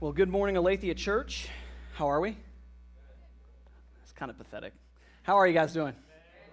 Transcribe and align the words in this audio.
Well, 0.00 0.12
good 0.12 0.30
morning, 0.30 0.56
Aletheia 0.56 0.94
Church. 0.94 1.46
How 1.92 2.08
are 2.08 2.22
we? 2.22 2.34
It's 4.02 4.12
kind 4.14 4.30
of 4.30 4.38
pathetic. 4.38 4.72
How 5.24 5.36
are 5.36 5.46
you 5.46 5.52
guys 5.52 5.74
doing? 5.74 5.92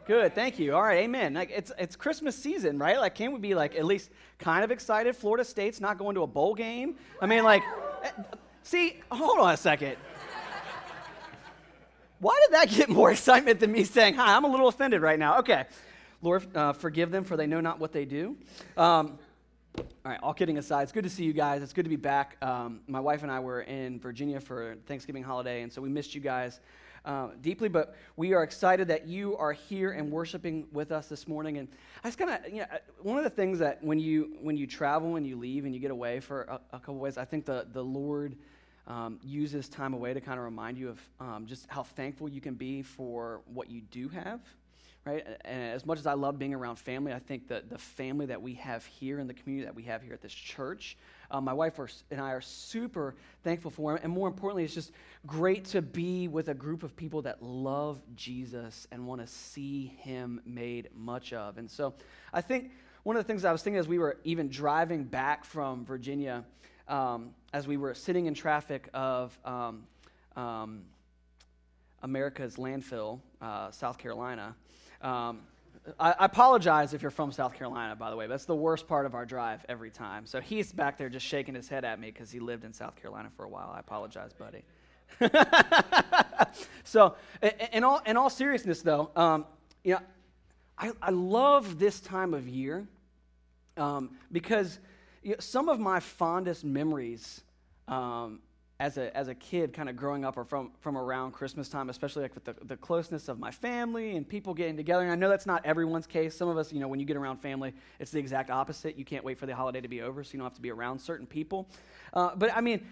Good, 0.05 0.35
thank 0.35 0.59
you. 0.59 0.75
All 0.75 0.81
right, 0.81 1.05
amen. 1.05 1.33
Like 1.33 1.49
it's 1.55 1.71
it's 1.79 1.95
Christmas 1.95 2.35
season, 2.35 2.77
right? 2.77 2.99
Like, 2.99 3.15
can 3.15 3.31
we 3.31 3.39
be 3.39 3.55
like 3.55 3.73
at 3.77 3.85
least 3.85 4.09
kind 4.37 4.65
of 4.65 4.71
excited? 4.71 5.15
Florida 5.15 5.45
State's 5.45 5.79
not 5.79 5.97
going 5.97 6.15
to 6.15 6.23
a 6.23 6.27
bowl 6.27 6.55
game. 6.55 6.95
I 7.21 7.25
mean, 7.25 7.45
like, 7.45 7.63
eh, 8.03 8.09
see, 8.63 8.99
hold 9.09 9.39
on 9.39 9.53
a 9.53 9.55
second. 9.55 9.95
Why 12.19 12.37
did 12.45 12.53
that 12.53 12.69
get 12.69 12.89
more 12.89 13.11
excitement 13.13 13.61
than 13.61 13.71
me 13.71 13.85
saying 13.85 14.15
hi? 14.15 14.35
I'm 14.35 14.43
a 14.43 14.49
little 14.49 14.67
offended 14.67 15.01
right 15.01 15.17
now. 15.17 15.39
Okay, 15.39 15.63
Lord, 16.21 16.45
uh, 16.53 16.73
forgive 16.73 17.11
them 17.11 17.23
for 17.23 17.37
they 17.37 17.47
know 17.47 17.61
not 17.61 17.79
what 17.79 17.93
they 17.93 18.03
do. 18.03 18.35
Um, 18.75 19.17
all 20.07 20.13
right, 20.13 20.19
all 20.23 20.33
kidding 20.33 20.57
aside, 20.57 20.83
it's 20.83 20.93
good 20.93 21.03
to 21.03 21.09
see 21.09 21.25
you 21.25 21.33
guys. 21.33 21.61
It's 21.61 21.73
good 21.73 21.83
to 21.83 21.89
be 21.89 21.97
back. 21.97 22.37
Um, 22.41 22.79
my 22.87 23.01
wife 23.01 23.23
and 23.23 23.31
I 23.31 23.41
were 23.41 23.63
in 23.63 23.99
Virginia 23.99 24.39
for 24.39 24.77
Thanksgiving 24.85 25.21
holiday, 25.21 25.63
and 25.63 25.73
so 25.73 25.81
we 25.81 25.89
missed 25.89 26.15
you 26.15 26.21
guys 26.21 26.61
uh, 27.03 27.31
deeply, 27.41 27.67
but 27.67 27.93
we 28.15 28.33
are 28.33 28.41
excited 28.41 28.87
that 28.87 29.05
you 29.05 29.35
are 29.35 29.51
here 29.51 29.91
and 29.91 30.09
worshiping 30.09 30.65
with 30.71 30.93
us 30.93 31.07
this 31.07 31.27
morning. 31.27 31.57
And 31.57 31.67
I 32.05 32.07
just 32.07 32.17
kind 32.17 32.31
of, 32.31 32.49
you 32.49 32.59
know, 32.59 32.67
one 33.01 33.17
of 33.17 33.25
the 33.25 33.29
things 33.29 33.59
that 33.59 33.83
when 33.83 33.99
you 33.99 34.37
when 34.41 34.55
you 34.55 34.65
travel 34.65 35.17
and 35.17 35.27
you 35.27 35.35
leave 35.35 35.65
and 35.65 35.73
you 35.73 35.81
get 35.81 35.91
away 35.91 36.21
for 36.21 36.43
a, 36.43 36.61
a 36.71 36.79
couple 36.79 36.99
ways, 36.99 37.17
I 37.17 37.25
think 37.25 37.45
the 37.45 37.67
the 37.73 37.83
Lord 37.83 38.37
um, 38.87 39.19
uses 39.21 39.67
time 39.67 39.93
away 39.93 40.13
to 40.13 40.21
kind 40.21 40.39
of 40.39 40.45
remind 40.45 40.77
you 40.77 40.87
of 40.87 41.01
um, 41.19 41.45
just 41.45 41.65
how 41.67 41.83
thankful 41.83 42.29
you 42.29 42.39
can 42.39 42.53
be 42.53 42.81
for 42.81 43.41
what 43.45 43.69
you 43.69 43.81
do 43.81 44.07
have 44.07 44.39
right? 45.07 45.25
And 45.45 45.73
as 45.73 45.85
much 45.85 45.99
as 45.99 46.05
I 46.05 46.13
love 46.13 46.37
being 46.37 46.53
around 46.53 46.75
family, 46.75 47.13
I 47.13 47.19
think 47.19 47.47
that 47.47 47.69
the 47.69 47.77
family 47.77 48.25
that 48.25 48.41
we 48.41 48.55
have 48.55 48.85
here 48.85 49.19
in 49.19 49.27
the 49.27 49.33
community 49.33 49.65
that 49.65 49.75
we 49.75 49.83
have 49.83 50.01
here 50.01 50.13
at 50.13 50.21
this 50.21 50.33
church, 50.33 50.97
um, 51.31 51.45
my 51.45 51.53
wife 51.53 51.79
and 52.11 52.19
I 52.19 52.31
are 52.31 52.41
super 52.41 53.15
thankful 53.41 53.71
for. 53.71 53.95
And 53.95 54.11
more 54.11 54.27
importantly, 54.27 54.65
it's 54.65 54.73
just 54.73 54.91
great 55.25 55.63
to 55.65 55.81
be 55.81 56.27
with 56.27 56.49
a 56.49 56.53
group 56.53 56.83
of 56.83 56.95
people 56.95 57.21
that 57.21 57.41
love 57.41 58.01
Jesus 58.15 58.85
and 58.91 59.07
want 59.07 59.21
to 59.21 59.27
see 59.27 59.93
him 59.99 60.41
made 60.45 60.89
much 60.93 61.31
of. 61.31 61.57
And 61.57 61.71
so 61.71 61.93
I 62.33 62.41
think 62.41 62.71
one 63.03 63.15
of 63.15 63.23
the 63.23 63.27
things 63.27 63.45
I 63.45 63.53
was 63.53 63.63
thinking 63.63 63.79
as 63.79 63.87
we 63.87 63.99
were 63.99 64.17
even 64.25 64.49
driving 64.49 65.05
back 65.05 65.45
from 65.45 65.85
Virginia, 65.85 66.43
um, 66.89 67.29
as 67.53 67.65
we 67.65 67.77
were 67.77 67.93
sitting 67.93 68.25
in 68.25 68.33
traffic 68.33 68.89
of 68.93 69.37
um, 69.45 69.83
um 70.35 70.81
America's 72.03 72.57
landfill, 72.57 73.19
uh, 73.41 73.71
South 73.71 73.97
Carolina, 73.97 74.55
um, 75.01 75.39
I, 75.99 76.13
apologize 76.19 76.93
if 76.93 77.01
you're 77.01 77.11
from 77.11 77.31
South 77.31 77.53
Carolina, 77.53 77.95
by 77.95 78.09
the 78.09 78.15
way. 78.15 78.27
That's 78.27 78.45
the 78.45 78.55
worst 78.55 78.87
part 78.87 79.05
of 79.05 79.15
our 79.15 79.25
drive 79.25 79.65
every 79.69 79.89
time. 79.89 80.25
So 80.25 80.41
he's 80.41 80.71
back 80.71 80.97
there 80.97 81.09
just 81.09 81.25
shaking 81.25 81.55
his 81.55 81.69
head 81.69 81.85
at 81.85 81.99
me 81.99 82.11
because 82.11 82.31
he 82.31 82.39
lived 82.39 82.65
in 82.65 82.73
South 82.73 82.95
Carolina 82.95 83.29
for 83.35 83.45
a 83.45 83.49
while. 83.49 83.71
I 83.75 83.79
apologize, 83.79 84.31
buddy. 84.33 84.63
so, 86.83 87.15
in 87.71 87.83
all, 87.83 88.01
in 88.05 88.17
all 88.17 88.29
seriousness, 88.29 88.81
though, 88.81 89.09
um, 89.15 89.45
you 89.83 89.93
know, 89.93 89.99
I, 90.77 90.91
I 91.01 91.11
love 91.11 91.79
this 91.79 91.99
time 91.99 92.33
of 92.33 92.47
year 92.47 92.85
um, 93.77 94.17
because 94.31 94.79
you 95.23 95.31
know, 95.31 95.37
some 95.39 95.69
of 95.69 95.79
my 95.79 95.99
fondest 95.99 96.63
memories 96.63 97.41
um, 97.87 98.39
as 98.79 98.97
a, 98.97 99.15
as 99.17 99.27
a 99.27 99.35
kid 99.35 99.73
kind 99.73 99.89
of 99.89 99.95
growing 99.95 100.23
up 100.23 100.37
or 100.37 100.45
from, 100.45 100.71
from 100.79 100.97
around 100.97 101.31
christmas 101.31 101.67
time 101.67 101.89
especially 101.89 102.21
like 102.21 102.35
with 102.35 102.45
the, 102.45 102.55
the 102.65 102.77
closeness 102.77 103.27
of 103.27 103.39
my 103.39 103.49
family 103.49 104.15
and 104.15 104.27
people 104.27 104.53
getting 104.53 104.77
together. 104.77 105.03
And 105.03 105.11
i 105.11 105.15
know 105.15 105.29
that's 105.29 105.47
not 105.47 105.65
everyone's 105.65 106.07
case. 106.07 106.35
Some 106.35 106.47
of 106.47 106.57
us 106.57 106.71
you 106.71 106.79
know 106.79 106.87
when 106.87 106.99
you 106.99 107.05
get 107.05 107.17
around 107.17 107.37
family 107.37 107.73
it's 107.99 108.11
the 108.11 108.19
exact 108.19 108.49
opposite. 108.49 108.97
You 108.97 109.05
can't 109.05 109.23
wait 109.23 109.39
for 109.39 109.45
the 109.45 109.55
holiday 109.55 109.81
to 109.81 109.87
be 109.87 110.01
over 110.01 110.23
so 110.23 110.33
you 110.33 110.39
don't 110.39 110.45
have 110.45 110.55
to 110.55 110.61
be 110.61 110.71
around 110.71 110.99
certain 110.99 111.25
people. 111.25 111.67
Uh, 112.13 112.35
but 112.35 112.55
i 112.55 112.61
mean 112.61 112.85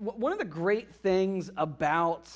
w- 0.00 0.18
one 0.18 0.32
of 0.32 0.38
the 0.38 0.44
great 0.44 0.92
things 0.94 1.50
about 1.56 2.28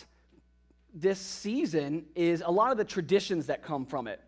this 0.94 1.18
season 1.18 2.04
is 2.14 2.42
a 2.44 2.50
lot 2.50 2.70
of 2.70 2.78
the 2.78 2.84
traditions 2.84 3.46
that 3.46 3.62
come 3.62 3.86
from 3.86 4.06
it 4.06 4.20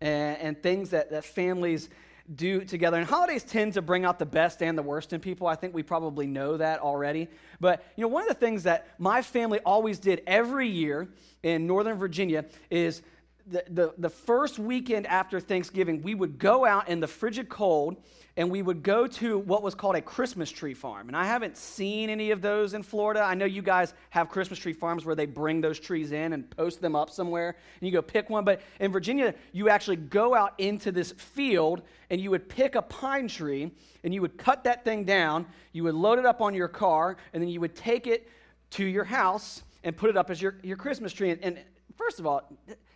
and, 0.00 0.38
and 0.38 0.62
things 0.62 0.90
that, 0.90 1.10
that 1.10 1.24
families 1.24 1.88
do 2.34 2.64
together. 2.64 2.98
And 2.98 3.06
holidays 3.06 3.42
tend 3.42 3.74
to 3.74 3.82
bring 3.82 4.04
out 4.04 4.18
the 4.18 4.26
best 4.26 4.62
and 4.62 4.76
the 4.76 4.82
worst 4.82 5.12
in 5.12 5.20
people. 5.20 5.46
I 5.46 5.54
think 5.54 5.74
we 5.74 5.82
probably 5.82 6.26
know 6.26 6.56
that 6.56 6.80
already. 6.80 7.28
But, 7.60 7.84
you 7.96 8.02
know, 8.02 8.08
one 8.08 8.22
of 8.22 8.28
the 8.28 8.34
things 8.34 8.62
that 8.64 8.88
my 8.98 9.22
family 9.22 9.58
always 9.60 9.98
did 9.98 10.22
every 10.26 10.68
year 10.68 11.08
in 11.42 11.66
Northern 11.66 11.98
Virginia 11.98 12.44
is 12.70 13.02
the, 13.50 13.64
the, 13.68 13.94
the 13.98 14.08
first 14.08 14.58
weekend 14.58 15.06
after 15.06 15.40
Thanksgiving, 15.40 16.02
we 16.02 16.14
would 16.14 16.38
go 16.38 16.64
out 16.64 16.88
in 16.88 17.00
the 17.00 17.06
frigid 17.06 17.48
cold 17.48 17.96
and 18.36 18.48
we 18.48 18.62
would 18.62 18.82
go 18.82 19.06
to 19.06 19.38
what 19.38 19.62
was 19.62 19.74
called 19.74 19.96
a 19.96 20.00
Christmas 20.00 20.50
tree 20.50 20.72
farm. 20.72 21.08
And 21.08 21.16
I 21.16 21.24
haven't 21.24 21.56
seen 21.56 22.08
any 22.08 22.30
of 22.30 22.40
those 22.40 22.74
in 22.74 22.82
Florida. 22.82 23.20
I 23.20 23.34
know 23.34 23.44
you 23.44 23.60
guys 23.60 23.92
have 24.10 24.28
Christmas 24.28 24.58
tree 24.58 24.72
farms 24.72 25.04
where 25.04 25.16
they 25.16 25.26
bring 25.26 25.60
those 25.60 25.80
trees 25.80 26.12
in 26.12 26.32
and 26.32 26.48
post 26.48 26.80
them 26.80 26.94
up 26.94 27.10
somewhere, 27.10 27.56
and 27.80 27.86
you 27.88 27.92
go 27.92 28.00
pick 28.00 28.30
one. 28.30 28.44
But 28.44 28.62
in 28.78 28.92
Virginia, 28.92 29.34
you 29.52 29.68
actually 29.68 29.96
go 29.96 30.34
out 30.34 30.54
into 30.58 30.92
this 30.92 31.10
field 31.12 31.82
and 32.08 32.20
you 32.20 32.30
would 32.30 32.48
pick 32.48 32.76
a 32.76 32.82
pine 32.82 33.26
tree 33.26 33.72
and 34.04 34.14
you 34.14 34.20
would 34.20 34.38
cut 34.38 34.64
that 34.64 34.84
thing 34.84 35.04
down, 35.04 35.44
you 35.72 35.84
would 35.84 35.94
load 35.94 36.18
it 36.18 36.24
up 36.24 36.40
on 36.40 36.54
your 36.54 36.68
car, 36.68 37.16
and 37.34 37.42
then 37.42 37.50
you 37.50 37.60
would 37.60 37.74
take 37.74 38.06
it 38.06 38.28
to 38.70 38.84
your 38.84 39.04
house 39.04 39.64
and 39.82 39.96
put 39.96 40.08
it 40.08 40.16
up 40.16 40.30
as 40.30 40.40
your, 40.40 40.56
your 40.62 40.76
Christmas 40.76 41.12
tree. 41.12 41.30
And, 41.30 41.42
and 41.42 41.58
first 41.96 42.20
of 42.20 42.26
all, 42.26 42.48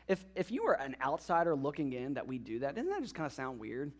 if, 0.08 0.24
if 0.34 0.50
you 0.50 0.64
were 0.64 0.74
an 0.74 0.96
outsider 1.02 1.54
looking 1.54 1.92
in 1.92 2.14
that 2.14 2.26
we 2.26 2.38
do 2.38 2.58
that, 2.60 2.74
doesn't 2.74 2.90
that 2.90 3.02
just 3.02 3.14
kind 3.14 3.26
of 3.26 3.32
sound 3.32 3.58
weird? 3.58 3.92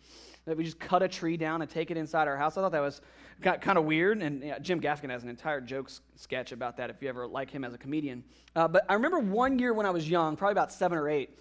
that 0.47 0.57
we 0.57 0.65
just 0.65 0.79
cut 0.79 1.03
a 1.03 1.09
tree 1.09 1.37
down 1.37 1.63
and 1.63 1.71
take 1.71 1.91
it 1.91 1.97
inside 1.97 2.29
our 2.29 2.37
house. 2.37 2.57
I 2.57 2.61
thought 2.61 2.73
that 2.73 2.81
was 2.81 3.01
kind 3.43 3.79
of 3.79 3.85
weird. 3.85 4.23
And 4.23 4.55
Jim 4.63 4.81
Gaffigan 4.81 5.11
has 5.11 5.23
an 5.23 5.29
entire 5.29 5.61
joke 5.61 5.91
sketch 6.17 6.53
about 6.53 6.77
that 6.77 6.91
if 6.91 7.01
you 7.01 7.09
ever 7.09 7.27
like 7.27 7.51
him 7.51 7.65
as 7.65 7.73
a 7.73 7.79
comedian. 7.79 8.25
Uh, 8.55 8.69
but 8.69 8.85
I 8.89 8.95
remember 8.95 9.19
one 9.19 9.59
year 9.59 9.73
when 9.73 9.87
I 9.87 9.91
was 9.91 10.09
young, 10.09 10.37
probably 10.37 10.53
about 10.53 10.73
seven 10.73 10.99
or 10.99 11.09
eight. 11.09 11.39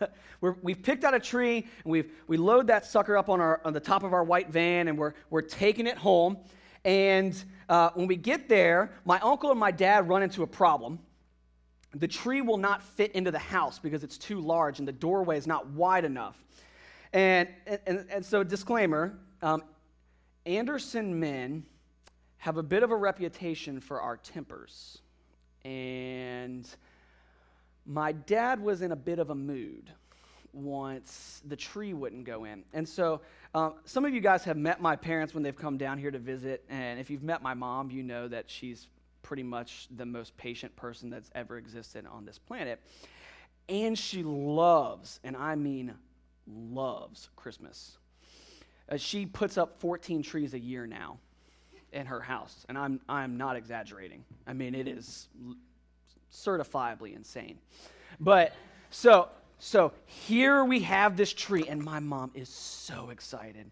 we 0.40 0.72
have 0.72 0.82
picked 0.82 1.04
out 1.04 1.14
a 1.14 1.20
tree 1.20 1.66
and 1.84 1.92
we've, 1.92 2.10
we 2.26 2.36
load 2.36 2.66
that 2.66 2.84
sucker 2.84 3.16
up 3.16 3.28
on, 3.28 3.40
our, 3.40 3.60
on 3.64 3.72
the 3.72 3.80
top 3.80 4.02
of 4.02 4.12
our 4.12 4.24
white 4.24 4.50
van 4.50 4.88
and 4.88 4.98
we're, 4.98 5.14
we're 5.28 5.42
taking 5.42 5.86
it 5.86 5.96
home. 5.96 6.38
And 6.84 7.42
uh, 7.68 7.90
when 7.94 8.06
we 8.06 8.16
get 8.16 8.48
there, 8.48 8.92
my 9.04 9.20
uncle 9.20 9.50
and 9.50 9.60
my 9.60 9.70
dad 9.70 10.08
run 10.08 10.22
into 10.22 10.42
a 10.42 10.46
problem. 10.46 11.00
The 11.94 12.08
tree 12.08 12.40
will 12.40 12.56
not 12.56 12.82
fit 12.82 13.12
into 13.12 13.30
the 13.30 13.38
house 13.38 13.78
because 13.78 14.04
it's 14.04 14.16
too 14.16 14.40
large 14.40 14.78
and 14.78 14.86
the 14.86 14.92
doorway 14.92 15.36
is 15.36 15.46
not 15.46 15.68
wide 15.70 16.04
enough. 16.04 16.36
And, 17.12 17.48
and, 17.86 18.06
and 18.08 18.24
so, 18.24 18.44
disclaimer 18.44 19.18
um, 19.42 19.62
Anderson 20.46 21.18
men 21.18 21.64
have 22.38 22.56
a 22.56 22.62
bit 22.62 22.82
of 22.82 22.90
a 22.90 22.96
reputation 22.96 23.80
for 23.80 24.00
our 24.00 24.16
tempers. 24.16 24.98
And 25.64 26.66
my 27.84 28.12
dad 28.12 28.60
was 28.60 28.82
in 28.82 28.92
a 28.92 28.96
bit 28.96 29.18
of 29.18 29.30
a 29.30 29.34
mood 29.34 29.90
once 30.52 31.42
the 31.46 31.56
tree 31.56 31.92
wouldn't 31.92 32.24
go 32.24 32.44
in. 32.44 32.64
And 32.72 32.88
so, 32.88 33.20
um, 33.54 33.74
some 33.84 34.04
of 34.04 34.14
you 34.14 34.20
guys 34.20 34.44
have 34.44 34.56
met 34.56 34.80
my 34.80 34.96
parents 34.96 35.34
when 35.34 35.42
they've 35.42 35.56
come 35.56 35.76
down 35.76 35.98
here 35.98 36.10
to 36.10 36.18
visit. 36.18 36.64
And 36.68 36.98
if 36.98 37.10
you've 37.10 37.22
met 37.22 37.42
my 37.42 37.54
mom, 37.54 37.90
you 37.90 38.02
know 38.02 38.28
that 38.28 38.50
she's 38.50 38.88
pretty 39.22 39.42
much 39.42 39.88
the 39.94 40.06
most 40.06 40.36
patient 40.36 40.74
person 40.76 41.10
that's 41.10 41.30
ever 41.34 41.56
existed 41.56 42.04
on 42.10 42.24
this 42.24 42.38
planet. 42.38 42.80
And 43.68 43.98
she 43.98 44.22
loves, 44.22 45.20
and 45.22 45.36
I 45.36 45.54
mean 45.54 45.94
loves 46.46 47.28
Christmas. 47.36 47.98
Uh, 48.88 48.96
she 48.96 49.26
puts 49.26 49.56
up 49.56 49.80
14 49.80 50.22
trees 50.22 50.54
a 50.54 50.58
year 50.58 50.86
now 50.86 51.18
in 51.92 52.06
her 52.06 52.20
house, 52.20 52.64
and 52.68 52.76
I'm, 52.76 53.00
I'm 53.08 53.36
not 53.36 53.56
exaggerating. 53.56 54.24
I 54.46 54.52
mean, 54.52 54.74
it 54.74 54.88
is 54.88 55.28
certifiably 56.32 57.14
insane. 57.14 57.58
But 58.18 58.54
so, 58.90 59.28
so 59.58 59.92
here 60.06 60.64
we 60.64 60.80
have 60.80 61.16
this 61.16 61.32
tree, 61.32 61.66
and 61.68 61.82
my 61.82 62.00
mom 62.00 62.30
is 62.34 62.48
so 62.48 63.10
excited. 63.10 63.70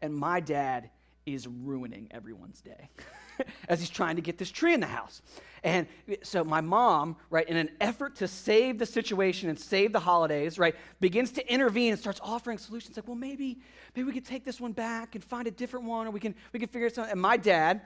And 0.00 0.14
my 0.14 0.40
dad 0.40 0.90
is 1.26 1.46
ruining 1.46 2.08
everyone's 2.10 2.60
day 2.60 2.90
as 3.68 3.80
he's 3.80 3.90
trying 3.90 4.16
to 4.16 4.22
get 4.22 4.38
this 4.38 4.50
tree 4.50 4.74
in 4.74 4.80
the 4.80 4.86
house. 4.86 5.22
And 5.62 5.86
so 6.22 6.44
my 6.44 6.60
mom, 6.60 7.16
right, 7.30 7.48
in 7.48 7.56
an 7.56 7.70
effort 7.80 8.16
to 8.16 8.28
save 8.28 8.78
the 8.78 8.84
situation 8.84 9.48
and 9.48 9.58
save 9.58 9.92
the 9.92 10.00
holidays, 10.00 10.58
right, 10.58 10.74
begins 11.00 11.32
to 11.32 11.52
intervene 11.52 11.92
and 11.92 11.98
starts 11.98 12.20
offering 12.22 12.58
solutions 12.58 12.96
like, 12.96 13.08
well, 13.08 13.16
maybe, 13.16 13.58
maybe 13.96 14.06
we 14.06 14.12
could 14.12 14.26
take 14.26 14.44
this 14.44 14.60
one 14.60 14.72
back 14.72 15.14
and 15.14 15.24
find 15.24 15.46
a 15.46 15.50
different 15.50 15.86
one, 15.86 16.06
or 16.06 16.10
we 16.10 16.20
can 16.20 16.34
we 16.52 16.60
can 16.60 16.68
figure 16.68 16.90
out. 16.98 17.10
And 17.10 17.20
my 17.20 17.38
dad, 17.38 17.80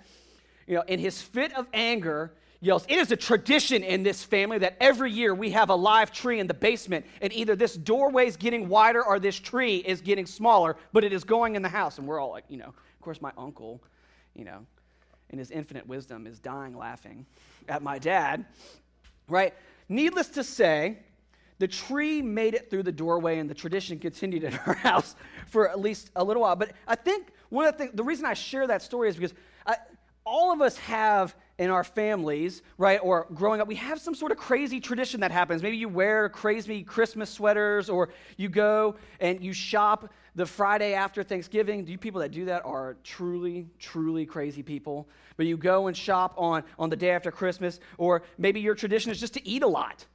you 0.67 0.75
know, 0.75 0.83
in 0.89 0.99
his 0.99 1.23
fit 1.23 1.57
of 1.57 1.69
anger, 1.73 2.33
yells, 2.61 2.85
It 2.89 2.99
is 2.99 3.13
a 3.13 3.17
tradition 3.17 3.85
in 3.85 4.03
this 4.03 4.25
family 4.25 4.59
that 4.59 4.77
every 4.81 5.13
year 5.13 5.35
we 5.35 5.51
have 5.51 5.71
a 5.71 5.75
live 5.75 6.11
tree 6.11 6.41
in 6.41 6.49
the 6.49 6.55
basement, 6.55 7.07
and 7.23 7.33
either 7.33 7.55
this 7.55 7.77
doorway 7.77 8.27
is 8.27 8.37
getting 8.37 8.69
wider 8.69 9.05
or 9.05 9.21
this 9.21 9.37
tree 9.37 9.77
is 9.77 10.01
getting 10.01 10.27
smaller, 10.27 10.77
but 10.93 11.05
it 11.05 11.13
is 11.13 11.25
going 11.25 11.55
in 11.55 11.63
the 11.63 11.69
house. 11.69 11.99
And 11.99 12.07
we're 12.07 12.21
all 12.21 12.31
like, 12.31 12.45
you 12.49 12.57
know, 12.57 12.67
of 12.67 13.01
course, 13.01 13.23
my 13.23 13.33
uncle, 13.39 13.83
you 14.35 14.45
know, 14.45 14.67
in 15.31 15.39
his 15.39 15.51
infinite 15.51 15.87
wisdom, 15.87 16.27
is 16.27 16.39
dying 16.39 16.77
laughing 16.77 17.27
at 17.69 17.83
my 17.83 17.99
dad, 17.99 18.47
right? 19.29 19.55
Needless 19.89 20.29
to 20.31 20.45
say, 20.45 20.99
the 21.59 21.69
tree 21.69 22.23
made 22.23 22.55
it 22.55 22.71
through 22.71 22.85
the 22.85 22.93
doorway 22.93 23.39
and 23.39 23.51
the 23.51 23.55
tradition 23.55 23.99
continued 23.99 24.45
in 24.45 24.55
our 24.67 24.75
house 24.75 25.17
for 25.49 25.69
at 25.69 25.81
least 25.81 26.11
a 26.17 26.23
little 26.23 26.43
while. 26.43 26.57
But 26.57 26.73
I 26.87 26.95
think 26.95 27.29
one 27.49 27.67
of 27.67 27.73
the 27.73 27.79
things, 27.79 27.93
the 27.95 28.05
reason 28.05 28.27
I 28.27 28.35
share 28.35 28.67
that 28.67 28.83
story 28.83 29.09
is 29.09 29.17
because 29.17 29.35
I, 29.67 29.77
all 30.25 30.53
of 30.53 30.61
us 30.61 30.77
have 30.79 31.35
in 31.59 31.71
our 31.71 31.83
families, 31.83 32.63
right, 32.77 33.01
or 33.03 33.27
growing 33.35 33.61
up, 33.61 33.67
we 33.67 33.75
have 33.75 34.01
some 34.01 34.15
sort 34.15 34.31
of 34.31 34.39
crazy 34.39 34.79
tradition 34.79 35.21
that 35.21 35.33
happens. 35.33 35.63
Maybe 35.63 35.77
you 35.77 35.89
wear 35.89 36.29
crazy 36.29 36.85
Christmas 36.85 37.31
sweaters, 37.31 37.89
or 37.89 38.11
you 38.37 38.49
go 38.49 38.95
and 39.19 39.43
you 39.43 39.53
shop 39.53 40.13
the 40.39 40.47
Friday 40.47 40.95
after 40.95 41.25
Thanksgiving. 41.25 41.85
You 41.89 41.99
people 41.99 42.21
that 42.21 42.31
do 42.31 42.45
that 42.45 42.65
are 42.65 42.97
truly, 43.03 43.67
truly 43.81 44.25
crazy 44.25 44.63
people. 44.63 45.09
But 45.37 45.47
you 45.47 45.57
go 45.57 45.89
and 45.89 45.97
shop 45.97 46.35
on, 46.39 46.63
on 46.79 46.91
the 46.91 46.97
day 46.97 47.11
after 47.11 47.33
Christmas, 47.33 47.81
or 47.99 48.23
maybe 48.39 48.61
your 48.61 48.77
tradition 48.77 49.11
is 49.11 49.19
just 49.19 49.35
to 49.35 49.47
eat 49.47 49.65
a 49.65 49.67
lot. 49.67 50.07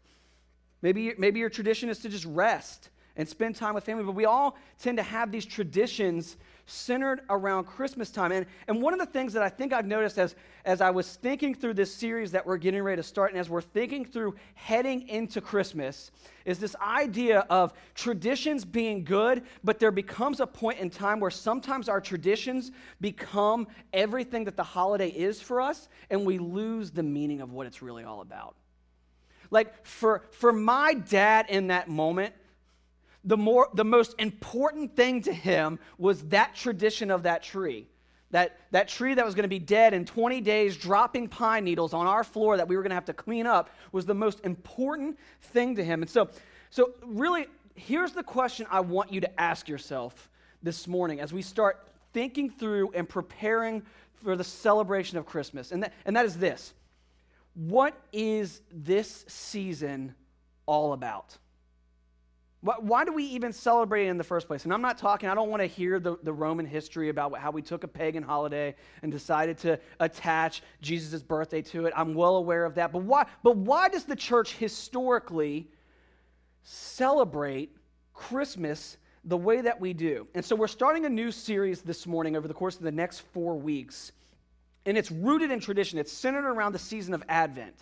Maybe, 0.81 1.13
maybe 1.17 1.41
your 1.41 1.49
tradition 1.49 1.89
is 1.89 1.99
to 1.99 2.09
just 2.09 2.23
rest 2.23 2.89
and 3.17 3.27
spend 3.27 3.57
time 3.57 3.73
with 3.73 3.83
family. 3.83 4.05
But 4.05 4.15
we 4.15 4.23
all 4.23 4.55
tend 4.79 4.97
to 4.97 5.03
have 5.03 5.29
these 5.29 5.45
traditions 5.45 6.37
centered 6.65 7.21
around 7.29 7.65
Christmas 7.65 8.09
time. 8.09 8.31
And, 8.31 8.45
and 8.67 8.81
one 8.81 8.93
of 8.93 8.99
the 8.99 9.05
things 9.05 9.33
that 9.33 9.43
I 9.43 9.49
think 9.49 9.73
I've 9.73 9.85
noticed 9.85 10.17
as, 10.17 10.35
as 10.65 10.81
I 10.81 10.91
was 10.91 11.15
thinking 11.15 11.53
through 11.53 11.73
this 11.73 11.93
series 11.93 12.31
that 12.31 12.45
we're 12.45 12.57
getting 12.57 12.81
ready 12.83 13.01
to 13.01 13.07
start, 13.07 13.31
and 13.31 13.39
as 13.39 13.49
we're 13.49 13.61
thinking 13.61 14.05
through 14.05 14.35
heading 14.55 15.07
into 15.09 15.41
Christmas, 15.41 16.11
is 16.45 16.59
this 16.59 16.75
idea 16.81 17.39
of 17.49 17.73
traditions 17.95 18.65
being 18.65 19.03
good, 19.03 19.43
but 19.63 19.79
there 19.79 19.91
becomes 19.91 20.39
a 20.39 20.47
point 20.47 20.79
in 20.79 20.89
time 20.89 21.19
where 21.19 21.31
sometimes 21.31 21.89
our 21.89 22.01
traditions 22.01 22.71
become 23.01 23.67
everything 23.91 24.45
that 24.45 24.57
the 24.57 24.63
holiday 24.63 25.09
is 25.09 25.41
for 25.41 25.61
us, 25.61 25.89
and 26.09 26.25
we 26.25 26.37
lose 26.37 26.91
the 26.91 27.03
meaning 27.03 27.41
of 27.41 27.51
what 27.51 27.67
it's 27.67 27.81
really 27.81 28.03
all 28.03 28.21
about. 28.21 28.55
Like 29.51 29.85
for, 29.85 30.23
for 30.31 30.51
my 30.51 30.93
dad 30.93 31.47
in 31.49 31.67
that 31.67 31.87
moment, 31.87 32.33
the, 33.23 33.37
more, 33.37 33.69
the 33.73 33.85
most 33.85 34.15
important 34.19 34.95
thing 34.95 35.21
to 35.21 35.33
him 35.33 35.79
was 35.97 36.23
that 36.29 36.55
tradition 36.55 37.09
of 37.11 37.23
that 37.23 37.43
tree. 37.43 37.87
That, 38.31 38.57
that 38.71 38.87
tree 38.87 39.13
that 39.13 39.23
was 39.23 39.35
going 39.35 39.43
to 39.43 39.49
be 39.49 39.59
dead 39.59 39.93
in 39.93 40.05
20 40.05 40.41
days, 40.41 40.75
dropping 40.75 41.27
pine 41.27 41.63
needles 41.63 41.93
on 41.93 42.07
our 42.07 42.23
floor 42.23 42.57
that 42.57 42.67
we 42.67 42.75
were 42.75 42.81
going 42.81 42.89
to 42.89 42.95
have 42.95 43.05
to 43.05 43.13
clean 43.13 43.45
up, 43.45 43.69
was 43.91 44.05
the 44.05 44.15
most 44.15 44.43
important 44.43 45.19
thing 45.39 45.75
to 45.75 45.83
him. 45.83 46.01
And 46.01 46.09
so, 46.09 46.29
so 46.71 46.93
really, 47.05 47.45
here's 47.75 48.11
the 48.11 48.23
question 48.23 48.65
I 48.71 48.79
want 48.79 49.13
you 49.13 49.21
to 49.21 49.39
ask 49.39 49.69
yourself 49.69 50.29
this 50.63 50.87
morning 50.87 51.19
as 51.19 51.31
we 51.31 51.43
start 51.43 51.87
thinking 52.11 52.49
through 52.49 52.91
and 52.93 53.07
preparing 53.07 53.83
for 54.23 54.35
the 54.35 54.43
celebration 54.43 55.17
of 55.17 55.25
Christmas. 55.25 55.71
And 55.71 55.83
that, 55.83 55.93
and 56.05 56.15
that 56.15 56.25
is 56.25 56.37
this 56.37 56.73
What 57.53 57.95
is 58.11 58.61
this 58.71 59.25
season 59.27 60.15
all 60.65 60.93
about? 60.93 61.37
Why 62.63 63.03
do 63.03 63.11
we 63.11 63.25
even 63.25 63.51
celebrate 63.51 64.07
it 64.07 64.09
in 64.09 64.17
the 64.17 64.23
first 64.23 64.47
place? 64.47 64.63
And 64.63 64.73
I'm 64.73 64.81
not 64.81 64.97
talking, 64.97 65.27
I 65.27 65.35
don't 65.35 65.49
want 65.49 65.61
to 65.61 65.67
hear 65.67 65.99
the, 65.99 66.15
the 66.23 66.31
Roman 66.31 66.65
history 66.65 67.09
about 67.09 67.37
how 67.37 67.51
we 67.51 67.61
took 67.61 67.83
a 67.83 67.89
pagan 67.89 68.23
holiday 68.23 68.73
and 69.01 69.11
decided 69.11 69.57
to 69.59 69.77
attach 69.99 70.63
Jesus' 70.81 71.21
birthday 71.21 71.61
to 71.61 71.87
it. 71.87 71.93
I'm 71.93 72.13
well 72.13 72.37
aware 72.37 72.63
of 72.63 72.75
that. 72.75 72.93
But 72.93 73.01
why, 73.01 73.25
but 73.43 73.57
why 73.57 73.89
does 73.89 74.05
the 74.05 74.15
church 74.15 74.53
historically 74.53 75.67
celebrate 76.63 77.75
Christmas 78.13 78.95
the 79.25 79.35
way 79.35 79.59
that 79.59 79.81
we 79.81 79.91
do? 79.91 80.25
And 80.33 80.45
so 80.45 80.55
we're 80.55 80.67
starting 80.67 81.05
a 81.05 81.09
new 81.09 81.31
series 81.31 81.81
this 81.81 82.07
morning 82.07 82.37
over 82.37 82.47
the 82.47 82.53
course 82.53 82.77
of 82.77 82.83
the 82.83 82.93
next 82.93 83.19
four 83.33 83.57
weeks. 83.57 84.13
And 84.85 84.97
it's 84.97 85.11
rooted 85.11 85.51
in 85.51 85.59
tradition, 85.59 85.99
it's 85.99 86.13
centered 86.13 86.45
around 86.45 86.71
the 86.71 86.79
season 86.79 87.13
of 87.13 87.23
Advent. 87.27 87.75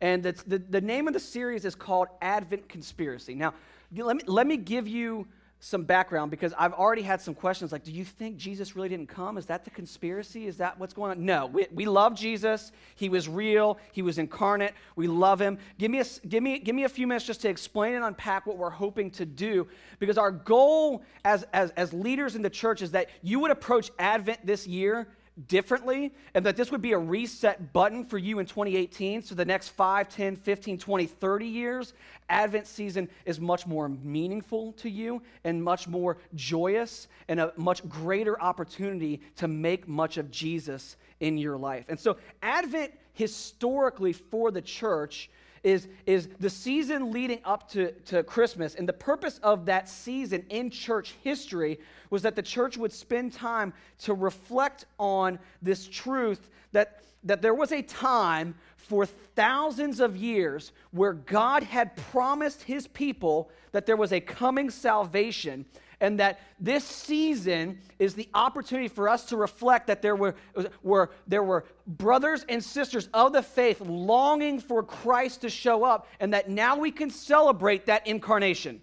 And 0.00 0.22
the, 0.22 0.32
the, 0.46 0.58
the 0.58 0.80
name 0.80 1.06
of 1.06 1.14
the 1.14 1.20
series 1.20 1.64
is 1.64 1.76
called 1.76 2.08
Advent 2.20 2.68
Conspiracy. 2.68 3.36
Now, 3.36 3.54
let 3.94 4.16
me, 4.16 4.22
let 4.26 4.46
me 4.46 4.56
give 4.56 4.88
you 4.88 5.26
some 5.64 5.84
background 5.84 6.28
because 6.28 6.52
I've 6.58 6.72
already 6.72 7.02
had 7.02 7.20
some 7.20 7.34
questions 7.34 7.70
like, 7.70 7.84
do 7.84 7.92
you 7.92 8.04
think 8.04 8.36
Jesus 8.36 8.74
really 8.74 8.88
didn't 8.88 9.08
come? 9.08 9.38
Is 9.38 9.46
that 9.46 9.64
the 9.64 9.70
conspiracy? 9.70 10.48
Is 10.48 10.56
that 10.56 10.78
what's 10.80 10.92
going 10.92 11.12
on? 11.12 11.24
No, 11.24 11.46
we, 11.46 11.68
we 11.72 11.84
love 11.84 12.16
Jesus. 12.16 12.72
He 12.96 13.08
was 13.08 13.28
real. 13.28 13.78
He 13.92 14.02
was 14.02 14.18
incarnate. 14.18 14.74
We 14.96 15.06
love 15.06 15.40
him. 15.40 15.58
Give 15.78 15.88
me, 15.88 16.00
a, 16.00 16.04
give, 16.26 16.42
me, 16.42 16.58
give 16.58 16.74
me 16.74 16.82
a 16.82 16.88
few 16.88 17.06
minutes 17.06 17.24
just 17.24 17.42
to 17.42 17.48
explain 17.48 17.94
and 17.94 18.04
unpack 18.04 18.44
what 18.44 18.58
we're 18.58 18.70
hoping 18.70 19.12
to 19.12 19.24
do 19.24 19.68
because 20.00 20.18
our 20.18 20.32
goal 20.32 21.04
as, 21.24 21.44
as, 21.52 21.70
as 21.76 21.92
leaders 21.92 22.34
in 22.34 22.42
the 22.42 22.50
church 22.50 22.82
is 22.82 22.90
that 22.90 23.08
you 23.22 23.38
would 23.38 23.52
approach 23.52 23.92
Advent 24.00 24.44
this 24.44 24.66
year 24.66 25.06
differently 25.48 26.12
and 26.34 26.44
that 26.44 26.56
this 26.56 26.70
would 26.70 26.82
be 26.82 26.92
a 26.92 26.98
reset 26.98 27.72
button 27.72 28.04
for 28.04 28.18
you 28.18 28.38
in 28.38 28.44
2018 28.44 29.22
so 29.22 29.34
the 29.34 29.44
next 29.44 29.70
5 29.70 30.10
10 30.10 30.36
15 30.36 30.76
20 30.76 31.06
30 31.06 31.46
years 31.46 31.94
advent 32.28 32.66
season 32.66 33.08
is 33.24 33.40
much 33.40 33.66
more 33.66 33.88
meaningful 33.88 34.72
to 34.72 34.90
you 34.90 35.22
and 35.44 35.62
much 35.64 35.88
more 35.88 36.18
joyous 36.34 37.08
and 37.28 37.40
a 37.40 37.50
much 37.56 37.86
greater 37.88 38.38
opportunity 38.42 39.22
to 39.36 39.48
make 39.48 39.88
much 39.88 40.18
of 40.18 40.30
jesus 40.30 40.96
in 41.22 41.38
your 41.38 41.56
life. 41.56 41.86
And 41.88 41.98
so 41.98 42.18
advent 42.42 42.92
historically 43.14 44.12
for 44.12 44.50
the 44.50 44.60
church 44.60 45.30
is, 45.62 45.88
is 46.06 46.28
the 46.40 46.50
season 46.50 47.12
leading 47.12 47.38
up 47.44 47.68
to, 47.70 47.92
to 48.06 48.22
Christmas. 48.22 48.74
And 48.74 48.88
the 48.88 48.92
purpose 48.92 49.38
of 49.42 49.66
that 49.66 49.88
season 49.88 50.44
in 50.50 50.70
church 50.70 51.14
history 51.22 51.78
was 52.10 52.22
that 52.22 52.36
the 52.36 52.42
church 52.42 52.76
would 52.76 52.92
spend 52.92 53.32
time 53.32 53.72
to 54.00 54.14
reflect 54.14 54.86
on 54.98 55.38
this 55.60 55.86
truth 55.86 56.50
that, 56.72 57.02
that 57.24 57.42
there 57.42 57.54
was 57.54 57.70
a 57.72 57.82
time 57.82 58.54
for 58.76 59.06
thousands 59.06 60.00
of 60.00 60.16
years 60.16 60.72
where 60.90 61.12
God 61.12 61.62
had 61.62 61.96
promised 61.96 62.62
his 62.64 62.88
people 62.88 63.50
that 63.70 63.86
there 63.86 63.96
was 63.96 64.12
a 64.12 64.20
coming 64.20 64.68
salvation 64.68 65.64
and 66.02 66.18
that 66.18 66.40
this 66.58 66.84
season 66.84 67.78
is 67.98 68.14
the 68.14 68.28
opportunity 68.34 68.88
for 68.88 69.08
us 69.08 69.24
to 69.26 69.36
reflect 69.36 69.86
that 69.86 70.02
there 70.02 70.16
were, 70.16 70.34
were, 70.82 71.12
there 71.28 71.44
were 71.44 71.64
brothers 71.86 72.44
and 72.48 72.62
sisters 72.62 73.08
of 73.14 73.32
the 73.32 73.42
faith 73.42 73.80
longing 73.80 74.58
for 74.58 74.82
Christ 74.82 75.42
to 75.42 75.48
show 75.48 75.84
up, 75.84 76.08
and 76.18 76.34
that 76.34 76.50
now 76.50 76.76
we 76.76 76.90
can 76.90 77.08
celebrate 77.08 77.86
that 77.86 78.06
incarnation. 78.06 78.82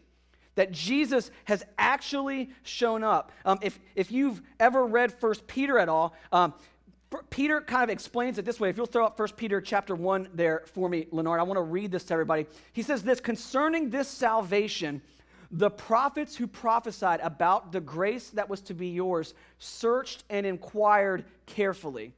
That 0.56 0.72
Jesus 0.72 1.30
has 1.44 1.64
actually 1.78 2.52
shown 2.64 3.04
up. 3.04 3.32
Um, 3.46 3.60
if, 3.62 3.78
if 3.96 4.12
you've 4.12 4.42
ever 4.60 4.86
read 4.86 5.14
First 5.14 5.46
Peter 5.46 5.78
at 5.78 5.90
all, 5.90 6.16
um, 6.32 6.54
Peter 7.30 7.60
kind 7.60 7.84
of 7.84 7.90
explains 7.90 8.38
it 8.38 8.46
this 8.46 8.60
way. 8.60 8.70
If 8.70 8.78
you'll 8.78 8.86
throw 8.86 9.06
up 9.06 9.20
1 9.20 9.30
Peter 9.36 9.60
chapter 9.60 9.96
1 9.96 10.30
there 10.34 10.64
for 10.74 10.88
me, 10.88 11.08
Leonard, 11.12 11.40
I 11.40 11.44
want 11.44 11.58
to 11.58 11.64
read 11.64 11.92
this 11.92 12.06
to 12.06 12.14
everybody. 12.14 12.46
He 12.72 12.82
says 12.82 13.04
this 13.04 13.20
concerning 13.20 13.90
this 13.90 14.08
salvation, 14.08 15.02
the 15.52 15.70
prophets 15.70 16.36
who 16.36 16.48
prophesied 16.48 17.20
about 17.22 17.72
the 17.72 17.82
grace 17.82 18.30
that 18.32 18.50
was 18.50 18.62
to 18.62 18.74
be 18.74 18.88
yours 18.88 19.34
searched 19.58 20.24
and 20.30 20.46
inquired 20.46 21.26
carefully, 21.46 22.14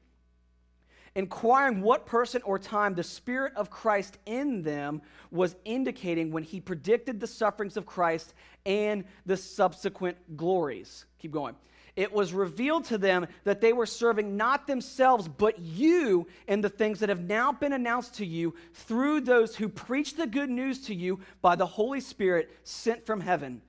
inquiring 1.16 1.82
what 1.82 2.06
person 2.06 2.42
or 2.44 2.60
time 2.60 2.94
the 2.94 3.04
Spirit 3.04 3.54
of 3.56 3.70
Christ 3.70 4.18
in 4.26 4.64
them 4.64 5.02
was 5.32 5.56
indicating 5.64 6.32
when 6.32 6.44
he 6.44 6.60
predicted 6.60 7.20
the 7.20 7.28
sufferings 7.28 7.78
of 7.78 7.86
Christ 7.86 8.34
and 8.66 9.06
the 9.26 9.38
subsequent 9.38 10.18
glories. 10.36 11.06
Keep 11.20 11.32
going 11.32 11.56
it 11.96 12.14
was 12.14 12.34
revealed 12.34 12.86
to 12.86 12.98
them 12.98 13.28
that 13.44 13.62
they 13.62 13.74
were 13.74 13.86
serving 13.86 14.38
not 14.38 14.66
themselves, 14.68 15.28
but 15.28 15.60
you 15.60 16.28
and 16.48 16.64
the 16.64 16.70
things 16.70 17.00
that 17.00 17.10
have 17.10 17.22
now 17.22 17.52
been 17.52 17.74
announced 17.74 18.16
to 18.16 18.26
you 18.26 18.56
through 18.74 19.22
those 19.22 19.56
who 19.56 19.68
preach 19.68 20.16
the 20.16 20.28
good 20.28 20.50
news 20.50 20.86
to 20.88 20.96
you 20.96 21.20
by 21.42 21.56
the 21.56 21.66
Holy 21.66 22.00
Spirit 22.00 22.50
sent 22.64 23.06
from 23.06 23.20
heaven. 23.20 23.62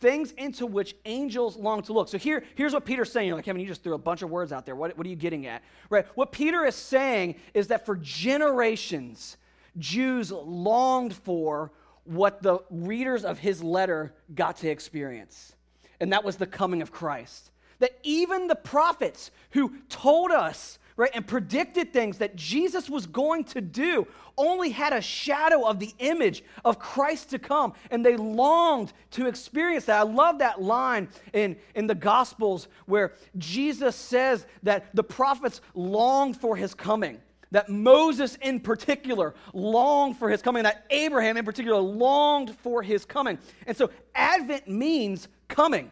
Things 0.00 0.32
into 0.32 0.66
which 0.66 0.94
angels 1.04 1.56
long 1.56 1.82
to 1.82 1.92
look. 1.92 2.08
So 2.08 2.18
here, 2.18 2.44
here's 2.54 2.72
what 2.72 2.84
Peter's 2.84 3.12
saying. 3.12 3.28
You're 3.28 3.36
like, 3.36 3.44
Kevin, 3.44 3.60
you 3.60 3.68
just 3.68 3.82
threw 3.82 3.94
a 3.94 3.98
bunch 3.98 4.22
of 4.22 4.30
words 4.30 4.52
out 4.52 4.64
there. 4.64 4.76
What, 4.76 4.96
what 4.96 5.06
are 5.06 5.10
you 5.10 5.16
getting 5.16 5.46
at? 5.46 5.62
Right? 5.90 6.06
What 6.14 6.32
Peter 6.32 6.64
is 6.64 6.74
saying 6.74 7.36
is 7.52 7.68
that 7.68 7.84
for 7.84 7.96
generations, 7.96 9.36
Jews 9.78 10.32
longed 10.32 11.14
for 11.14 11.72
what 12.04 12.42
the 12.42 12.60
readers 12.70 13.24
of 13.24 13.38
his 13.38 13.62
letter 13.62 14.14
got 14.34 14.56
to 14.58 14.68
experience. 14.68 15.54
And 16.00 16.12
that 16.12 16.24
was 16.24 16.36
the 16.36 16.46
coming 16.46 16.80
of 16.80 16.90
Christ 16.90 17.49
that 17.80 17.98
even 18.02 18.46
the 18.46 18.54
prophets 18.54 19.30
who 19.50 19.74
told 19.88 20.30
us, 20.30 20.78
right, 20.96 21.10
and 21.12 21.26
predicted 21.26 21.92
things 21.92 22.18
that 22.18 22.36
Jesus 22.36 22.88
was 22.88 23.06
going 23.06 23.44
to 23.44 23.60
do 23.60 24.06
only 24.38 24.70
had 24.70 24.92
a 24.92 25.00
shadow 25.00 25.66
of 25.66 25.78
the 25.78 25.92
image 25.98 26.42
of 26.64 26.78
Christ 26.78 27.30
to 27.30 27.38
come, 27.38 27.74
and 27.90 28.04
they 28.04 28.16
longed 28.16 28.92
to 29.12 29.26
experience 29.26 29.86
that. 29.86 29.98
I 29.98 30.02
love 30.02 30.38
that 30.38 30.62
line 30.62 31.08
in, 31.32 31.56
in 31.74 31.86
the 31.86 31.94
Gospels 31.94 32.68
where 32.86 33.14
Jesus 33.36 33.96
says 33.96 34.46
that 34.62 34.94
the 34.94 35.04
prophets 35.04 35.60
longed 35.74 36.40
for 36.40 36.56
his 36.56 36.74
coming 36.74 37.20
that 37.52 37.68
Moses 37.68 38.36
in 38.42 38.60
particular 38.60 39.34
longed 39.52 40.16
for 40.16 40.30
his 40.30 40.40
coming, 40.42 40.62
that 40.62 40.86
Abraham 40.90 41.36
in 41.36 41.44
particular 41.44 41.80
longed 41.80 42.56
for 42.58 42.80
his 42.82 43.04
coming. 43.04 43.38
And 43.66 43.76
so 43.76 43.90
Advent 44.14 44.68
means 44.68 45.28
coming. 45.48 45.90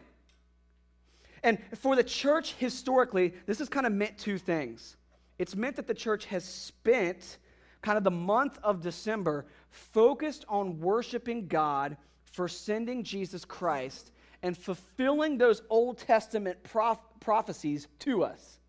And 1.43 1.57
for 1.75 1.95
the 1.95 2.03
church 2.03 2.53
historically, 2.53 3.33
this 3.45 3.59
has 3.59 3.69
kind 3.69 3.85
of 3.85 3.93
meant 3.93 4.17
two 4.17 4.37
things. 4.37 4.97
It's 5.37 5.55
meant 5.55 5.75
that 5.77 5.87
the 5.87 5.93
church 5.93 6.25
has 6.25 6.43
spent 6.43 7.37
kind 7.81 7.97
of 7.97 8.03
the 8.03 8.11
month 8.11 8.59
of 8.61 8.81
December 8.81 9.45
focused 9.69 10.45
on 10.49 10.79
worshiping 10.79 11.47
God 11.47 11.97
for 12.25 12.47
sending 12.47 13.03
Jesus 13.03 13.45
Christ 13.45 14.11
and 14.43 14.57
fulfilling 14.57 15.37
those 15.37 15.61
Old 15.69 15.97
Testament 15.97 16.61
prof- 16.63 16.99
prophecies 17.19 17.87
to 17.99 18.23
us. 18.23 18.59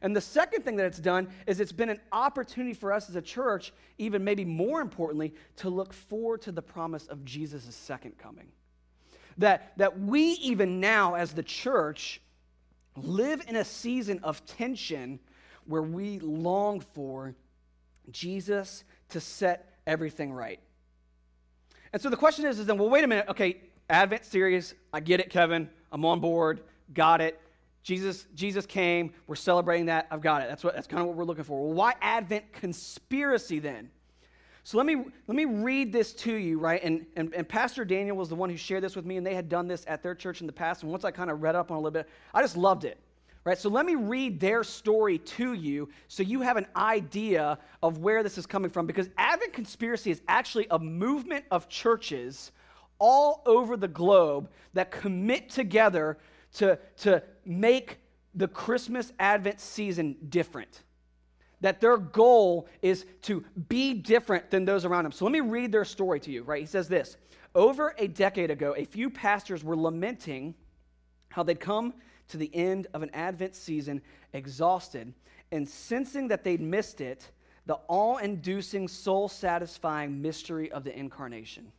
And 0.00 0.14
the 0.14 0.20
second 0.20 0.62
thing 0.62 0.76
that 0.76 0.86
it's 0.86 0.98
done 0.98 1.28
is 1.46 1.58
it's 1.58 1.72
been 1.72 1.88
an 1.88 2.00
opportunity 2.12 2.74
for 2.74 2.92
us 2.92 3.08
as 3.08 3.16
a 3.16 3.22
church, 3.22 3.72
even 3.98 4.22
maybe 4.22 4.44
more 4.44 4.80
importantly, 4.80 5.34
to 5.56 5.68
look 5.68 5.92
forward 5.92 6.42
to 6.42 6.52
the 6.52 6.62
promise 6.62 7.06
of 7.08 7.24
Jesus' 7.24 7.74
second 7.74 8.16
coming. 8.16 8.48
That, 9.38 9.72
that 9.78 9.98
we, 9.98 10.32
even 10.42 10.80
now 10.80 11.14
as 11.14 11.32
the 11.32 11.42
church, 11.42 12.20
live 12.96 13.42
in 13.48 13.56
a 13.56 13.64
season 13.64 14.20
of 14.22 14.44
tension 14.46 15.20
where 15.66 15.82
we 15.82 16.18
long 16.18 16.80
for 16.80 17.34
Jesus 18.10 18.84
to 19.10 19.20
set 19.20 19.78
everything 19.86 20.32
right. 20.32 20.60
And 21.92 22.02
so 22.02 22.10
the 22.10 22.16
question 22.16 22.44
is, 22.44 22.58
is 22.58 22.66
then, 22.66 22.78
well, 22.78 22.90
wait 22.90 23.04
a 23.04 23.06
minute. 23.06 23.26
Okay, 23.28 23.58
Advent 23.88 24.24
series, 24.24 24.74
I 24.92 25.00
get 25.00 25.20
it, 25.20 25.30
Kevin. 25.30 25.70
I'm 25.92 26.04
on 26.04 26.20
board. 26.20 26.60
Got 26.92 27.20
it. 27.20 27.40
Jesus, 27.82 28.26
Jesus 28.34 28.66
came. 28.66 29.14
We're 29.26 29.36
celebrating 29.36 29.86
that. 29.86 30.08
I've 30.10 30.20
got 30.20 30.42
it. 30.42 30.48
That's, 30.48 30.62
what, 30.62 30.74
that's 30.74 30.86
kind 30.86 31.00
of 31.00 31.06
what 31.06 31.16
we're 31.16 31.24
looking 31.24 31.44
for. 31.44 31.64
Well, 31.64 31.74
why 31.74 31.94
Advent 32.02 32.52
conspiracy 32.52 33.60
then? 33.60 33.90
So 34.68 34.76
let 34.76 34.84
me, 34.84 34.96
let 35.26 35.34
me 35.34 35.46
read 35.46 35.94
this 35.94 36.12
to 36.12 36.34
you, 36.34 36.58
right? 36.58 36.84
And, 36.84 37.06
and, 37.16 37.32
and 37.32 37.48
Pastor 37.48 37.86
Daniel 37.86 38.18
was 38.18 38.28
the 38.28 38.34
one 38.34 38.50
who 38.50 38.58
shared 38.58 38.82
this 38.82 38.96
with 38.96 39.06
me, 39.06 39.16
and 39.16 39.26
they 39.26 39.34
had 39.34 39.48
done 39.48 39.66
this 39.66 39.82
at 39.88 40.02
their 40.02 40.14
church 40.14 40.42
in 40.42 40.46
the 40.46 40.52
past. 40.52 40.82
And 40.82 40.92
once 40.92 41.06
I 41.06 41.10
kind 41.10 41.30
of 41.30 41.40
read 41.40 41.54
up 41.54 41.70
on 41.70 41.78
a 41.78 41.80
little 41.80 41.90
bit, 41.90 42.06
I 42.34 42.42
just 42.42 42.54
loved 42.54 42.84
it. 42.84 42.98
Right? 43.44 43.56
So 43.56 43.70
let 43.70 43.86
me 43.86 43.94
read 43.94 44.38
their 44.40 44.62
story 44.62 45.16
to 45.20 45.54
you 45.54 45.88
so 46.08 46.22
you 46.22 46.42
have 46.42 46.58
an 46.58 46.66
idea 46.76 47.58
of 47.82 48.00
where 48.00 48.22
this 48.22 48.36
is 48.36 48.44
coming 48.44 48.70
from 48.70 48.86
because 48.86 49.08
Advent 49.16 49.54
Conspiracy 49.54 50.10
is 50.10 50.20
actually 50.28 50.66
a 50.70 50.78
movement 50.78 51.46
of 51.50 51.70
churches 51.70 52.52
all 52.98 53.40
over 53.46 53.74
the 53.74 53.88
globe 53.88 54.50
that 54.74 54.90
commit 54.90 55.48
together 55.48 56.18
to, 56.56 56.78
to 56.98 57.22
make 57.46 58.00
the 58.34 58.48
Christmas 58.48 59.14
Advent 59.18 59.62
season 59.62 60.18
different. 60.28 60.82
That 61.60 61.80
their 61.80 61.96
goal 61.96 62.68
is 62.82 63.04
to 63.22 63.44
be 63.68 63.94
different 63.94 64.50
than 64.50 64.64
those 64.64 64.84
around 64.84 65.04
them. 65.04 65.12
So 65.12 65.24
let 65.24 65.32
me 65.32 65.40
read 65.40 65.72
their 65.72 65.84
story 65.84 66.20
to 66.20 66.30
you, 66.30 66.44
right? 66.44 66.60
He 66.60 66.66
says 66.66 66.88
this 66.88 67.16
Over 67.54 67.94
a 67.98 68.06
decade 68.06 68.50
ago, 68.50 68.74
a 68.76 68.84
few 68.84 69.10
pastors 69.10 69.64
were 69.64 69.76
lamenting 69.76 70.54
how 71.30 71.42
they'd 71.42 71.60
come 71.60 71.94
to 72.28 72.36
the 72.36 72.54
end 72.54 72.86
of 72.94 73.02
an 73.02 73.10
Advent 73.12 73.54
season 73.54 74.02
exhausted 74.32 75.12
and 75.50 75.68
sensing 75.68 76.28
that 76.28 76.44
they'd 76.44 76.60
missed 76.60 77.00
it, 77.00 77.30
the 77.66 77.78
awe 77.88 78.18
inducing, 78.18 78.88
soul 78.88 79.28
satisfying 79.28 80.20
mystery 80.20 80.70
of 80.70 80.84
the 80.84 80.96
incarnation. 80.96 81.72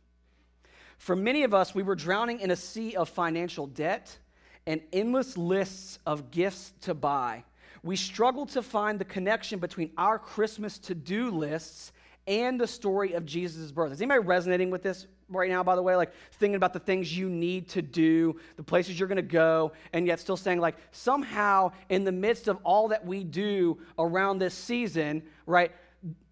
For 0.98 1.16
many 1.16 1.44
of 1.44 1.54
us, 1.54 1.74
we 1.74 1.82
were 1.82 1.94
drowning 1.94 2.40
in 2.40 2.50
a 2.50 2.56
sea 2.56 2.94
of 2.96 3.08
financial 3.08 3.66
debt 3.66 4.18
and 4.66 4.82
endless 4.92 5.38
lists 5.38 5.98
of 6.04 6.30
gifts 6.30 6.72
to 6.82 6.94
buy. 6.94 7.44
We 7.82 7.96
struggle 7.96 8.46
to 8.46 8.62
find 8.62 8.98
the 8.98 9.04
connection 9.04 9.58
between 9.58 9.90
our 9.96 10.18
Christmas 10.18 10.78
to 10.80 10.94
do 10.94 11.30
lists 11.30 11.92
and 12.26 12.60
the 12.60 12.66
story 12.66 13.14
of 13.14 13.24
Jesus' 13.24 13.72
birth. 13.72 13.92
Is 13.92 14.00
anybody 14.00 14.20
resonating 14.20 14.70
with 14.70 14.82
this 14.82 15.06
right 15.28 15.48
now, 15.48 15.62
by 15.62 15.74
the 15.74 15.82
way? 15.82 15.96
Like 15.96 16.12
thinking 16.32 16.56
about 16.56 16.72
the 16.72 16.78
things 16.78 17.16
you 17.16 17.28
need 17.28 17.68
to 17.70 17.82
do, 17.82 18.38
the 18.56 18.62
places 18.62 18.98
you're 18.98 19.08
going 19.08 19.16
to 19.16 19.22
go, 19.22 19.72
and 19.92 20.06
yet 20.06 20.20
still 20.20 20.36
saying, 20.36 20.60
like, 20.60 20.76
somehow 20.92 21.72
in 21.88 22.04
the 22.04 22.12
midst 22.12 22.48
of 22.48 22.58
all 22.62 22.88
that 22.88 23.04
we 23.06 23.24
do 23.24 23.78
around 23.98 24.38
this 24.38 24.54
season, 24.54 25.22
right, 25.46 25.72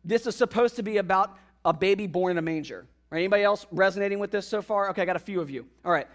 this 0.04 0.26
is 0.26 0.36
supposed 0.36 0.76
to 0.76 0.82
be 0.82 0.98
about 0.98 1.36
a 1.64 1.72
baby 1.72 2.06
born 2.06 2.32
in 2.32 2.38
a 2.38 2.42
manger. 2.42 2.86
Right? 3.10 3.20
Anybody 3.20 3.42
else 3.42 3.66
resonating 3.70 4.18
with 4.18 4.30
this 4.30 4.46
so 4.46 4.60
far? 4.60 4.90
Okay, 4.90 5.02
I 5.02 5.04
got 5.06 5.16
a 5.16 5.20
few 5.20 5.40
of 5.40 5.48
you. 5.48 5.66
All 5.84 5.92
right. 5.92 6.06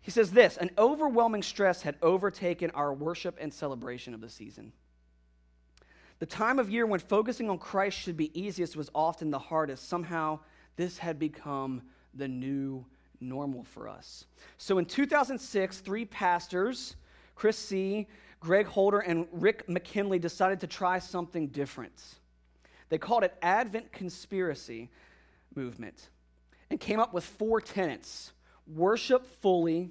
He 0.00 0.10
says 0.10 0.30
this 0.30 0.56
an 0.56 0.70
overwhelming 0.78 1.42
stress 1.42 1.82
had 1.82 1.96
overtaken 2.02 2.70
our 2.72 2.92
worship 2.92 3.36
and 3.40 3.52
celebration 3.52 4.14
of 4.14 4.20
the 4.20 4.28
season. 4.28 4.72
The 6.18 6.26
time 6.26 6.58
of 6.58 6.70
year 6.70 6.84
when 6.86 7.00
focusing 7.00 7.48
on 7.48 7.58
Christ 7.58 7.96
should 7.96 8.16
be 8.16 8.36
easiest 8.38 8.76
was 8.76 8.90
often 8.94 9.30
the 9.30 9.38
hardest. 9.38 9.88
Somehow, 9.88 10.40
this 10.76 10.98
had 10.98 11.18
become 11.18 11.82
the 12.14 12.26
new 12.26 12.84
normal 13.20 13.64
for 13.64 13.88
us. 13.88 14.24
So 14.56 14.78
in 14.78 14.84
2006, 14.84 15.78
three 15.78 16.04
pastors, 16.04 16.96
Chris 17.34 17.56
Seay, 17.58 18.06
Greg 18.40 18.66
Holder, 18.66 19.00
and 19.00 19.26
Rick 19.30 19.68
McKinley, 19.68 20.18
decided 20.18 20.60
to 20.60 20.66
try 20.66 20.98
something 20.98 21.48
different. 21.48 22.02
They 22.88 22.98
called 22.98 23.24
it 23.24 23.34
Advent 23.42 23.92
Conspiracy 23.92 24.90
Movement 25.54 26.08
and 26.70 26.80
came 26.80 27.00
up 27.00 27.12
with 27.12 27.24
four 27.24 27.60
tenets 27.60 28.32
worship 28.74 29.26
fully, 29.40 29.90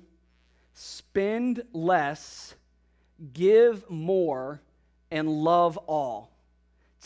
spend 0.74 1.63
less, 1.74 2.55
give 3.34 3.89
more, 3.89 4.62
and 5.12 5.29
love 5.29 5.77
all. 5.77 6.31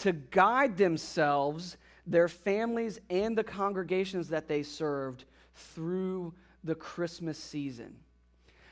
To 0.01 0.11
guide 0.11 0.77
themselves, 0.77 1.77
their 2.05 2.27
families, 2.27 2.99
and 3.09 3.37
the 3.37 3.43
congregations 3.43 4.29
that 4.29 4.47
they 4.47 4.63
served 4.63 5.25
through 5.55 6.33
the 6.63 6.75
Christmas 6.75 7.37
season. 7.37 7.95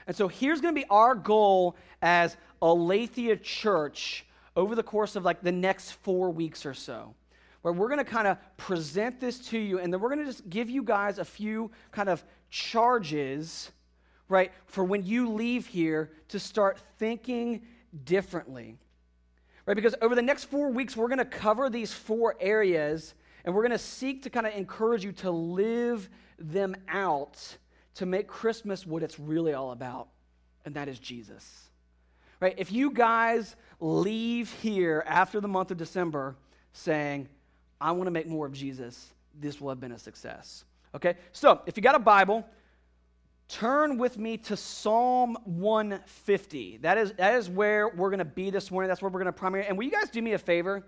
And 0.07 0.15
so 0.15 0.27
here's 0.27 0.59
going 0.59 0.73
to 0.73 0.81
be 0.81 0.87
our 0.89 1.13
goal 1.13 1.75
as 2.01 2.35
Aletheia 2.61 3.37
Church 3.37 4.25
over 4.55 4.75
the 4.75 4.83
course 4.83 5.15
of 5.15 5.23
like 5.23 5.41
the 5.41 5.51
next 5.51 5.91
four 5.91 6.31
weeks 6.31 6.65
or 6.65 6.73
so 6.73 7.13
where 7.61 7.73
we're 7.73 7.87
going 7.87 7.99
to 7.99 8.09
kind 8.09 8.27
of 8.27 8.37
present 8.57 9.19
this 9.19 9.39
to 9.39 9.57
you 9.57 9.79
and 9.79 9.91
then 9.91 9.99
we're 9.99 10.09
going 10.09 10.19
to 10.19 10.25
just 10.25 10.49
give 10.49 10.69
you 10.69 10.83
guys 10.83 11.19
a 11.19 11.25
few 11.25 11.69
kind 11.91 12.09
of 12.09 12.23
charges, 12.49 13.71
right, 14.27 14.51
for 14.65 14.83
when 14.83 15.05
you 15.05 15.29
leave 15.29 15.67
here 15.67 16.11
to 16.29 16.39
start 16.39 16.79
thinking 16.97 17.61
differently. 18.03 18.77
Right? 19.65 19.75
Because 19.75 19.95
over 20.01 20.15
the 20.15 20.21
next 20.21 20.45
four 20.45 20.69
weeks, 20.69 20.97
we're 20.97 21.07
going 21.07 21.19
to 21.19 21.25
cover 21.25 21.69
these 21.69 21.93
four 21.93 22.35
areas 22.39 23.13
and 23.45 23.55
we're 23.55 23.61
going 23.61 23.71
to 23.71 23.77
seek 23.77 24.23
to 24.23 24.29
kind 24.29 24.45
of 24.45 24.53
encourage 24.53 25.03
you 25.03 25.11
to 25.13 25.31
live 25.31 26.09
them 26.37 26.75
out 26.87 27.57
to 27.95 28.05
make 28.05 28.27
Christmas 28.27 28.85
what 28.85 29.03
it's 29.03 29.19
really 29.19 29.53
all 29.53 29.71
about, 29.71 30.07
and 30.65 30.75
that 30.75 30.87
is 30.87 30.99
Jesus. 30.99 31.69
Right? 32.39 32.55
If 32.57 32.71
you 32.71 32.91
guys 32.91 33.55
leave 33.79 34.51
here 34.53 35.03
after 35.05 35.41
the 35.41 35.47
month 35.47 35.71
of 35.71 35.77
December 35.77 36.35
saying, 36.71 37.27
I 37.81 37.91
want 37.91 38.07
to 38.07 38.11
make 38.11 38.27
more 38.27 38.45
of 38.45 38.53
Jesus, 38.53 39.11
this 39.37 39.59
will 39.59 39.69
have 39.69 39.79
been 39.79 39.91
a 39.91 39.99
success. 39.99 40.63
Okay? 40.95 41.15
So, 41.31 41.61
if 41.65 41.77
you 41.77 41.83
got 41.83 41.95
a 41.95 41.99
Bible, 41.99 42.45
turn 43.47 43.97
with 43.97 44.17
me 44.17 44.37
to 44.37 44.57
Psalm 44.57 45.37
150. 45.45 46.77
That 46.77 46.97
is, 46.97 47.13
that 47.13 47.35
is 47.35 47.49
where 47.49 47.89
we're 47.89 48.09
going 48.09 48.19
to 48.19 48.25
be 48.25 48.49
this 48.49 48.71
morning. 48.71 48.87
That's 48.87 49.01
where 49.01 49.09
we're 49.09 49.19
going 49.19 49.33
to 49.33 49.37
primarily. 49.37 49.67
And 49.67 49.77
will 49.77 49.85
you 49.85 49.91
guys 49.91 50.09
do 50.09 50.21
me 50.21 50.33
a 50.33 50.37
favor? 50.37 50.83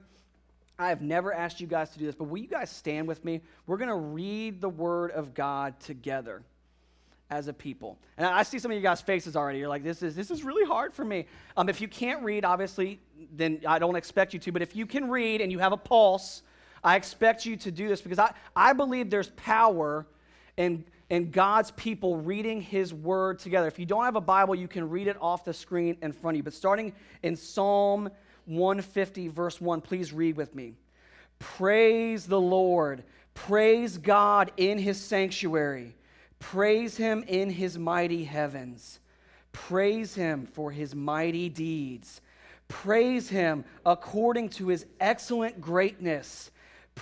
I 0.79 0.89
have 0.89 1.01
never 1.01 1.33
asked 1.33 1.61
you 1.61 1.67
guys 1.67 1.91
to 1.91 1.99
do 1.99 2.05
this, 2.05 2.15
but 2.15 2.25
will 2.25 2.39
you 2.39 2.47
guys 2.47 2.69
stand 2.69 3.07
with 3.07 3.23
me? 3.23 3.41
We're 3.67 3.77
going 3.77 3.89
to 3.89 3.95
read 3.95 4.61
the 4.61 4.69
Word 4.69 5.11
of 5.11 5.33
God 5.33 5.79
together 5.79 6.43
as 7.29 7.47
a 7.47 7.53
people. 7.53 7.97
And 8.17 8.27
I 8.27 8.43
see 8.43 8.59
some 8.59 8.71
of 8.71 8.75
you 8.75 8.83
guys' 8.83 9.01
faces 9.01 9.35
already. 9.35 9.59
You're 9.59 9.69
like, 9.69 9.83
this 9.83 10.03
is, 10.03 10.15
this 10.15 10.29
is 10.29 10.43
really 10.43 10.65
hard 10.65 10.93
for 10.93 11.05
me. 11.05 11.25
Um, 11.55 11.69
if 11.69 11.79
you 11.79 11.87
can't 11.87 12.23
read, 12.23 12.43
obviously, 12.43 12.99
then 13.31 13.61
I 13.65 13.79
don't 13.79 13.95
expect 13.95 14.33
you 14.33 14.39
to. 14.39 14.51
But 14.51 14.61
if 14.61 14.75
you 14.75 14.85
can 14.85 15.09
read 15.09 15.39
and 15.39 15.51
you 15.51 15.59
have 15.59 15.71
a 15.71 15.77
pulse, 15.77 16.43
I 16.83 16.95
expect 16.95 17.45
you 17.45 17.55
to 17.57 17.71
do 17.71 17.87
this 17.87 18.01
because 18.01 18.19
I, 18.19 18.33
I 18.55 18.73
believe 18.73 19.09
there's 19.09 19.29
power 19.29 20.05
in, 20.57 20.83
in 21.09 21.31
God's 21.31 21.71
people 21.71 22.17
reading 22.17 22.61
His 22.61 22.93
Word 22.93 23.39
together. 23.39 23.67
If 23.67 23.77
you 23.77 23.85
don't 23.85 24.03
have 24.05 24.15
a 24.15 24.21
Bible, 24.21 24.55
you 24.55 24.67
can 24.67 24.89
read 24.89 25.07
it 25.07 25.17
off 25.21 25.45
the 25.45 25.53
screen 25.53 25.97
in 26.01 26.11
front 26.11 26.35
of 26.35 26.37
you. 26.37 26.43
But 26.43 26.53
starting 26.53 26.93
in 27.23 27.35
Psalm 27.35 28.09
150, 28.45 29.27
verse 29.27 29.61
1, 29.61 29.81
please 29.81 30.11
read 30.11 30.35
with 30.35 30.55
me. 30.55 30.73
Praise 31.39 32.25
the 32.25 32.39
Lord. 32.39 33.03
Praise 33.33 33.97
God 33.97 34.51
in 34.57 34.77
His 34.77 34.99
sanctuary. 34.99 35.95
Praise 36.39 36.97
Him 36.97 37.23
in 37.27 37.49
His 37.49 37.77
mighty 37.77 38.23
heavens. 38.23 38.99
Praise 39.51 40.15
Him 40.15 40.47
for 40.47 40.71
His 40.71 40.95
mighty 40.95 41.49
deeds. 41.49 42.21
Praise 42.67 43.29
Him 43.29 43.65
according 43.85 44.49
to 44.49 44.69
His 44.69 44.85
excellent 44.99 45.61
greatness 45.61 46.51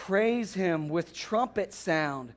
Praise 0.06 0.54
him 0.54 0.88
with 0.88 1.14
trumpet 1.14 1.74
sound. 1.74 2.34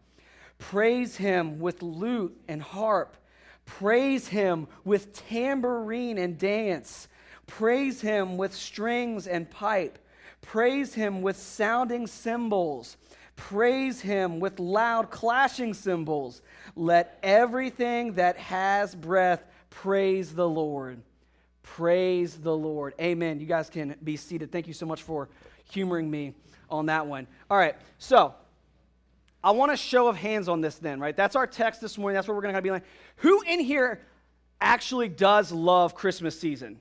Praise 0.58 1.16
him 1.16 1.60
with 1.60 1.80
lute 1.80 2.36
and 2.48 2.60
harp. 2.60 3.16
Praise 3.64 4.28
him 4.28 4.66
with 4.84 5.12
tambourine 5.28 6.18
and 6.18 6.36
dance. 6.36 7.06
Praise 7.46 8.00
him 8.00 8.36
with 8.36 8.52
strings 8.52 9.28
and 9.28 9.48
pipe. 9.48 9.98
Praise 10.42 10.92
him 10.92 11.22
with 11.22 11.36
sounding 11.36 12.08
cymbals. 12.08 12.96
Praise 13.36 14.00
him 14.00 14.40
with 14.40 14.58
loud 14.58 15.10
clashing 15.10 15.72
cymbals. 15.72 16.42
Let 16.74 17.16
everything 17.22 18.14
that 18.14 18.36
has 18.36 18.94
breath 18.94 19.44
praise 19.70 20.34
the 20.34 20.48
Lord. 20.48 21.00
Praise 21.62 22.36
the 22.36 22.54
Lord. 22.54 22.92
Amen. 23.00 23.38
You 23.38 23.46
guys 23.46 23.70
can 23.70 23.94
be 24.02 24.16
seated. 24.16 24.50
Thank 24.50 24.66
you 24.66 24.74
so 24.74 24.84
much 24.84 25.02
for 25.02 25.28
humoring 25.70 26.10
me 26.10 26.34
on 26.72 26.86
that 26.86 27.06
one. 27.06 27.26
All 27.50 27.56
right, 27.56 27.76
so 27.98 28.34
I 29.44 29.52
want 29.52 29.72
a 29.72 29.76
show 29.76 30.08
of 30.08 30.16
hands 30.16 30.48
on 30.48 30.60
this 30.60 30.76
then, 30.76 30.98
right? 30.98 31.16
That's 31.16 31.36
our 31.36 31.46
text 31.46 31.80
this 31.80 31.98
morning. 31.98 32.14
That's 32.14 32.26
what 32.26 32.34
we're 32.34 32.42
going 32.42 32.54
to 32.54 32.62
be 32.62 32.70
like. 32.70 32.84
Who 33.16 33.42
in 33.42 33.60
here 33.60 34.00
actually 34.60 35.08
does 35.08 35.52
love 35.52 35.94
Christmas 35.94 36.38
season? 36.38 36.80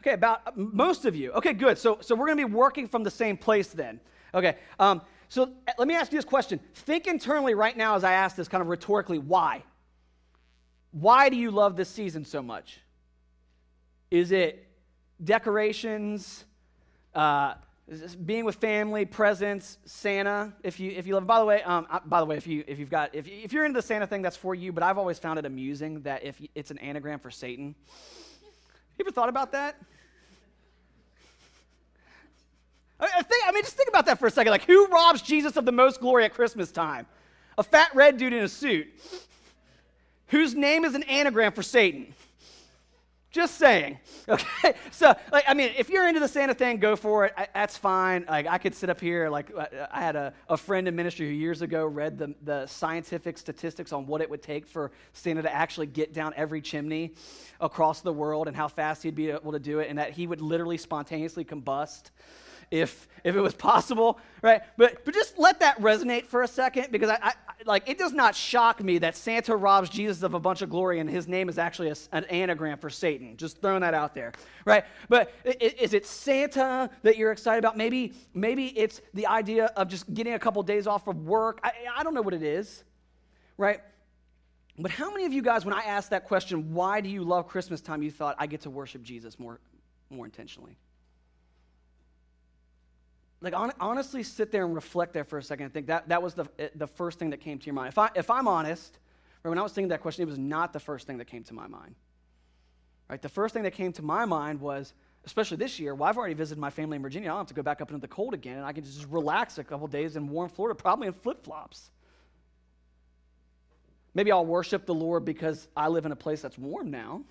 Okay, 0.00 0.12
about 0.12 0.56
most 0.56 1.06
of 1.06 1.16
you. 1.16 1.32
Okay, 1.32 1.54
good. 1.54 1.78
So, 1.78 1.98
so 2.00 2.14
we're 2.14 2.26
going 2.26 2.38
to 2.38 2.46
be 2.46 2.52
working 2.52 2.86
from 2.86 3.02
the 3.02 3.10
same 3.10 3.36
place 3.36 3.68
then. 3.68 4.00
Okay, 4.34 4.56
um, 4.78 5.00
so 5.28 5.44
uh, 5.44 5.72
let 5.78 5.88
me 5.88 5.94
ask 5.94 6.12
you 6.12 6.18
this 6.18 6.24
question. 6.24 6.60
Think 6.74 7.06
internally 7.06 7.54
right 7.54 7.76
now 7.76 7.96
as 7.96 8.04
I 8.04 8.12
ask 8.12 8.36
this 8.36 8.48
kind 8.48 8.60
of 8.60 8.68
rhetorically 8.68 9.18
why? 9.18 9.64
Why 10.92 11.28
do 11.28 11.36
you 11.36 11.50
love 11.50 11.76
this 11.76 11.88
season 11.88 12.24
so 12.24 12.42
much? 12.42 12.80
Is 14.10 14.30
it 14.30 14.68
decorations, 15.22 16.44
uh, 17.14 17.54
being 18.24 18.44
with 18.44 18.56
family, 18.56 19.04
presents, 19.04 19.78
Santa? 19.84 20.52
If 20.62 20.80
you 20.80 20.90
if 20.90 21.06
you 21.06 21.14
love, 21.14 21.26
by 21.26 21.38
the 21.38 21.44
way, 21.44 21.62
um, 21.62 21.86
by 22.06 22.20
the 22.20 22.26
way, 22.26 22.36
if 22.36 22.46
you 22.46 22.64
if 22.66 22.78
you've 22.78 22.90
got 22.90 23.14
if 23.14 23.28
if 23.28 23.52
you're 23.52 23.64
into 23.64 23.78
the 23.78 23.86
Santa 23.86 24.06
thing, 24.06 24.22
that's 24.22 24.36
for 24.36 24.54
you. 24.54 24.72
But 24.72 24.82
I've 24.82 24.98
always 24.98 25.18
found 25.18 25.38
it 25.38 25.44
amusing 25.44 26.00
that 26.02 26.24
if 26.24 26.40
it's 26.54 26.70
an 26.70 26.78
anagram 26.78 27.18
for 27.18 27.30
Satan. 27.30 27.74
You 28.96 29.04
ever 29.04 29.10
thought 29.10 29.28
about 29.28 29.52
that? 29.52 29.76
I, 33.00 33.22
think, 33.22 33.44
I 33.46 33.52
mean, 33.52 33.64
just 33.64 33.76
think 33.76 33.88
about 33.88 34.06
that 34.06 34.18
for 34.18 34.26
a 34.26 34.30
second. 34.30 34.52
Like, 34.52 34.64
who 34.64 34.86
robs 34.86 35.20
Jesus 35.20 35.56
of 35.56 35.64
the 35.64 35.72
most 35.72 36.00
glory 36.00 36.24
at 36.24 36.32
Christmas 36.32 36.70
time? 36.70 37.06
A 37.58 37.62
fat 37.62 37.90
red 37.94 38.16
dude 38.16 38.32
in 38.32 38.44
a 38.44 38.48
suit 38.48 38.86
whose 40.28 40.54
name 40.54 40.84
is 40.84 40.94
an 40.94 41.02
anagram 41.04 41.52
for 41.52 41.62
Satan. 41.62 42.14
Just 43.34 43.58
saying. 43.58 43.98
Okay. 44.26 44.72
So, 44.90 45.14
like, 45.30 45.44
I 45.46 45.52
mean, 45.52 45.72
if 45.76 45.90
you're 45.90 46.08
into 46.08 46.18
the 46.18 46.28
Santa 46.28 46.54
thing, 46.54 46.78
go 46.78 46.96
for 46.96 47.26
it. 47.26 47.34
I, 47.36 47.46
that's 47.52 47.76
fine. 47.76 48.24
Like, 48.26 48.46
I 48.46 48.56
could 48.56 48.74
sit 48.74 48.88
up 48.88 48.98
here. 48.98 49.28
Like, 49.28 49.52
uh, 49.54 49.66
I 49.92 50.00
had 50.00 50.16
a, 50.16 50.32
a 50.48 50.56
friend 50.56 50.88
in 50.88 50.96
ministry 50.96 51.26
who 51.26 51.34
years 51.34 51.60
ago 51.60 51.84
read 51.84 52.16
the, 52.16 52.34
the 52.42 52.66
scientific 52.66 53.36
statistics 53.36 53.92
on 53.92 54.06
what 54.06 54.22
it 54.22 54.30
would 54.30 54.42
take 54.42 54.66
for 54.66 54.92
Santa 55.12 55.42
to 55.42 55.52
actually 55.52 55.88
get 55.88 56.14
down 56.14 56.32
every 56.36 56.62
chimney 56.62 57.12
across 57.60 58.00
the 58.00 58.12
world 58.12 58.48
and 58.48 58.56
how 58.56 58.66
fast 58.66 59.02
he'd 59.02 59.14
be 59.14 59.28
able 59.28 59.52
to 59.52 59.58
do 59.58 59.80
it, 59.80 59.90
and 59.90 59.98
that 59.98 60.12
he 60.12 60.26
would 60.26 60.40
literally 60.40 60.78
spontaneously 60.78 61.44
combust 61.44 62.12
if 62.70 63.08
if 63.24 63.34
it 63.36 63.40
was 63.40 63.54
possible, 63.54 64.18
right? 64.42 64.62
But 64.76 65.04
but 65.04 65.14
just 65.14 65.38
let 65.38 65.60
that 65.60 65.80
resonate 65.80 66.26
for 66.26 66.42
a 66.42 66.48
second 66.48 66.92
because 66.92 67.10
I, 67.10 67.18
I 67.22 67.32
like 67.64 67.88
it 67.88 67.98
does 67.98 68.12
not 68.12 68.34
shock 68.34 68.82
me 68.82 68.98
that 68.98 69.16
Santa 69.16 69.56
robs 69.56 69.88
Jesus 69.88 70.22
of 70.22 70.34
a 70.34 70.40
bunch 70.40 70.62
of 70.62 70.70
glory 70.70 71.00
and 71.00 71.08
his 71.08 71.26
name 71.26 71.48
is 71.48 71.58
actually 71.58 71.90
a, 71.90 71.96
an 72.12 72.24
anagram 72.24 72.78
for 72.78 72.90
Satan. 72.90 73.36
Just 73.36 73.60
throwing 73.60 73.80
that 73.80 73.94
out 73.94 74.14
there, 74.14 74.32
right? 74.64 74.84
But 75.08 75.32
is 75.44 75.94
it 75.94 76.06
Santa 76.06 76.90
that 77.02 77.16
you're 77.16 77.32
excited 77.32 77.58
about? 77.58 77.76
Maybe 77.76 78.12
maybe 78.34 78.66
it's 78.78 79.00
the 79.14 79.26
idea 79.26 79.66
of 79.76 79.88
just 79.88 80.12
getting 80.12 80.34
a 80.34 80.38
couple 80.38 80.62
days 80.62 80.86
off 80.86 81.08
of 81.08 81.24
work. 81.24 81.60
I, 81.62 81.72
I 81.96 82.02
don't 82.02 82.14
know 82.14 82.22
what 82.22 82.34
it 82.34 82.42
is, 82.42 82.84
right? 83.56 83.80
But 84.78 84.90
how 84.90 85.10
many 85.10 85.24
of 85.24 85.32
you 85.32 85.42
guys, 85.42 85.64
when 85.64 85.74
I 85.74 85.82
asked 85.82 86.10
that 86.10 86.24
question, 86.24 86.74
why 86.74 87.00
do 87.00 87.08
you 87.08 87.22
love 87.22 87.46
Christmas 87.46 87.80
time, 87.80 88.02
you 88.02 88.10
thought 88.10 88.34
I 88.38 88.46
get 88.46 88.62
to 88.62 88.70
worship 88.70 89.02
Jesus 89.02 89.38
more 89.38 89.60
more 90.10 90.26
intentionally? 90.26 90.76
Like 93.44 93.54
on, 93.54 93.72
honestly 93.78 94.22
sit 94.22 94.50
there 94.50 94.64
and 94.64 94.74
reflect 94.74 95.12
there 95.12 95.24
for 95.24 95.38
a 95.38 95.42
second 95.42 95.66
and 95.66 95.74
think 95.74 95.86
that 95.86 96.08
that 96.08 96.22
was 96.22 96.34
the, 96.34 96.46
eh, 96.58 96.68
the 96.74 96.86
first 96.86 97.18
thing 97.18 97.30
that 97.30 97.40
came 97.40 97.58
to 97.58 97.66
your 97.66 97.74
mind. 97.74 97.88
If, 97.88 97.98
I, 97.98 98.10
if 98.14 98.30
i'm 98.30 98.48
honest 98.48 98.98
right, 99.42 99.50
when 99.50 99.58
i 99.58 99.62
was 99.62 99.72
thinking 99.72 99.90
that 99.90 100.00
question 100.00 100.22
it 100.22 100.26
was 100.26 100.38
not 100.38 100.72
the 100.72 100.80
first 100.80 101.06
thing 101.06 101.18
that 101.18 101.26
came 101.26 101.44
to 101.44 101.54
my 101.54 101.66
mind. 101.66 101.94
Right 103.08 103.20
the 103.20 103.28
first 103.28 103.54
thing 103.54 103.62
that 103.64 103.72
came 103.74 103.92
to 103.92 104.02
my 104.02 104.24
mind 104.24 104.60
was 104.60 104.94
especially 105.26 105.58
this 105.58 105.78
year 105.78 105.94
well 105.94 106.08
i've 106.08 106.16
already 106.16 106.34
visited 106.34 106.60
my 106.60 106.70
family 106.70 106.96
in 106.96 107.02
virginia. 107.02 107.28
I 107.28 107.32
don't 107.32 107.40
have 107.40 107.46
to 107.48 107.54
go 107.54 107.62
back 107.62 107.80
up 107.80 107.90
into 107.90 108.00
the 108.00 108.08
cold 108.08 108.34
again 108.34 108.56
and 108.56 108.66
i 108.66 108.72
can 108.72 108.82
just 108.82 109.06
relax 109.08 109.58
a 109.58 109.64
couple 109.64 109.86
days 109.86 110.16
in 110.16 110.28
warm 110.28 110.48
florida 110.48 110.74
probably 110.74 111.06
in 111.06 111.12
flip-flops. 111.12 111.90
Maybe 114.14 114.32
i'll 114.32 114.46
worship 114.46 114.86
the 114.86 114.94
lord 114.94 115.24
because 115.24 115.68
i 115.76 115.88
live 115.88 116.06
in 116.06 116.12
a 116.12 116.16
place 116.16 116.40
that's 116.40 116.58
warm 116.58 116.90
now. 116.90 117.22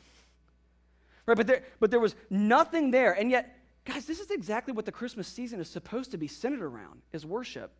Right 1.25 1.37
but 1.37 1.47
there, 1.47 1.63
but 1.79 1.89
there 1.89 1.99
was 1.99 2.15
nothing 2.29 2.91
there. 2.91 3.13
And 3.13 3.31
yet 3.31 3.57
Guys, 3.85 4.05
this 4.05 4.19
is 4.19 4.31
exactly 4.31 4.73
what 4.73 4.85
the 4.85 4.91
Christmas 4.91 5.27
season 5.27 5.59
is 5.59 5.69
supposed 5.69 6.11
to 6.11 6.17
be 6.17 6.27
centered 6.27 6.61
around, 6.61 7.01
is 7.11 7.25
worship. 7.25 7.71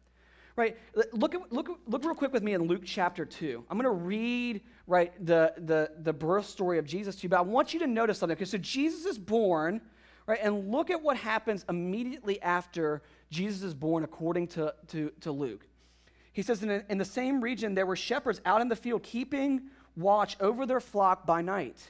Right? 0.56 0.78
Look, 1.14 1.36
look, 1.50 1.80
look 1.88 2.04
real 2.04 2.14
quick 2.14 2.32
with 2.32 2.44
me 2.44 2.54
in 2.54 2.64
Luke 2.64 2.84
chapter 2.86 3.26
2. 3.26 3.66
I'm 3.70 3.78
going 3.78 3.86
to 3.86 4.06
read, 4.06 4.62
right, 4.86 5.14
the, 5.26 5.54
the, 5.58 5.92
the 6.02 6.14
birth 6.14 6.46
story 6.46 6.78
of 6.78 6.86
Jesus 6.86 7.16
to 7.16 7.24
you, 7.24 7.30
but 7.30 7.40
I 7.40 7.42
want 7.42 7.74
you 7.74 7.80
to 7.80 7.88
notice 7.88 8.20
something. 8.20 8.36
Okay, 8.36 8.46
so 8.46 8.60
Jesus 8.60 9.06
is 9.06 9.18
born, 9.18 9.82
right, 10.28 10.40
and 10.44 10.70
look 10.70 10.92
at 10.92 11.02
what 11.02 11.18
happens 11.18 11.66
immediately 11.70 12.40
after 12.42 13.02
Jesus 13.32 13.64
is 13.64 13.74
born 13.74 14.04
according 14.04 14.48
to, 14.50 14.76
to, 14.90 15.12
to 15.22 15.32
Luke. 15.32 15.66
He 16.34 16.44
says, 16.44 16.62
in, 16.62 16.84
in 16.88 16.98
the 17.00 17.06
same 17.06 17.42
region, 17.42 17.74
there 17.74 17.88
were 17.88 17.96
shepherds 17.96 18.40
out 18.46 18.62
in 18.62 18.68
the 18.68 18.76
field 18.76 19.02
keeping 19.02 19.70
watch 19.96 20.36
over 20.40 20.66
their 20.66 20.80
flock 20.80 21.26
by 21.26 21.42
night. 21.42 21.90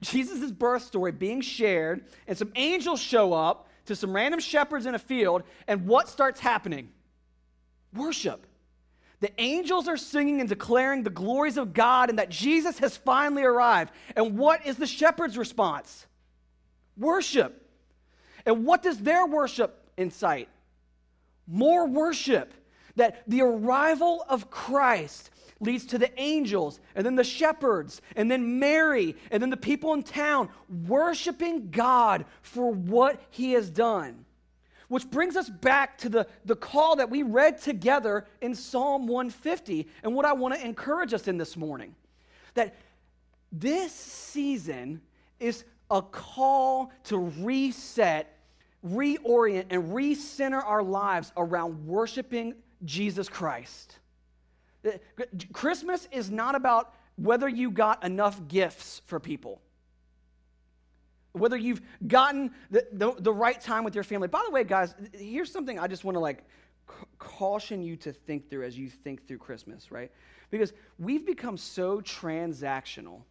Jesus' 0.00 0.50
birth 0.50 0.82
story 0.82 1.12
being 1.12 1.40
shared, 1.40 2.04
and 2.26 2.36
some 2.36 2.52
angels 2.54 3.00
show 3.00 3.32
up 3.32 3.68
to 3.86 3.96
some 3.96 4.12
random 4.12 4.40
shepherds 4.40 4.86
in 4.86 4.94
a 4.94 4.98
field, 4.98 5.42
and 5.66 5.86
what 5.86 6.08
starts 6.08 6.40
happening? 6.40 6.90
Worship. 7.94 8.46
The 9.20 9.32
angels 9.40 9.88
are 9.88 9.96
singing 9.96 10.40
and 10.40 10.48
declaring 10.48 11.02
the 11.02 11.10
glories 11.10 11.56
of 11.56 11.72
God 11.72 12.10
and 12.10 12.18
that 12.18 12.28
Jesus 12.28 12.78
has 12.80 12.96
finally 12.96 13.44
arrived. 13.44 13.92
And 14.14 14.36
what 14.36 14.66
is 14.66 14.76
the 14.76 14.86
shepherd's 14.86 15.38
response? 15.38 16.06
Worship. 16.98 17.66
And 18.44 18.66
what 18.66 18.82
does 18.82 18.98
their 18.98 19.26
worship 19.26 19.88
incite? 19.96 20.48
More 21.46 21.86
worship. 21.86 22.52
That 22.96 23.22
the 23.26 23.42
arrival 23.42 24.24
of 24.28 24.50
Christ 24.50 25.30
leads 25.60 25.86
to 25.86 25.98
the 25.98 26.10
angels, 26.20 26.80
and 26.94 27.04
then 27.04 27.16
the 27.16 27.24
shepherds, 27.24 28.02
and 28.14 28.30
then 28.30 28.58
Mary, 28.58 29.16
and 29.30 29.42
then 29.42 29.50
the 29.50 29.56
people 29.56 29.94
in 29.94 30.02
town 30.02 30.48
worshiping 30.86 31.70
God 31.70 32.24
for 32.42 32.70
what 32.72 33.20
he 33.30 33.52
has 33.52 33.70
done. 33.70 34.24
Which 34.88 35.10
brings 35.10 35.36
us 35.36 35.48
back 35.48 35.98
to 35.98 36.08
the, 36.08 36.26
the 36.44 36.54
call 36.54 36.96
that 36.96 37.10
we 37.10 37.22
read 37.22 37.60
together 37.60 38.26
in 38.40 38.54
Psalm 38.54 39.06
150, 39.06 39.88
and 40.02 40.14
what 40.14 40.24
I 40.24 40.32
want 40.32 40.54
to 40.54 40.64
encourage 40.64 41.12
us 41.12 41.26
in 41.26 41.38
this 41.38 41.56
morning. 41.56 41.94
That 42.54 42.74
this 43.50 43.92
season 43.92 45.00
is 45.40 45.64
a 45.90 46.02
call 46.02 46.92
to 47.04 47.18
reset, 47.18 48.38
reorient, 48.86 49.66
and 49.70 49.92
recenter 49.92 50.64
our 50.64 50.82
lives 50.82 51.32
around 51.36 51.86
worshiping 51.86 52.54
Jesus 52.84 53.28
Christ. 53.28 53.98
Christmas 55.52 56.08
is 56.10 56.30
not 56.30 56.54
about 56.54 56.94
whether 57.16 57.48
you 57.48 57.70
got 57.70 58.04
enough 58.04 58.46
gifts 58.48 59.02
for 59.06 59.18
people, 59.18 59.60
whether 61.32 61.56
you've 61.56 61.80
gotten 62.06 62.52
the, 62.70 62.86
the, 62.92 63.12
the, 63.18 63.32
right 63.32 63.60
time 63.60 63.84
with 63.84 63.94
your 63.94 64.04
family. 64.04 64.28
By 64.28 64.42
the 64.44 64.50
way, 64.50 64.64
guys, 64.64 64.94
here's 65.12 65.50
something 65.50 65.78
I 65.78 65.86
just 65.86 66.04
want 66.04 66.16
to 66.16 66.20
like 66.20 66.44
caution 67.18 67.82
you 67.82 67.96
to 67.96 68.12
think 68.12 68.50
through 68.50 68.64
as 68.64 68.76
you 68.78 68.88
think 68.88 69.26
through 69.26 69.38
Christmas, 69.38 69.90
right? 69.90 70.10
Because 70.50 70.72
we've 70.98 71.26
become 71.26 71.56
so 71.56 72.00
transactional. 72.00 73.22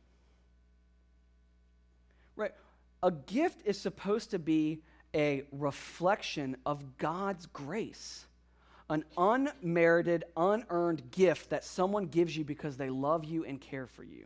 Right? 2.36 2.52
A 3.04 3.12
gift 3.12 3.62
is 3.65 3.80
supposed 3.80 4.32
to 4.32 4.39
be 4.39 4.82
a 5.13 5.44
reflection 5.52 6.58
of 6.65 6.98
God's 6.98 7.46
grace, 7.48 8.26
an 8.89 9.04
unmerited, 9.17 10.26
unearned 10.38 11.12
gift 11.12 11.50
that 11.50 11.63
someone 11.63 12.06
gives 12.06 12.36
you 12.38 12.43
because 12.43 12.78
they 12.78 12.89
love 12.89 13.26
you 13.26 13.43
and 13.45 13.60
care 13.60 13.88
for 13.88 14.04
you. 14.04 14.26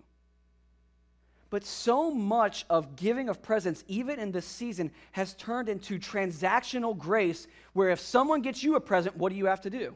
But 1.50 1.65
so 1.65 2.12
much 2.12 2.65
of 2.69 2.95
giving 2.95 3.28
of 3.30 3.41
presents, 3.41 3.84
even 3.88 4.19
in 4.19 4.32
this 4.32 4.45
season, 4.45 4.91
has 5.13 5.34
turned 5.34 5.67
into 5.67 5.98
transactional 5.98 6.95
grace 6.95 7.48
where 7.74 7.89
if 7.89 8.00
someone 8.00 8.41
gets 8.41 8.62
you 8.62 8.76
a 8.76 8.82
present, 8.82 9.17
what 9.17 9.32
do 9.32 9.38
you 9.38 9.48
have 9.48 9.62
to 9.62 9.69
do? 9.69 9.95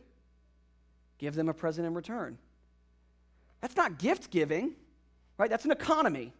Give 1.20 1.36
them 1.36 1.50
a 1.50 1.54
present 1.54 1.86
in 1.86 1.94
return. 1.94 2.38
That's 3.62 3.76
not 3.76 4.00
gift 4.00 4.32
giving, 4.32 4.74
right? 5.38 5.50
That's 5.50 5.66
an 5.66 5.72
economy, 5.72 6.34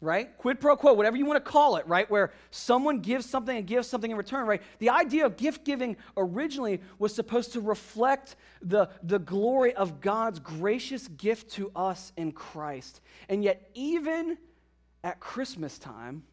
right? 0.00 0.36
Quid 0.38 0.60
pro 0.60 0.76
quo, 0.76 0.92
whatever 0.92 1.16
you 1.16 1.24
want 1.24 1.42
to 1.42 1.50
call 1.50 1.76
it, 1.76 1.86
right? 1.86 2.10
Where 2.10 2.32
someone 2.50 3.00
gives 3.00 3.24
something 3.24 3.56
and 3.56 3.66
gives 3.66 3.88
something 3.88 4.10
in 4.10 4.16
return, 4.16 4.46
right? 4.46 4.62
The 4.78 4.90
idea 4.90 5.24
of 5.24 5.36
gift 5.36 5.64
giving 5.64 5.96
originally 6.16 6.80
was 6.98 7.14
supposed 7.14 7.52
to 7.54 7.60
reflect 7.60 8.36
the, 8.60 8.88
the 9.02 9.18
glory 9.18 9.74
of 9.74 10.00
God's 10.00 10.38
gracious 10.38 11.08
gift 11.08 11.52
to 11.52 11.70
us 11.74 12.12
in 12.16 12.32
Christ. 12.32 13.00
And 13.28 13.42
yet, 13.42 13.70
even 13.74 14.36
at 15.02 15.18
Christmas 15.20 15.78
time, 15.78 16.24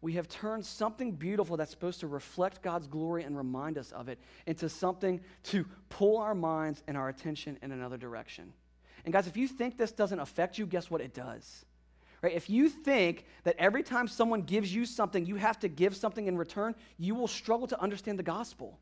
we 0.00 0.14
have 0.14 0.28
turned 0.28 0.66
something 0.66 1.12
beautiful 1.12 1.56
that's 1.56 1.70
supposed 1.70 2.00
to 2.00 2.06
reflect 2.06 2.62
God's 2.62 2.86
glory 2.86 3.22
and 3.22 3.36
remind 3.36 3.78
us 3.78 3.90
of 3.92 4.08
it 4.08 4.18
into 4.46 4.68
something 4.68 5.20
to 5.44 5.64
pull 5.88 6.18
our 6.18 6.34
minds 6.34 6.82
and 6.86 6.96
our 6.96 7.08
attention 7.08 7.58
in 7.62 7.72
another 7.72 7.96
direction. 7.96 8.52
And 9.04 9.12
guys, 9.12 9.26
if 9.26 9.36
you 9.36 9.48
think 9.48 9.78
this 9.78 9.92
doesn't 9.92 10.18
affect 10.18 10.58
you, 10.58 10.66
guess 10.66 10.90
what? 10.90 11.00
It 11.00 11.14
does. 11.14 11.64
Right? 12.24 12.32
If 12.32 12.48
you 12.48 12.70
think 12.70 13.26
that 13.42 13.54
every 13.58 13.82
time 13.82 14.08
someone 14.08 14.40
gives 14.40 14.74
you 14.74 14.86
something, 14.86 15.26
you 15.26 15.36
have 15.36 15.58
to 15.58 15.68
give 15.68 15.94
something 15.94 16.26
in 16.26 16.38
return, 16.38 16.74
you 16.96 17.14
will 17.14 17.28
struggle 17.28 17.66
to 17.66 17.78
understand 17.78 18.18
the 18.18 18.22
gospel. 18.22 18.80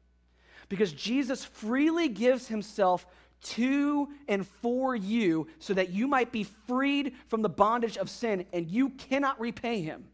Because 0.68 0.92
Jesus 0.92 1.44
freely 1.44 2.07
gives 2.07 2.46
himself 2.46 3.05
to 3.42 4.09
and 4.28 4.46
for 4.46 4.94
you 4.94 5.48
so 5.59 5.74
that 5.74 5.90
you 5.90 6.07
might 6.07 6.31
be 6.31 6.44
freed 6.44 7.16
from 7.26 7.42
the 7.42 7.48
bondage 7.48 7.96
of 7.96 8.09
sin 8.09 8.46
and 8.52 8.70
you 8.70 8.90
cannot 8.90 9.40
repay 9.40 9.81
him. 9.81 10.05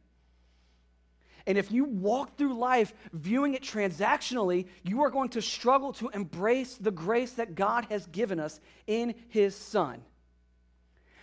And 1.46 1.58
if 1.58 1.70
you 1.70 1.84
walk 1.84 2.38
through 2.38 2.54
life 2.54 2.94
viewing 3.12 3.52
it 3.52 3.62
transactionally, 3.62 4.68
you 4.84 5.02
are 5.02 5.10
going 5.10 5.28
to 5.30 5.42
struggle 5.42 5.92
to 5.94 6.08
embrace 6.14 6.76
the 6.76 6.90
grace 6.90 7.32
that 7.32 7.54
God 7.54 7.88
has 7.90 8.06
given 8.06 8.40
us 8.40 8.58
in 8.86 9.14
his 9.28 9.54
Son. 9.54 10.00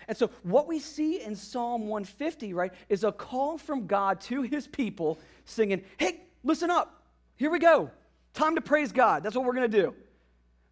And 0.08 0.18
so, 0.18 0.30
what 0.44 0.68
we 0.68 0.80
see 0.80 1.22
in 1.22 1.36
Psalm 1.36 1.88
150, 1.88 2.54
right, 2.54 2.72
is 2.89 3.04
a 3.04 3.12
call 3.12 3.58
from 3.58 3.88
God 3.88 4.22
to 4.22 4.44
his 4.44 4.68
people 4.68 5.20
singing, 5.46 5.84
Hey, 5.98 6.22
listen 6.44 6.70
up. 6.70 7.04
Here 7.36 7.50
we 7.50 7.60
go. 7.60 7.91
Time 8.34 8.56
to 8.56 8.62
praise 8.62 8.91
God. 8.91 9.24
That's 9.24 9.36
what 9.36 9.46
we're 9.46 9.54
going 9.54 9.72
to 9.72 9.82
do. 9.82 9.94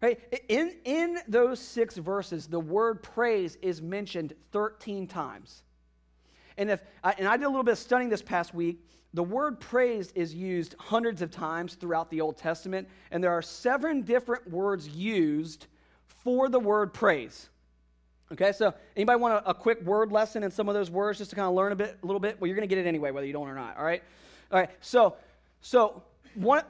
Right? 0.00 0.20
In, 0.48 0.76
in 0.84 1.18
those 1.28 1.58
six 1.58 1.96
verses, 1.96 2.46
the 2.46 2.60
word 2.60 3.02
praise 3.02 3.56
is 3.62 3.80
mentioned 3.80 4.34
13 4.52 5.06
times. 5.06 5.62
And, 6.58 6.70
if, 6.70 6.80
and 7.02 7.26
I 7.26 7.36
did 7.36 7.44
a 7.44 7.48
little 7.48 7.64
bit 7.64 7.72
of 7.72 7.78
studying 7.78 8.10
this 8.10 8.22
past 8.22 8.54
week. 8.54 8.86
The 9.14 9.22
word 9.22 9.60
praise 9.60 10.10
is 10.14 10.34
used 10.34 10.74
hundreds 10.78 11.22
of 11.22 11.30
times 11.30 11.74
throughout 11.74 12.10
the 12.10 12.20
Old 12.20 12.36
Testament, 12.36 12.88
and 13.12 13.22
there 13.22 13.30
are 13.30 13.42
seven 13.42 14.02
different 14.02 14.50
words 14.50 14.88
used 14.88 15.66
for 16.06 16.48
the 16.48 16.58
word 16.58 16.92
praise. 16.92 17.48
Okay, 18.34 18.50
so 18.50 18.74
anybody 18.96 19.20
want 19.20 19.46
a, 19.46 19.50
a 19.50 19.54
quick 19.54 19.80
word 19.82 20.10
lesson 20.10 20.42
in 20.42 20.50
some 20.50 20.68
of 20.68 20.74
those 20.74 20.90
words 20.90 21.18
just 21.18 21.30
to 21.30 21.36
kind 21.36 21.46
of 21.46 21.54
learn 21.54 21.70
a 21.70 21.76
bit, 21.76 21.96
a 22.02 22.06
little 22.06 22.18
bit? 22.18 22.40
Well, 22.40 22.48
you're 22.48 22.56
going 22.56 22.68
to 22.68 22.74
get 22.74 22.84
it 22.84 22.88
anyway, 22.88 23.12
whether 23.12 23.26
you 23.26 23.32
don't 23.32 23.48
or 23.48 23.54
not. 23.54 23.76
All 23.78 23.84
right, 23.84 24.02
all 24.50 24.58
right. 24.58 24.70
So, 24.80 25.14
so 25.60 26.02
one, 26.34 26.64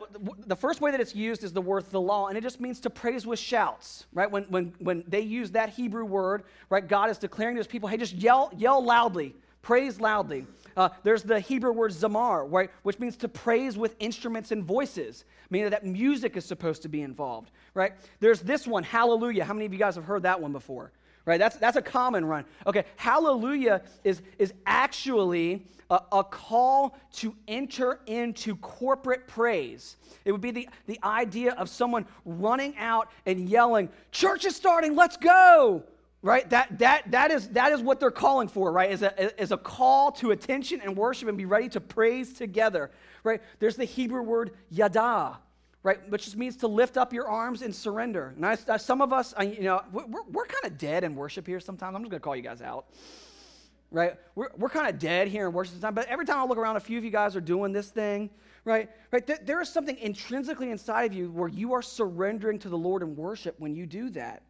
the 0.46 0.56
first 0.56 0.82
way 0.82 0.90
that 0.90 1.00
it's 1.00 1.14
used 1.14 1.42
is 1.42 1.54
the 1.54 1.62
word 1.62 1.86
the 1.90 2.00
law, 2.02 2.28
and 2.28 2.36
it 2.36 2.42
just 2.42 2.60
means 2.60 2.80
to 2.80 2.90
praise 2.90 3.26
with 3.26 3.38
shouts, 3.38 4.04
right? 4.12 4.30
When, 4.30 4.44
when, 4.44 4.74
when 4.78 5.04
they 5.08 5.22
use 5.22 5.52
that 5.52 5.70
Hebrew 5.70 6.04
word, 6.04 6.42
right, 6.68 6.86
God 6.86 7.08
is 7.08 7.16
declaring 7.16 7.54
to 7.54 7.60
his 7.60 7.66
people, 7.66 7.88
hey, 7.88 7.96
just 7.96 8.12
yell, 8.12 8.52
yell 8.54 8.84
loudly, 8.84 9.34
praise 9.62 9.98
loudly. 9.98 10.46
Uh, 10.76 10.90
there's 11.02 11.22
the 11.22 11.40
Hebrew 11.40 11.72
word 11.72 11.92
zamar, 11.92 12.46
right, 12.46 12.68
which 12.82 12.98
means 12.98 13.16
to 13.18 13.28
praise 13.28 13.78
with 13.78 13.96
instruments 14.00 14.52
and 14.52 14.62
voices, 14.62 15.24
meaning 15.48 15.70
that 15.70 15.86
music 15.86 16.36
is 16.36 16.44
supposed 16.44 16.82
to 16.82 16.88
be 16.88 17.00
involved, 17.00 17.50
right? 17.72 17.94
There's 18.20 18.40
this 18.40 18.66
one, 18.66 18.82
hallelujah. 18.82 19.44
How 19.46 19.54
many 19.54 19.64
of 19.64 19.72
you 19.72 19.78
guys 19.78 19.94
have 19.94 20.04
heard 20.04 20.24
that 20.24 20.42
one 20.42 20.52
before? 20.52 20.92
Right? 21.26 21.38
That's, 21.38 21.56
that's 21.56 21.76
a 21.76 21.82
common 21.82 22.24
run. 22.24 22.44
Okay, 22.66 22.84
hallelujah 22.96 23.82
is, 24.02 24.22
is 24.38 24.52
actually 24.66 25.66
a, 25.90 26.00
a, 26.12 26.24
call 26.24 26.96
to 27.14 27.34
enter 27.48 28.00
into 28.06 28.56
corporate 28.56 29.26
praise. 29.26 29.96
It 30.24 30.32
would 30.32 30.40
be 30.40 30.50
the, 30.50 30.68
the 30.86 30.98
idea 31.02 31.52
of 31.52 31.68
someone 31.68 32.06
running 32.24 32.76
out 32.78 33.10
and 33.26 33.48
yelling, 33.48 33.88
Church 34.12 34.44
is 34.44 34.56
starting, 34.56 34.94
let's 34.94 35.16
go! 35.16 35.84
Right? 36.22 36.48
That, 36.48 36.78
that, 36.78 37.10
that, 37.10 37.30
is, 37.30 37.48
that 37.48 37.72
is 37.72 37.82
what 37.82 38.00
they're 38.00 38.10
calling 38.10 38.48
for, 38.48 38.72
right? 38.72 38.90
Is 38.90 39.02
a, 39.02 39.40
is 39.40 39.52
a 39.52 39.58
call 39.58 40.10
to 40.12 40.30
attention 40.30 40.80
and 40.80 40.96
worship 40.96 41.28
and 41.28 41.36
be 41.36 41.44
ready 41.44 41.68
to 41.70 41.80
praise 41.82 42.32
together, 42.32 42.90
right? 43.24 43.42
There's 43.58 43.76
the 43.76 43.84
Hebrew 43.84 44.22
word 44.22 44.52
yada, 44.70 45.38
right? 45.84 46.08
Which 46.08 46.24
just 46.24 46.36
means 46.36 46.56
to 46.56 46.66
lift 46.66 46.96
up 46.96 47.12
your 47.12 47.28
arms 47.28 47.60
and 47.60 47.72
surrender. 47.72 48.32
And 48.34 48.44
I, 48.44 48.56
I, 48.68 48.78
some 48.78 49.02
of 49.02 49.12
us, 49.12 49.34
I, 49.36 49.44
you 49.44 49.62
know, 49.62 49.82
we're, 49.92 50.22
we're 50.32 50.46
kind 50.46 50.64
of 50.64 50.78
dead 50.78 51.04
in 51.04 51.14
worship 51.14 51.46
here 51.46 51.60
sometimes. 51.60 51.94
I'm 51.94 52.02
just 52.02 52.10
going 52.10 52.20
to 52.20 52.24
call 52.24 52.34
you 52.34 52.42
guys 52.42 52.62
out, 52.62 52.86
right? 53.90 54.14
We're, 54.34 54.48
we're 54.56 54.70
kind 54.70 54.88
of 54.88 54.98
dead 54.98 55.28
here 55.28 55.46
in 55.46 55.52
worship 55.52 55.74
sometimes. 55.74 55.94
But 55.94 56.06
every 56.08 56.24
time 56.24 56.38
I 56.38 56.44
look 56.46 56.56
around, 56.56 56.76
a 56.76 56.80
few 56.80 56.96
of 56.96 57.04
you 57.04 57.10
guys 57.10 57.36
are 57.36 57.40
doing 57.42 57.72
this 57.72 57.90
thing, 57.90 58.30
right? 58.64 58.90
Right? 59.12 59.46
There, 59.46 59.60
is 59.60 59.68
something 59.68 59.98
intrinsically 59.98 60.70
inside 60.70 61.04
of 61.04 61.12
you 61.12 61.30
where 61.30 61.48
you 61.48 61.74
are 61.74 61.82
surrendering 61.82 62.58
to 62.60 62.70
the 62.70 62.78
Lord 62.78 63.02
in 63.02 63.14
worship 63.14 63.54
when 63.60 63.76
you 63.76 63.84
do 63.84 64.08
that. 64.10 64.42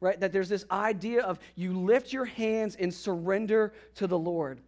Right? 0.00 0.18
That 0.18 0.32
there's 0.32 0.48
this 0.48 0.64
idea 0.72 1.22
of 1.22 1.38
you 1.54 1.74
lift 1.74 2.12
your 2.12 2.24
hands 2.24 2.74
and 2.74 2.92
surrender 2.92 3.72
to 3.96 4.08
the 4.08 4.18
Lord. 4.18 4.60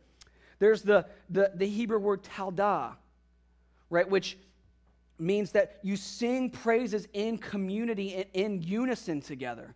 There's 0.61 0.83
the, 0.83 1.07
the, 1.29 1.51
the 1.57 1.67
Hebrew 1.67 1.99
word 1.99 2.23
talda, 2.23 2.93
right? 3.91 4.09
Which 4.09 4.37
means 5.23 5.53
that 5.53 5.79
you 5.83 5.97
sing 5.97 6.51
praises 6.51 7.07
in 7.13 7.39
community 7.39 8.15
and 8.15 8.27
in 8.35 8.63
unison 8.63 9.21
together. 9.21 9.75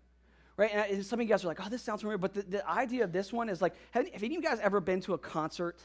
Right? 0.56 0.70
And 0.72 1.04
some 1.04 1.20
of 1.20 1.26
you 1.26 1.28
guys 1.28 1.44
are 1.44 1.48
like, 1.48 1.64
oh, 1.64 1.68
this 1.68 1.82
sounds 1.82 2.00
familiar. 2.00 2.18
But 2.18 2.34
the, 2.34 2.42
the 2.42 2.68
idea 2.68 3.04
of 3.04 3.12
this 3.12 3.32
one 3.32 3.48
is 3.48 3.60
like, 3.60 3.74
have, 3.90 4.08
have 4.08 4.22
any 4.22 4.36
of 4.36 4.42
you 4.42 4.48
guys 4.48 4.58
ever 4.60 4.80
been 4.80 5.00
to 5.02 5.14
a 5.14 5.18
concert 5.18 5.78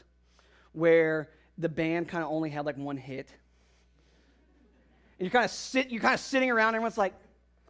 where 0.72 1.28
the 1.58 1.68
band 1.68 2.08
kind 2.08 2.24
of 2.24 2.30
only 2.30 2.48
had 2.50 2.64
like 2.64 2.76
one 2.76 2.96
hit? 2.96 3.28
And 5.18 5.26
you're 5.26 5.30
kind 5.30 5.44
of 5.44 5.50
sit, 5.50 5.90
you're 5.90 6.00
kind 6.00 6.14
of 6.14 6.20
sitting 6.20 6.50
around, 6.50 6.68
and 6.68 6.76
everyone's 6.76 6.98
like, 6.98 7.12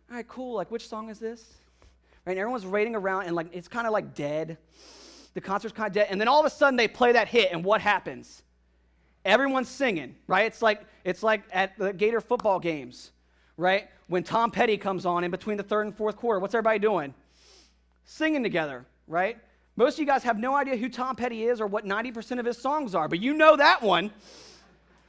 all 0.08 0.16
right, 0.16 0.28
cool. 0.28 0.54
Like, 0.54 0.70
which 0.70 0.88
song 0.88 1.10
is 1.10 1.18
this? 1.18 1.44
Right? 2.24 2.32
And 2.32 2.40
everyone's 2.40 2.64
waiting 2.64 2.94
around, 2.94 3.26
and 3.26 3.34
like 3.34 3.48
it's 3.52 3.68
kind 3.68 3.86
of 3.86 3.92
like 3.92 4.14
dead. 4.14 4.58
The 5.34 5.40
concert's 5.40 5.74
kind 5.74 5.88
of 5.88 5.92
dead, 5.92 6.06
and 6.10 6.20
then 6.20 6.28
all 6.28 6.40
of 6.40 6.46
a 6.46 6.50
sudden 6.50 6.76
they 6.76 6.88
play 6.88 7.12
that 7.12 7.26
hit, 7.26 7.50
and 7.52 7.64
what 7.64 7.80
happens? 7.80 8.42
Everyone's 9.24 9.68
singing, 9.68 10.16
right? 10.26 10.46
It's 10.46 10.62
like, 10.62 10.82
it's 11.04 11.22
like 11.22 11.42
at 11.52 11.78
the 11.78 11.92
Gator 11.92 12.20
football 12.20 12.58
games, 12.58 13.12
right? 13.56 13.88
When 14.08 14.22
Tom 14.24 14.50
Petty 14.50 14.76
comes 14.76 15.06
on 15.06 15.24
in 15.24 15.30
between 15.30 15.56
the 15.56 15.62
third 15.62 15.86
and 15.86 15.96
fourth 15.96 16.16
quarter, 16.16 16.40
what's 16.40 16.54
everybody 16.54 16.78
doing? 16.78 17.14
Singing 18.04 18.42
together, 18.42 18.84
right? 19.06 19.38
Most 19.76 19.94
of 19.94 20.00
you 20.00 20.06
guys 20.06 20.22
have 20.24 20.38
no 20.38 20.54
idea 20.54 20.76
who 20.76 20.88
Tom 20.88 21.16
Petty 21.16 21.44
is 21.44 21.60
or 21.60 21.66
what 21.66 21.86
90% 21.86 22.38
of 22.38 22.44
his 22.44 22.58
songs 22.58 22.94
are, 22.94 23.08
but 23.08 23.20
you 23.20 23.32
know 23.32 23.56
that 23.56 23.80
one, 23.80 24.10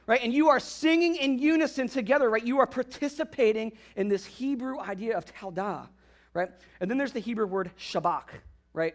right? 0.06 0.20
And 0.22 0.32
you 0.32 0.48
are 0.48 0.60
singing 0.60 1.16
in 1.16 1.38
unison 1.38 1.88
together, 1.88 2.30
right? 2.30 2.44
You 2.44 2.60
are 2.60 2.66
participating 2.66 3.72
in 3.96 4.08
this 4.08 4.24
Hebrew 4.24 4.78
idea 4.80 5.16
of 5.18 5.26
talda, 5.26 5.88
right? 6.32 6.50
And 6.80 6.90
then 6.90 6.98
there's 6.98 7.12
the 7.12 7.20
Hebrew 7.20 7.46
word 7.46 7.70
shabach, 7.78 8.28
right? 8.72 8.94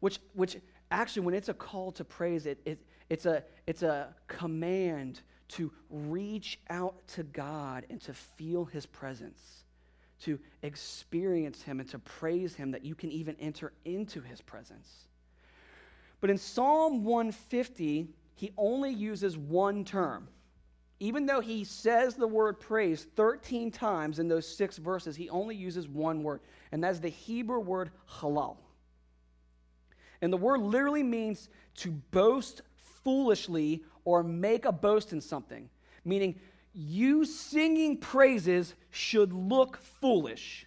Which, 0.00 0.18
which 0.34 0.56
actually, 0.90 1.22
when 1.22 1.34
it's 1.34 1.48
a 1.48 1.54
call 1.54 1.92
to 1.92 2.04
praise, 2.04 2.46
it, 2.46 2.58
it, 2.64 2.78
it's 3.08 3.26
a, 3.26 3.44
it's 3.66 3.82
a 3.82 4.14
command 4.26 5.20
to 5.48 5.72
reach 5.90 6.58
out 6.70 7.06
to 7.08 7.22
God 7.22 7.86
and 7.90 8.00
to 8.02 8.14
feel 8.14 8.64
his 8.64 8.86
presence, 8.86 9.64
to 10.22 10.38
experience 10.62 11.62
him 11.62 11.80
and 11.80 11.88
to 11.90 11.98
praise 11.98 12.54
him 12.54 12.72
that 12.72 12.84
you 12.84 12.94
can 12.94 13.10
even 13.10 13.36
enter 13.38 13.72
into 13.84 14.20
his 14.20 14.40
presence. 14.40 15.06
But 16.20 16.30
in 16.30 16.38
Psalm 16.38 17.04
150, 17.04 18.08
he 18.34 18.50
only 18.56 18.90
uses 18.90 19.36
one 19.36 19.84
term. 19.84 20.28
Even 20.98 21.26
though 21.26 21.40
he 21.40 21.64
says 21.64 22.14
the 22.14 22.26
word 22.26 22.58
praise 22.58 23.06
13 23.16 23.70
times 23.70 24.18
in 24.18 24.28
those 24.28 24.48
six 24.48 24.78
verses, 24.78 25.14
he 25.14 25.28
only 25.28 25.54
uses 25.54 25.86
one 25.86 26.22
word, 26.22 26.40
and 26.72 26.82
that's 26.82 27.00
the 27.00 27.10
Hebrew 27.10 27.60
word 27.60 27.90
halal. 28.10 28.56
And 30.22 30.32
the 30.32 30.38
word 30.38 30.60
literally 30.60 31.02
means 31.02 31.50
to 31.76 31.90
boast 31.90 32.62
foolishly 33.06 33.84
or 34.04 34.24
make 34.24 34.64
a 34.64 34.72
boast 34.72 35.12
in 35.12 35.20
something. 35.20 35.68
Meaning, 36.04 36.40
you 36.74 37.24
singing 37.24 37.98
praises 37.98 38.74
should 38.90 39.32
look 39.32 39.76
foolish. 40.00 40.66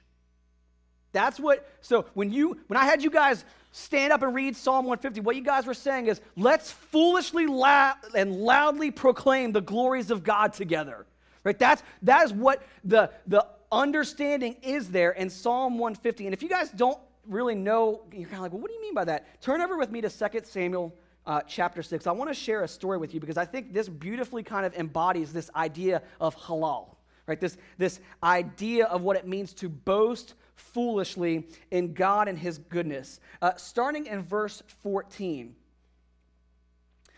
That's 1.11 1.37
what, 1.37 1.69
so 1.81 2.05
when 2.13 2.31
you, 2.31 2.57
when 2.67 2.77
I 2.77 2.85
had 2.85 3.03
you 3.03 3.09
guys 3.09 3.43
stand 3.73 4.13
up 4.13 4.21
and 4.21 4.33
read 4.33 4.55
Psalm 4.55 4.85
150, 4.85 5.19
what 5.19 5.35
you 5.35 5.41
guys 5.41 5.65
were 5.65 5.73
saying 5.73 6.07
is, 6.07 6.21
let's 6.37 6.71
foolishly 6.71 7.45
la- 7.45 7.95
and 8.15 8.37
loudly 8.37 8.89
proclaim 8.89 9.51
the 9.51 9.59
glories 9.61 10.09
of 10.09 10.23
God 10.23 10.53
together. 10.53 11.05
Right? 11.43 11.59
That's, 11.59 11.83
that 12.03 12.23
is 12.23 12.31
what 12.31 12.65
the, 12.85 13.11
the 13.27 13.45
understanding 13.69 14.55
is 14.63 14.91
there 14.91 15.11
in 15.11 15.29
Psalm 15.29 15.73
150. 15.77 16.23
And 16.25 16.33
if 16.33 16.41
you 16.41 16.47
guys 16.47 16.69
don't 16.69 16.99
really 17.27 17.55
know, 17.55 18.03
you're 18.13 18.29
kind 18.29 18.35
of 18.35 18.43
like, 18.43 18.53
well, 18.53 18.61
what 18.61 18.69
do 18.69 18.75
you 18.75 18.81
mean 18.81 18.93
by 18.93 19.03
that? 19.03 19.41
Turn 19.41 19.59
over 19.59 19.77
with 19.77 19.91
me 19.91 19.99
to 19.99 20.09
2 20.09 20.39
Samuel 20.45 20.95
uh, 21.29 21.41
chapter 21.47 21.83
6. 21.83 22.07
I 22.07 22.11
want 22.11 22.31
to 22.31 22.33
share 22.33 22.63
a 22.63 22.67
story 22.67 22.97
with 22.97 23.13
you 23.13 23.19
because 23.19 23.37
I 23.37 23.45
think 23.45 23.71
this 23.71 23.87
beautifully 23.87 24.41
kind 24.41 24.65
of 24.65 24.73
embodies 24.73 25.31
this 25.31 25.51
idea 25.55 26.01
of 26.19 26.35
halal, 26.35 26.95
right? 27.27 27.39
This, 27.39 27.55
this 27.77 27.99
idea 28.23 28.85
of 28.85 29.03
what 29.03 29.15
it 29.15 29.27
means 29.27 29.53
to 29.53 29.69
boast 29.69 30.33
foolishly 30.55 31.47
in 31.69 31.93
God 31.93 32.27
and 32.29 32.37
his 32.37 32.57
goodness. 32.57 33.19
Uh, 33.43 33.51
starting 33.57 34.07
in 34.07 34.23
verse 34.23 34.63
14. 34.81 35.55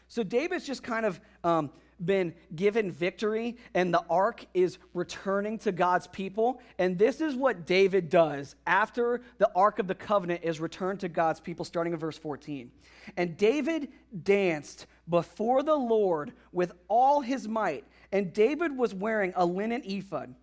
So 0.09 0.23
David's 0.23 0.67
just 0.67 0.83
kind 0.83 1.05
of 1.05 1.21
um, 1.45 1.71
been 2.05 2.33
given 2.55 2.91
victory, 2.91 3.57
and 3.73 3.93
the 3.93 4.03
ark 4.09 4.45
is 4.53 4.77
returning 4.93 5.57
to 5.59 5.71
God's 5.71 6.07
people. 6.07 6.61
And 6.77 6.97
this 6.97 7.21
is 7.21 7.35
what 7.35 7.65
David 7.65 8.09
does 8.09 8.55
after 8.65 9.21
the 9.37 9.49
ark 9.55 9.79
of 9.79 9.87
the 9.87 9.95
covenant 9.95 10.41
is 10.43 10.59
returned 10.59 10.99
to 11.01 11.09
God's 11.09 11.39
people, 11.39 11.65
starting 11.65 11.93
in 11.93 11.99
verse 11.99 12.17
14. 12.17 12.71
And 13.17 13.37
David 13.37 13.89
danced 14.23 14.87
before 15.09 15.63
the 15.63 15.75
Lord 15.75 16.33
with 16.51 16.73
all 16.87 17.21
his 17.21 17.47
might, 17.47 17.85
and 18.11 18.33
David 18.33 18.77
was 18.77 18.93
wearing 18.93 19.33
a 19.35 19.45
linen 19.45 19.81
ephod. 19.85 20.35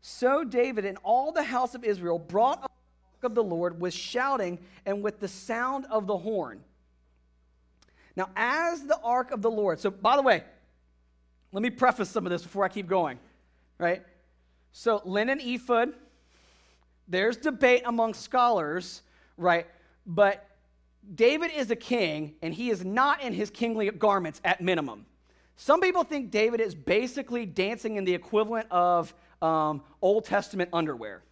So 0.00 0.44
David 0.44 0.84
and 0.84 0.98
all 1.02 1.32
the 1.32 1.42
house 1.42 1.74
of 1.74 1.84
Israel 1.84 2.18
brought 2.18 2.62
up 2.62 2.70
the 2.70 3.16
ark 3.16 3.32
of 3.32 3.34
the 3.34 3.44
Lord 3.44 3.80
with 3.80 3.92
shouting 3.92 4.58
and 4.84 5.02
with 5.02 5.20
the 5.20 5.28
sound 5.28 5.86
of 5.90 6.06
the 6.06 6.16
horn. 6.16 6.60
Now, 8.16 8.30
as 8.34 8.82
the 8.84 8.98
ark 9.02 9.30
of 9.30 9.42
the 9.42 9.50
Lord, 9.50 9.78
so 9.78 9.90
by 9.90 10.16
the 10.16 10.22
way, 10.22 10.42
let 11.52 11.62
me 11.62 11.70
preface 11.70 12.10
some 12.10 12.26
of 12.26 12.30
this 12.30 12.42
before 12.42 12.64
I 12.64 12.68
keep 12.68 12.86
going, 12.86 13.18
right? 13.78 14.02
So, 14.72 15.00
linen 15.04 15.40
ephod, 15.40 15.94
there's 17.08 17.36
debate 17.36 17.82
among 17.84 18.14
scholars, 18.14 19.02
right? 19.36 19.66
But 20.04 20.46
David 21.14 21.50
is 21.56 21.70
a 21.70 21.76
king, 21.76 22.34
and 22.42 22.52
he 22.52 22.70
is 22.70 22.84
not 22.84 23.22
in 23.22 23.32
his 23.32 23.50
kingly 23.50 23.90
garments 23.90 24.40
at 24.44 24.60
minimum. 24.60 25.06
Some 25.56 25.80
people 25.80 26.04
think 26.04 26.30
David 26.30 26.60
is 26.60 26.74
basically 26.74 27.46
dancing 27.46 27.96
in 27.96 28.04
the 28.04 28.14
equivalent 28.14 28.66
of 28.70 29.14
um, 29.40 29.82
Old 30.02 30.24
Testament 30.24 30.70
underwear. 30.72 31.22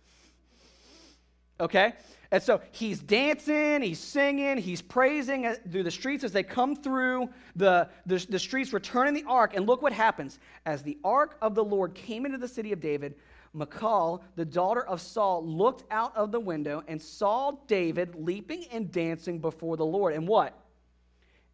Okay? 1.60 1.94
And 2.30 2.42
so 2.42 2.60
he's 2.72 3.00
dancing, 3.00 3.80
he's 3.80 4.00
singing, 4.00 4.56
he's 4.56 4.82
praising 4.82 5.54
through 5.70 5.84
the 5.84 5.90
streets 5.90 6.24
as 6.24 6.32
they 6.32 6.42
come 6.42 6.74
through 6.74 7.28
the, 7.54 7.88
the, 8.06 8.26
the, 8.28 8.38
streets, 8.40 8.72
returning 8.72 9.14
the 9.14 9.24
ark. 9.28 9.52
And 9.54 9.66
look 9.66 9.82
what 9.82 9.92
happens. 9.92 10.40
As 10.66 10.82
the 10.82 10.98
ark 11.04 11.36
of 11.40 11.54
the 11.54 11.62
Lord 11.62 11.94
came 11.94 12.26
into 12.26 12.38
the 12.38 12.48
city 12.48 12.72
of 12.72 12.80
David, 12.80 13.14
Michal, 13.52 14.24
the 14.34 14.44
daughter 14.44 14.84
of 14.84 15.00
Saul, 15.00 15.46
looked 15.46 15.84
out 15.92 16.16
of 16.16 16.32
the 16.32 16.40
window 16.40 16.82
and 16.88 17.00
saw 17.00 17.52
David 17.68 18.16
leaping 18.16 18.64
and 18.72 18.90
dancing 18.90 19.38
before 19.38 19.76
the 19.76 19.86
Lord. 19.86 20.12
And 20.12 20.26
what? 20.26 20.58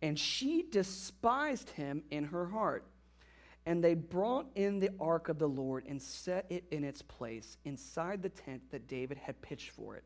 And 0.00 0.18
she 0.18 0.64
despised 0.70 1.70
him 1.70 2.02
in 2.10 2.24
her 2.24 2.46
heart. 2.46 2.84
And 3.66 3.84
they 3.84 3.94
brought 3.94 4.46
in 4.54 4.78
the 4.78 4.90
ark 4.98 5.28
of 5.28 5.38
the 5.38 5.48
Lord 5.48 5.84
and 5.86 6.00
set 6.00 6.46
it 6.48 6.64
in 6.70 6.82
its 6.82 7.02
place 7.02 7.58
inside 7.64 8.22
the 8.22 8.28
tent 8.30 8.62
that 8.70 8.88
David 8.88 9.18
had 9.18 9.40
pitched 9.42 9.70
for 9.70 9.96
it. 9.96 10.04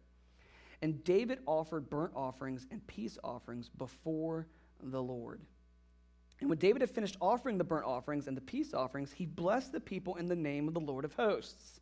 And 0.83 1.03
David 1.05 1.38
offered 1.47 1.88
burnt 1.88 2.12
offerings 2.14 2.67
and 2.71 2.87
peace 2.87 3.17
offerings 3.23 3.69
before 3.69 4.47
the 4.83 5.03
Lord. 5.03 5.40
And 6.40 6.51
when 6.51 6.59
David 6.59 6.83
had 6.83 6.90
finished 6.90 7.17
offering 7.21 7.59
the 7.59 7.64
burnt 7.64 7.87
offerings 7.87 8.27
and 8.27 8.37
the 8.37 8.43
peace 8.43 8.75
offerings, 8.75 9.12
he 9.12 9.25
blessed 9.25 9.73
the 9.73 9.81
people 9.81 10.17
in 10.17 10.27
the 10.27 10.37
name 10.37 10.69
of 10.69 10.75
the 10.75 10.81
Lord 10.81 11.05
of 11.05 11.14
hosts 11.14 11.81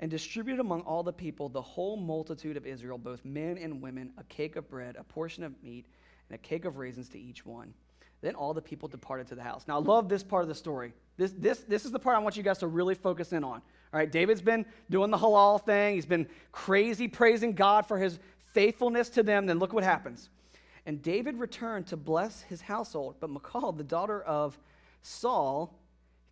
and 0.00 0.10
distributed 0.10 0.60
among 0.60 0.80
all 0.80 1.04
the 1.04 1.12
people, 1.12 1.48
the 1.48 1.62
whole 1.62 1.96
multitude 1.96 2.56
of 2.56 2.66
Israel, 2.66 2.98
both 2.98 3.24
men 3.24 3.56
and 3.56 3.80
women, 3.80 4.12
a 4.18 4.24
cake 4.24 4.56
of 4.56 4.68
bread, 4.68 4.96
a 4.98 5.04
portion 5.04 5.44
of 5.44 5.62
meat, 5.62 5.86
and 6.28 6.34
a 6.34 6.38
cake 6.38 6.64
of 6.64 6.76
raisins 6.76 7.08
to 7.10 7.20
each 7.20 7.46
one. 7.46 7.72
Then 8.22 8.36
all 8.36 8.54
the 8.54 8.62
people 8.62 8.88
departed 8.88 9.26
to 9.28 9.34
the 9.34 9.42
house. 9.42 9.64
Now, 9.66 9.78
I 9.78 9.82
love 9.82 10.08
this 10.08 10.22
part 10.22 10.42
of 10.42 10.48
the 10.48 10.54
story. 10.54 10.94
This, 11.16 11.32
this, 11.36 11.58
this 11.68 11.84
is 11.84 11.90
the 11.90 11.98
part 11.98 12.16
I 12.16 12.20
want 12.20 12.36
you 12.36 12.42
guys 12.42 12.58
to 12.58 12.68
really 12.68 12.94
focus 12.94 13.32
in 13.32 13.44
on. 13.44 13.60
All 13.92 13.98
right, 13.98 14.10
David's 14.10 14.40
been 14.40 14.64
doing 14.88 15.10
the 15.10 15.18
halal 15.18 15.62
thing. 15.62 15.96
He's 15.96 16.06
been 16.06 16.28
crazy 16.52 17.08
praising 17.08 17.52
God 17.52 17.86
for 17.86 17.98
his 17.98 18.18
faithfulness 18.54 19.10
to 19.10 19.22
them. 19.22 19.46
Then 19.46 19.58
look 19.58 19.72
what 19.72 19.84
happens. 19.84 20.30
And 20.86 21.02
David 21.02 21.38
returned 21.38 21.88
to 21.88 21.96
bless 21.96 22.42
his 22.42 22.62
household. 22.62 23.16
But 23.20 23.30
Michal, 23.30 23.72
the 23.72 23.84
daughter 23.84 24.22
of 24.22 24.58
Saul, 25.02 25.76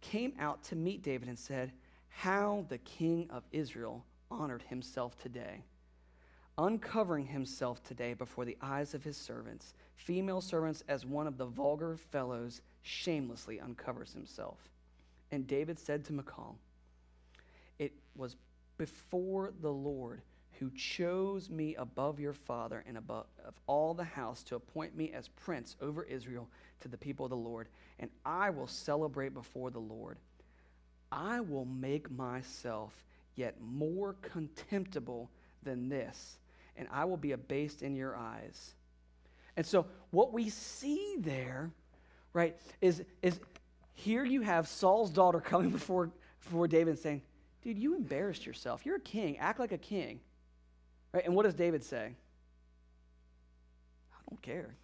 came 0.00 0.33
out 0.38 0.62
to 0.64 0.76
meet 0.76 1.03
David 1.03 1.29
and 1.29 1.38
said, 1.38 1.72
How 2.09 2.64
the 2.68 2.79
king 2.79 3.26
of 3.31 3.42
Israel 3.50 4.05
honored 4.31 4.62
himself 4.68 5.20
today 5.20 5.64
uncovering 6.61 7.27
himself 7.27 7.83
today 7.83 8.12
before 8.12 8.44
the 8.44 8.57
eyes 8.61 8.92
of 8.92 9.03
his 9.03 9.16
servants, 9.16 9.73
female 9.96 10.42
servants, 10.42 10.85
as 10.88 11.07
one 11.07 11.27
of 11.27 11.38
the 11.38 11.46
vulgar 11.46 11.96
fellows 11.96 12.61
shamelessly 12.83 13.59
uncovers 13.59 14.12
himself. 14.12 14.59
And 15.33 15.46
David 15.46 15.79
said 15.79 16.05
to 16.05 16.12
Michal, 16.12 16.59
It 17.79 17.92
was 18.14 18.37
before 18.77 19.55
the 19.62 19.73
Lord 19.73 20.20
who 20.59 20.70
chose 20.73 21.49
me 21.49 21.75
above 21.77 22.20
your 22.20 22.35
father 22.35 22.85
and 22.87 22.99
above 22.99 23.25
of 23.46 23.55
all 23.66 23.94
the 23.94 24.05
house 24.05 24.42
to 24.42 24.57
appoint 24.57 24.94
me 24.94 25.12
as 25.14 25.29
prince 25.29 25.77
over 25.81 26.03
Israel 26.03 26.46
to 26.81 26.88
the 26.88 26.99
people 26.99 27.25
of 27.25 27.31
the 27.31 27.37
Lord, 27.37 27.68
and 27.99 28.11
I 28.27 28.51
will 28.51 28.66
celebrate 28.66 29.33
before 29.33 29.70
the 29.70 29.79
Lord. 29.79 30.18
I 31.11 31.40
will 31.40 31.64
make 31.64 32.11
myself 32.11 33.07
yet 33.35 33.57
more 33.62 34.16
contemptible 34.20 35.31
than 35.62 35.88
this 35.88 36.37
and 36.80 36.88
I 36.90 37.04
will 37.04 37.18
be 37.18 37.32
abased 37.32 37.82
in 37.82 37.94
your 37.94 38.16
eyes. 38.16 38.74
And 39.56 39.66
so, 39.66 39.86
what 40.10 40.32
we 40.32 40.48
see 40.48 41.16
there, 41.18 41.70
right, 42.32 42.56
is, 42.80 43.04
is 43.22 43.38
here 43.92 44.24
you 44.24 44.40
have 44.40 44.66
Saul's 44.66 45.10
daughter 45.10 45.40
coming 45.44 45.70
before, 45.70 46.10
before 46.42 46.66
David 46.66 46.98
saying, 46.98 47.22
Dude, 47.62 47.78
you 47.78 47.94
embarrassed 47.94 48.46
yourself. 48.46 48.86
You're 48.86 48.96
a 48.96 49.00
king. 49.00 49.36
Act 49.36 49.60
like 49.60 49.72
a 49.72 49.78
king. 49.78 50.20
Right? 51.12 51.26
And 51.26 51.34
what 51.34 51.42
does 51.42 51.52
David 51.52 51.84
say? 51.84 52.14
I 54.14 54.16
don't 54.30 54.40
care. 54.40 54.74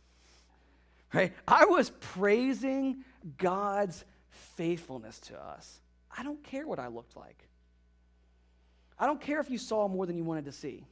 Right? 1.14 1.32
I 1.48 1.64
was 1.64 1.88
praising 1.88 3.02
God's 3.38 4.04
faithfulness 4.28 5.18
to 5.20 5.42
us. 5.42 5.80
I 6.14 6.22
don't 6.22 6.42
care 6.44 6.66
what 6.66 6.78
I 6.78 6.88
looked 6.88 7.16
like. 7.16 7.48
I 8.98 9.06
don't 9.06 9.22
care 9.22 9.40
if 9.40 9.48
you 9.48 9.56
saw 9.56 9.88
more 9.88 10.04
than 10.04 10.18
you 10.18 10.24
wanted 10.24 10.44
to 10.44 10.52
see. 10.52 10.85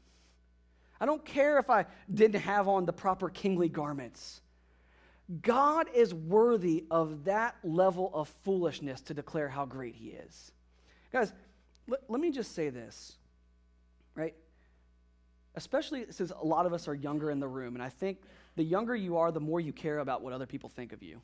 I 1.01 1.07
don't 1.07 1.25
care 1.25 1.59
if 1.59 1.71
I 1.71 1.87
didn't 2.13 2.41
have 2.41 2.69
on 2.69 2.87
the 2.87 2.93
proper 2.93 3.29
kingly 3.29 3.69
garments. 3.69 4.41
God 5.43 5.89
is 5.95 6.13
worthy 6.13 6.85
of 6.91 7.25
that 7.25 7.57
level 7.63 8.11
of 8.13 8.29
foolishness 8.45 9.01
to 9.03 9.15
declare 9.15 9.49
how 9.49 9.65
great 9.65 9.95
he 9.95 10.09
is. 10.09 10.53
Guys, 11.13 11.33
let, 11.89 12.01
let 12.09 12.21
me 12.21 12.31
just 12.31 12.55
say 12.55 12.69
this, 12.69 13.15
right? 14.15 14.35
Especially 15.55 16.07
since 16.11 16.31
a 16.31 16.45
lot 16.45 16.67
of 16.67 16.73
us 16.73 16.89
are 16.89 16.95
younger 16.95 17.31
in 17.31 17.41
the 17.41 17.49
room, 17.49 17.75
and 17.75 17.83
I 17.83 17.89
think 17.89 18.19
the 18.57 18.65
younger 18.65 18.95
you 18.95 19.17
are, 19.17 19.33
the 19.33 19.41
more 19.41 19.61
you 19.61 19.73
care 19.73 19.99
about 19.99 20.23
what 20.23 20.33
other 20.33 20.47
people 20.47 20.69
think 20.69 20.93
of 20.93 21.03
you. 21.03 21.21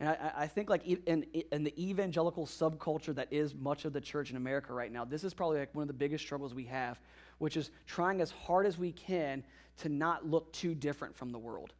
And 0.00 0.08
I, 0.08 0.32
I, 0.38 0.46
think, 0.48 0.68
like 0.68 0.84
in, 0.84 1.24
in 1.52 1.62
the 1.62 1.72
evangelical 1.82 2.46
subculture 2.46 3.14
that 3.14 3.28
is 3.30 3.54
much 3.54 3.84
of 3.84 3.92
the 3.92 4.00
church 4.00 4.30
in 4.30 4.36
America 4.36 4.72
right 4.74 4.90
now, 4.90 5.04
this 5.04 5.22
is 5.22 5.32
probably 5.32 5.60
like 5.60 5.72
one 5.72 5.82
of 5.82 5.88
the 5.88 5.94
biggest 5.94 6.24
struggles 6.24 6.52
we 6.52 6.64
have 6.64 6.98
which 7.38 7.56
is 7.56 7.70
trying 7.86 8.20
as 8.20 8.30
hard 8.30 8.66
as 8.66 8.78
we 8.78 8.92
can 8.92 9.42
to 9.78 9.88
not 9.88 10.28
look 10.28 10.52
too 10.52 10.74
different 10.74 11.16
from 11.16 11.30
the 11.30 11.38
world. 11.38 11.72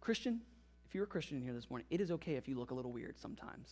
Christian, 0.00 0.40
if 0.86 0.94
you're 0.94 1.04
a 1.04 1.06
Christian 1.06 1.40
here 1.40 1.52
this 1.52 1.70
morning, 1.70 1.86
it 1.90 2.00
is 2.00 2.10
okay 2.10 2.34
if 2.34 2.48
you 2.48 2.58
look 2.58 2.70
a 2.70 2.74
little 2.74 2.92
weird 2.92 3.18
sometimes. 3.18 3.70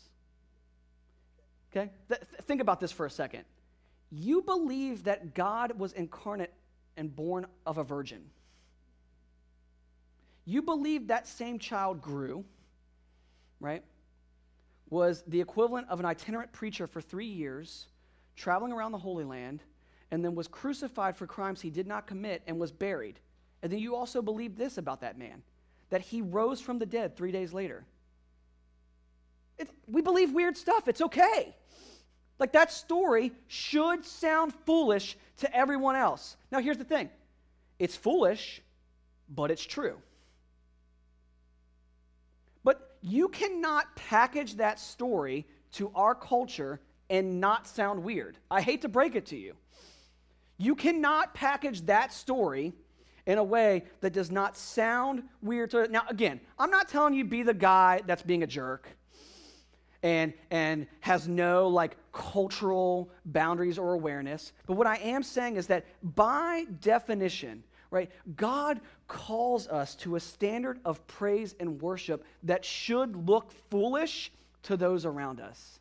Okay? 1.73 1.91
Th- 2.09 2.21
think 2.47 2.61
about 2.61 2.81
this 2.81 2.93
for 2.93 3.07
a 3.07 3.11
second. 3.11 3.45
You 4.11 4.43
believe 4.43 5.05
that 5.05 5.35
God 5.35 5.79
was 5.79 5.93
incarnate 5.93 6.53
and 6.97 7.14
born 7.14 7.47
of 7.67 7.79
a 7.79 7.85
virgin. 7.85 8.25
You 10.45 10.62
believe 10.62 11.09
that 11.09 11.27
same 11.27 11.59
child 11.59 12.01
grew, 12.01 12.45
right? 13.61 13.83
Was 14.88 15.23
the 15.27 15.41
equivalent 15.41 15.88
of 15.91 16.01
an 16.01 16.07
itinerant 16.07 16.53
preacher 16.53 16.87
for 16.87 17.01
three 17.01 17.27
years 17.27 17.87
traveling 18.38 18.72
around 18.72 18.92
the 18.92 18.98
Holy 18.98 19.24
Land, 19.24 19.62
and 20.11 20.24
then 20.24 20.35
was 20.35 20.48
crucified 20.48 21.16
for 21.16 21.27
crimes 21.27 21.61
he 21.61 21.70
did 21.70 21.87
not 21.87 22.07
commit 22.07 22.42
and 22.46 22.59
was 22.59 22.72
buried. 22.72 23.18
And 23.62 23.70
then 23.70 23.81
you 23.81 23.94
also 23.94 24.22
believe 24.22 24.57
this 24.57 24.79
about 24.79 25.01
that 25.03 25.18
man 25.18 25.42
that 25.90 26.01
he 26.01 26.22
rose 26.22 26.61
from 26.61 26.79
the 26.79 26.87
dead 26.87 27.16
three 27.16 27.33
days 27.33 27.53
later. 27.53 27.85
It, 29.59 29.68
we 29.87 30.03
believe 30.03 30.33
weird 30.33 30.57
stuff. 30.57 30.87
It's 30.87 31.01
okay. 31.01 31.55
Like 32.38 32.53
that 32.53 32.70
story 32.70 33.33
should 33.48 34.05
sound 34.05 34.55
foolish 34.64 35.16
to 35.38 35.57
everyone 35.57 35.96
else. 35.96 36.37
Now, 36.53 36.61
here's 36.61 36.79
the 36.79 36.85
thing 36.85 37.11
it's 37.79 37.96
foolish, 37.96 38.62
but 39.29 39.51
it's 39.51 39.64
true. 39.64 39.96
But 42.62 42.96
you 43.01 43.29
cannot 43.29 43.96
package 43.96 44.57
that 44.57 44.79
story 44.79 45.46
to 45.72 45.90
our 45.94 46.14
culture 46.14 46.81
and 47.11 47.40
not 47.40 47.66
sound 47.66 48.03
weird. 48.03 48.38
I 48.51 48.61
hate 48.61 48.83
to 48.83 48.88
break 48.88 49.14
it 49.14 49.27
to 49.27 49.37
you. 49.37 49.55
You 50.59 50.75
cannot 50.75 51.35
package 51.35 51.83
that 51.83 52.12
story 52.12 52.73
in 53.29 53.37
a 53.37 53.44
way 53.44 53.85
that 54.01 54.12
does 54.12 54.31
not 54.31 54.57
sound 54.57 55.23
weird 55.42 55.71
to 55.71 55.87
now 55.88 56.03
again 56.09 56.40
i'm 56.59 56.71
not 56.71 56.88
telling 56.88 57.12
you 57.12 57.25
be 57.25 57.42
the 57.42 57.53
guy 57.53 58.01
that's 58.07 58.23
being 58.23 58.42
a 58.42 58.47
jerk 58.47 58.88
and 60.03 60.33
and 60.51 60.87
has 61.01 61.29
no 61.29 61.68
like 61.68 61.99
cultural 62.11 63.11
boundaries 63.27 63.79
or 63.79 63.92
awareness 63.92 64.53
but 64.66 64.75
what 64.75 64.87
i 64.87 64.97
am 64.97 65.23
saying 65.23 65.57
is 65.57 65.66
that 65.66 65.85
by 66.16 66.64
definition 66.81 67.62
right 67.90 68.11
god 68.35 68.81
calls 69.09 69.68
us 69.68 69.94
to 69.94 70.16
a 70.16 70.21
standard 70.21 70.81
of 70.87 71.07
praise 71.07 71.55
and 71.61 71.83
worship 71.83 72.25
that 72.42 72.64
should 72.64 73.29
look 73.29 73.53
foolish 73.71 74.33
to 74.62 74.75
those 74.75 75.05
around 75.05 75.38
us 75.38 75.81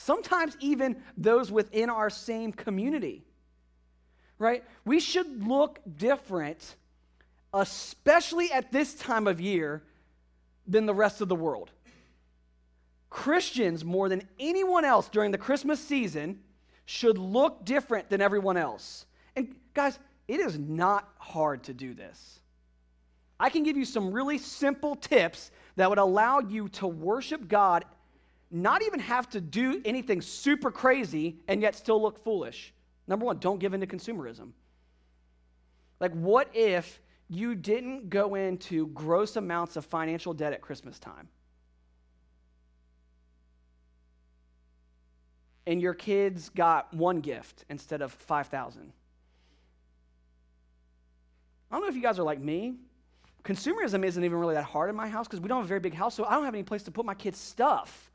sometimes 0.00 0.56
even 0.60 0.96
those 1.16 1.52
within 1.52 1.90
our 1.90 2.10
same 2.10 2.52
community 2.52 3.24
right? 4.40 4.64
We 4.84 4.98
should 4.98 5.46
look 5.46 5.78
different, 5.98 6.74
especially 7.54 8.50
at 8.50 8.72
this 8.72 8.94
time 8.94 9.28
of 9.28 9.40
year, 9.40 9.84
than 10.66 10.86
the 10.86 10.94
rest 10.94 11.20
of 11.20 11.28
the 11.28 11.36
world. 11.36 11.70
Christians, 13.10 13.84
more 13.84 14.08
than 14.08 14.26
anyone 14.40 14.84
else 14.84 15.08
during 15.08 15.30
the 15.30 15.38
Christmas 15.38 15.78
season, 15.78 16.40
should 16.86 17.18
look 17.18 17.64
different 17.64 18.08
than 18.08 18.20
everyone 18.20 18.56
else. 18.56 19.04
And 19.36 19.54
guys, 19.74 19.98
it 20.26 20.40
is 20.40 20.58
not 20.58 21.08
hard 21.18 21.64
to 21.64 21.74
do 21.74 21.92
this. 21.92 22.40
I 23.38 23.50
can 23.50 23.62
give 23.62 23.76
you 23.76 23.84
some 23.84 24.10
really 24.10 24.38
simple 24.38 24.94
tips 24.94 25.50
that 25.76 25.88
would 25.88 25.98
allow 25.98 26.40
you 26.40 26.68
to 26.70 26.86
worship 26.86 27.46
God, 27.46 27.84
not 28.50 28.82
even 28.82 29.00
have 29.00 29.28
to 29.30 29.40
do 29.40 29.80
anything 29.84 30.20
super 30.20 30.70
crazy, 30.70 31.36
and 31.48 31.62
yet 31.62 31.74
still 31.74 32.00
look 32.02 32.22
foolish. 32.22 32.72
Number 33.06 33.24
one, 33.26 33.38
don't 33.38 33.58
give 33.58 33.74
in 33.74 33.80
to 33.80 33.86
consumerism. 33.86 34.50
Like, 36.00 36.12
what 36.12 36.48
if 36.54 37.00
you 37.28 37.54
didn't 37.54 38.10
go 38.10 38.34
into 38.34 38.88
gross 38.88 39.36
amounts 39.36 39.76
of 39.76 39.84
financial 39.84 40.34
debt 40.34 40.52
at 40.52 40.60
Christmas 40.60 40.98
time? 40.98 41.28
And 45.66 45.80
your 45.80 45.94
kids 45.94 46.48
got 46.48 46.92
one 46.92 47.20
gift 47.20 47.64
instead 47.68 48.02
of 48.02 48.12
5,000. 48.12 48.92
I 51.70 51.74
don't 51.74 51.82
know 51.82 51.88
if 51.88 51.94
you 51.94 52.02
guys 52.02 52.18
are 52.18 52.24
like 52.24 52.40
me. 52.40 52.74
Consumerism 53.44 54.04
isn't 54.04 54.24
even 54.24 54.38
really 54.38 54.54
that 54.54 54.64
hard 54.64 54.90
in 54.90 54.96
my 54.96 55.08
house 55.08 55.28
because 55.28 55.40
we 55.40 55.48
don't 55.48 55.58
have 55.58 55.66
a 55.66 55.68
very 55.68 55.80
big 55.80 55.94
house, 55.94 56.14
so 56.14 56.24
I 56.24 56.34
don't 56.34 56.44
have 56.44 56.54
any 56.54 56.64
place 56.64 56.82
to 56.84 56.90
put 56.90 57.06
my 57.06 57.14
kids' 57.14 57.38
stuff. 57.38 58.09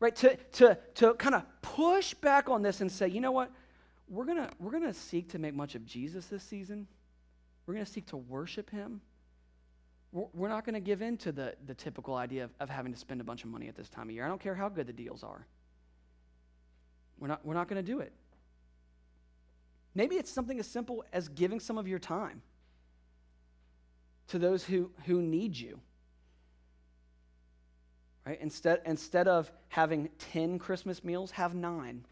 Right? 0.00 0.14
To, 0.16 0.36
to, 0.36 0.78
to 0.96 1.14
kind 1.14 1.34
of 1.34 1.42
push 1.62 2.14
back 2.14 2.48
on 2.48 2.62
this 2.62 2.80
and 2.80 2.90
say, 2.90 3.08
you 3.08 3.20
know 3.20 3.32
what? 3.32 3.50
We're 4.08 4.24
going 4.24 4.48
we're 4.60 4.70
gonna 4.70 4.94
seek 4.94 5.30
to 5.30 5.38
make 5.38 5.54
much 5.54 5.74
of 5.74 5.84
Jesus 5.84 6.26
this 6.26 6.42
season. 6.42 6.86
We're 7.66 7.74
going 7.74 7.84
to 7.84 7.92
seek 7.92 8.06
to 8.06 8.16
worship 8.16 8.70
him. 8.70 9.00
We're, 10.12 10.26
we're 10.32 10.48
not 10.48 10.64
going 10.64 10.74
to 10.74 10.80
give 10.80 11.02
in 11.02 11.16
to 11.18 11.32
the, 11.32 11.54
the 11.66 11.74
typical 11.74 12.14
idea 12.14 12.44
of, 12.44 12.50
of 12.60 12.70
having 12.70 12.92
to 12.92 12.98
spend 12.98 13.20
a 13.20 13.24
bunch 13.24 13.44
of 13.44 13.50
money 13.50 13.68
at 13.68 13.74
this 13.74 13.88
time 13.88 14.08
of 14.08 14.14
year. 14.14 14.24
I 14.24 14.28
don't 14.28 14.40
care 14.40 14.54
how 14.54 14.68
good 14.68 14.86
the 14.86 14.92
deals 14.92 15.24
are. 15.24 15.46
We're 17.18 17.28
not, 17.28 17.44
we're 17.44 17.54
not 17.54 17.68
going 17.68 17.84
to 17.84 17.92
do 17.92 18.00
it. 18.00 18.12
Maybe 19.94 20.16
it's 20.16 20.30
something 20.30 20.60
as 20.60 20.66
simple 20.66 21.04
as 21.12 21.28
giving 21.28 21.58
some 21.58 21.78
of 21.78 21.88
your 21.88 21.98
time 21.98 22.42
to 24.28 24.38
those 24.38 24.64
who, 24.64 24.90
who 25.06 25.20
need 25.22 25.56
you. 25.56 25.80
Right? 28.26 28.38
Instead, 28.40 28.82
instead 28.84 29.28
of 29.28 29.52
having 29.68 30.08
10 30.32 30.58
Christmas 30.58 31.04
meals, 31.04 31.30
have 31.30 31.54
nine 31.54 32.04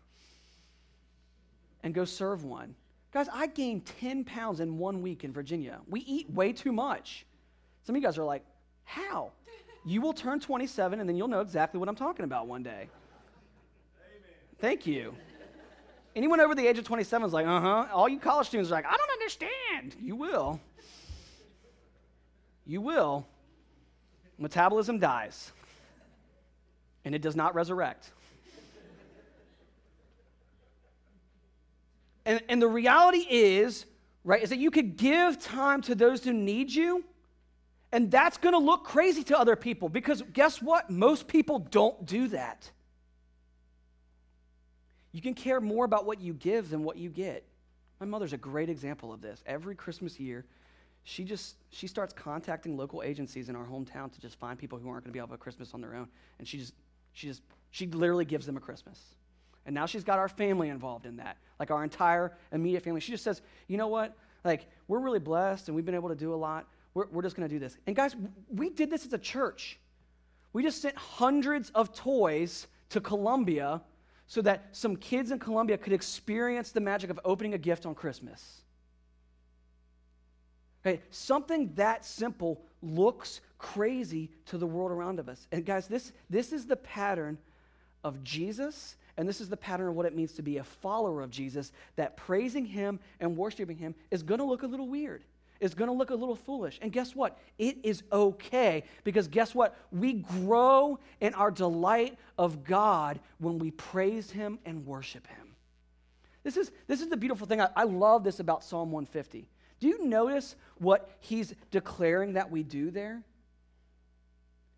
and 1.83 1.92
go 1.92 2.05
serve 2.05 2.44
one. 2.44 2.77
Guys, 3.12 3.27
I 3.33 3.48
gained 3.48 3.85
10 3.87 4.24
pounds 4.24 4.61
in 4.61 4.79
one 4.79 5.03
week 5.03 5.24
in 5.24 5.33
Virginia. 5.33 5.81
We 5.88 6.00
eat 6.00 6.31
way 6.31 6.53
too 6.53 6.72
much. 6.72 7.27
Some 7.83 7.96
of 7.96 8.00
you 8.00 8.07
guys 8.07 8.16
are 8.16 8.24
like, 8.24 8.44
how? 8.85 9.33
You 9.85 10.00
will 10.00 10.12
turn 10.12 10.40
27 10.40 11.00
and 11.00 11.09
then 11.09 11.16
you'll 11.16 11.29
know 11.29 11.40
exactly 11.40 11.79
what 11.79 11.88
I'm 11.88 11.96
talking 11.96 12.24
about 12.24 12.46
one 12.46 12.62
day. 12.62 12.70
Amen. 12.70 14.22
Thank 14.59 14.87
you. 14.87 15.14
Anyone 16.16 16.40
over 16.40 16.55
the 16.55 16.66
age 16.66 16.79
of 16.79 16.85
27 16.85 17.27
is 17.27 17.33
like, 17.33 17.46
uh 17.46 17.61
huh. 17.61 17.87
All 17.92 18.09
you 18.09 18.20
college 18.20 18.46
students 18.46 18.70
are 18.70 18.74
like, 18.74 18.87
I 18.87 18.96
don't 18.96 19.11
understand. 19.11 19.96
You 20.00 20.14
will. 20.14 20.61
You 22.66 22.81
will. 22.81 23.27
Metabolism 24.38 24.98
dies 24.98 25.53
and 27.05 27.14
it 27.14 27.23
does 27.23 27.37
not 27.37 27.55
resurrect. 27.55 28.11
and, 32.25 32.43
and 32.49 32.61
the 32.61 32.69
reality 32.69 33.27
is, 33.29 33.87
right, 34.25 34.43
is 34.43 34.51
that 34.51 34.59
you 34.59 34.71
could 34.71 34.97
give 34.97 35.40
time 35.40 35.83
to 35.83 35.95
those 35.95 36.25
who 36.25 36.33
need 36.33 36.73
you, 36.73 37.05
and 37.93 38.11
that's 38.11 38.38
to 38.38 38.59
look 38.59 38.85
crazy 38.85 39.23
to 39.25 39.38
other 39.38 39.55
people 39.55 39.88
because 39.88 40.23
guess 40.33 40.61
what? 40.61 40.90
Most 40.90 41.29
people 41.29 41.61
don't 41.61 42.05
do 42.07 42.29
that. 42.29 42.71
You 45.12 45.23
can 45.23 45.35
care 45.35 45.61
more 45.61 45.85
about 45.85 46.05
what 46.05 46.21
you 46.21 46.35
give 46.35 46.71
than 46.71 46.83
what 46.83 46.97
you 46.97 47.09
get. 47.09 47.45
My 48.01 48.07
mother's 48.07 48.33
a 48.33 48.37
great 48.37 48.69
example 48.69 49.12
of 49.12 49.21
this. 49.21 49.45
Every 49.47 49.77
Christmas 49.77 50.19
year, 50.19 50.45
she 51.05 51.23
just 51.23 51.57
she 51.71 51.87
starts 51.87 52.12
contacting 52.12 52.77
local 52.77 53.03
agencies 53.03 53.49
in 53.49 53.55
our 53.55 53.64
hometown 53.64 54.12
to 54.12 54.21
just 54.21 54.38
find 54.40 54.59
people 54.59 54.79
who 54.79 54.88
aren't 54.88 55.05
going 55.05 55.11
to 55.11 55.12
be 55.12 55.19
able 55.21 55.29
to 55.29 55.33
have 55.35 55.40
a 55.40 55.43
Christmas 55.43 55.73
on 55.73 55.81
their 55.81 55.95
own, 55.95 56.09
and 56.40 56.49
she 56.49 56.59
just 56.59 56.75
she 57.14 57.29
just, 57.29 57.42
she 57.70 57.87
literally 57.87 58.27
gives 58.27 58.44
them 58.44 58.57
a 58.57 58.61
Christmas. 58.61 59.00
And 59.64 59.74
now 59.74 59.87
she's 59.87 60.05
got 60.05 60.18
our 60.18 60.29
family 60.29 60.68
involved 60.68 61.07
in 61.07 61.16
that, 61.16 61.38
like 61.59 61.70
our 61.70 61.83
entire 61.83 62.37
immediate 62.53 62.85
family. 62.85 63.00
She 63.00 63.12
just 63.12 63.24
says, 63.24 63.40
you 63.66 63.79
know 63.79 63.88
what? 63.88 64.14
Like, 64.44 64.66
we're 64.88 64.98
really 64.98 65.20
blessed 65.20 65.68
and 65.68 65.74
we've 65.74 65.87
been 65.87 65.94
able 65.94 66.11
to 66.11 66.14
do 66.14 66.35
a 66.35 66.37
lot. 66.37 66.68
We're, 66.92 67.07
we're 67.07 67.22
just 67.22 67.35
going 67.35 67.48
to 67.48 67.55
do 67.55 67.59
this. 67.59 67.79
And 67.87 67.96
guys, 67.96 68.14
we 68.50 68.68
did 68.68 68.90
this 68.90 69.07
as 69.07 69.12
a 69.14 69.18
church. 69.18 69.79
We 70.53 70.62
just 70.62 70.83
sent 70.83 70.96
hundreds 70.96 71.70
of 71.70 71.94
toys 71.94 72.66
to 72.90 73.00
Colombia 73.00 73.81
so 74.27 74.42
that 74.42 74.68
some 74.72 74.96
kids 74.96 75.31
in 75.31 75.38
Colombia 75.38 75.79
could 75.79 75.92
experience 75.92 76.72
the 76.72 76.81
magic 76.81 77.11
of 77.11 77.18
opening 77.24 77.55
a 77.55 77.59
gift 77.59 77.87
on 77.87 77.94
Christmas. 77.94 78.62
Okay, 80.87 81.00
something 81.11 81.72
that 81.77 82.05
simple 82.05 82.62
looks 82.85 83.40
crazy 83.59 84.31
to 84.47 84.59
the 84.59 84.66
world 84.66 84.90
around 84.90 85.18
of 85.18 85.29
us. 85.29 85.47
And 85.53 85.64
guys, 85.64 85.87
this, 85.87 86.12
this 86.29 86.53
is 86.53 86.66
the 86.66 86.77
pattern 86.77 87.38
of 88.03 88.23
Jesus, 88.23 88.97
and 89.16 89.29
this 89.29 89.40
is 89.40 89.49
the 89.49 89.57
pattern 89.57 89.88
of 89.88 89.94
what 89.94 90.07
it 90.07 90.14
means 90.14 90.33
to 90.33 90.42
be 90.42 90.59
a 90.59 90.64
follower 90.64 91.23
of 91.23 91.31
Jesus, 91.31 91.73
that 91.97 92.16
praising 92.16 92.66
him 92.66 93.01
and 93.20 93.37
worshiping 93.37 93.79
him 93.79 93.94
is 94.11 94.23
going 94.23 94.38
to 94.38 94.44
look 94.44 94.62
a 94.62 94.66
little 94.66 94.88
weird. 94.88 95.25
It's 95.61 95.75
going 95.75 95.88
to 95.88 95.97
look 95.97 96.11
a 96.11 96.14
little 96.14 96.37
foolish. 96.37 96.79
And 96.83 96.92
guess 96.92 97.14
what? 97.14 97.38
It 97.59 97.79
is 97.85 98.03
okay 98.12 98.85
because 99.03 99.29
guess 99.29 99.55
what? 99.55 99.77
We 99.90 100.14
grow 100.14 100.99
in 101.20 101.33
our 101.35 101.51
delight 101.51 102.18
of 102.37 102.64
God 102.64 103.20
when 103.38 103.59
we 103.59 103.70
praise 103.70 104.31
him 104.31 104.59
and 104.66 104.85
worship 104.85 105.27
him. 105.27 105.55
This 106.42 106.59
is, 106.59 106.70
this 106.87 107.01
is 107.01 107.09
the 107.09 107.16
beautiful 107.16 107.47
thing. 107.47 107.61
I, 107.61 107.70
I 107.75 107.85
love 107.85 108.24
this 108.24 108.41
about 108.41 108.62
Psalm 108.62 108.91
150. 108.91 109.49
Do 109.85 109.91
you 109.91 110.07
notice 110.07 110.57
what 110.78 111.11
he's 111.20 111.55
declaring 111.70 112.32
that 112.32 112.51
we 112.51 112.62
do 112.62 112.91
there? 112.91 113.22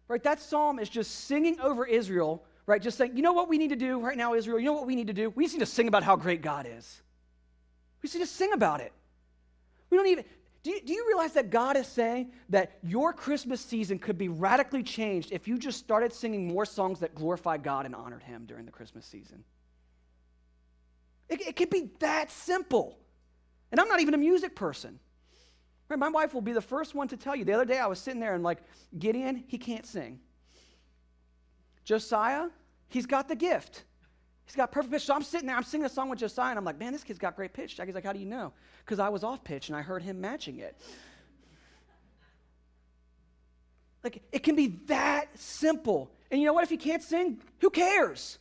Right? 0.09 0.21
That 0.21 0.41
psalm 0.41 0.81
is 0.81 0.89
just 0.89 1.27
singing 1.27 1.61
over 1.61 1.87
Israel, 1.87 2.43
right? 2.67 2.83
Just 2.83 2.99
saying, 2.99 3.17
you 3.17 3.23
know 3.23 3.33
what 3.33 3.49
we 3.49 3.57
need 3.57 3.69
to 3.69 3.77
do 3.77 4.01
right 4.01 4.17
now, 4.17 4.35
Israel? 4.35 4.59
You 4.59 4.65
know 4.65 4.73
what 4.73 4.85
we 4.85 4.97
need 4.97 5.07
to 5.07 5.13
do? 5.13 5.31
We 5.31 5.45
just 5.45 5.55
need 5.55 5.61
to 5.61 5.67
sing 5.67 5.87
about 5.87 6.03
how 6.03 6.17
great 6.17 6.43
God 6.43 6.67
is. 6.69 7.03
We 8.03 8.09
just 8.09 8.17
need 8.17 8.25
to 8.25 8.27
sing 8.27 8.53
about 8.53 8.81
it. 8.81 8.93
We 9.91 9.97
don't 9.97 10.09
even. 10.09 10.25
Do 10.65 10.73
you, 10.73 10.81
do 10.81 10.93
you 10.93 11.07
realize 11.07 11.35
that 11.35 11.51
God 11.51 11.77
is 11.77 11.87
saying 11.87 12.33
that 12.49 12.77
your 12.83 13.13
Christmas 13.13 13.61
season 13.61 14.01
could 14.01 14.19
be 14.19 14.27
radically 14.27 14.83
changed 14.83 15.31
if 15.31 15.47
you 15.47 15.57
just 15.57 15.79
started 15.79 16.13
singing 16.13 16.49
more 16.49 16.67
songs 16.67 16.99
that 16.99 17.15
glorified 17.15 17.63
God 17.63 17.87
and 17.87 17.95
honored 17.95 18.25
Him 18.25 18.45
during 18.45 18.67
the 18.67 18.73
Christmas 18.73 19.07
season? 19.07 19.45
It, 21.29 21.43
it 21.43 21.55
could 21.55 21.71
be 21.71 21.91
that 22.01 22.33
simple. 22.33 22.99
And 23.71 23.81
I'm 23.81 23.89
not 23.89 24.01
even 24.01 24.15
a 24.15 24.19
music 24.19 24.55
person. 24.55 24.99
Right, 25.89 25.99
my 25.99 26.09
wife 26.09 26.35
will 26.35 26.41
be 26.41 26.53
the 26.53 26.61
first 26.61 26.95
one 26.95 27.09
to 27.09 27.17
tell 27.17 27.37
you. 27.37 27.45
The 27.45 27.53
other 27.53 27.65
day 27.65 27.79
I 27.79 27.87
was 27.87 28.01
sitting 28.01 28.21
there 28.21 28.35
and 28.35 28.43
like, 28.43 28.59
Gideon, 28.99 29.45
he 29.47 29.59
can't 29.59 29.87
sing. 29.87 30.19
Josiah, 31.85 32.49
he's 32.89 33.07
got 33.07 33.29
the 33.29 33.37
gift. 33.37 33.85
He's 34.47 34.57
got 34.57 34.73
perfect 34.73 34.93
pitch. 34.93 35.05
So 35.05 35.15
I'm 35.15 35.23
sitting 35.23 35.47
there, 35.47 35.57
I'm 35.57 35.63
singing 35.63 35.87
a 35.87 35.89
song 35.89 36.09
with 36.09 36.19
Josiah, 36.19 36.51
and 36.51 36.59
I'm 36.59 36.65
like, 36.65 36.79
man, 36.79 36.93
this 36.93 37.05
kid's 37.05 37.19
got 37.19 37.37
great 37.37 37.53
pitch. 37.53 37.77
Jackie's 37.77 37.95
like, 37.95 38.05
how 38.05 38.13
do 38.13 38.19
you 38.19 38.27
know? 38.27 38.53
Because 38.85 38.99
I 38.99 39.09
was 39.09 39.23
off 39.23 39.45
pitch 39.45 39.69
and 39.69 39.77
I 39.77 39.83
heard 39.83 40.03
him 40.03 40.21
matching 40.21 40.59
it. 40.59 40.77
Like, 44.03 44.23
it 44.31 44.45
can 44.45 44.55
be 44.55 44.69
that 44.87 45.27
simple. 45.39 46.13
And 46.31 46.41
you 46.41 46.47
know 46.47 46.53
what? 46.53 46.63
If 46.63 46.71
you 46.71 46.79
can't 46.79 47.03
sing, 47.03 47.41
who 47.61 47.71
cares? 47.71 48.39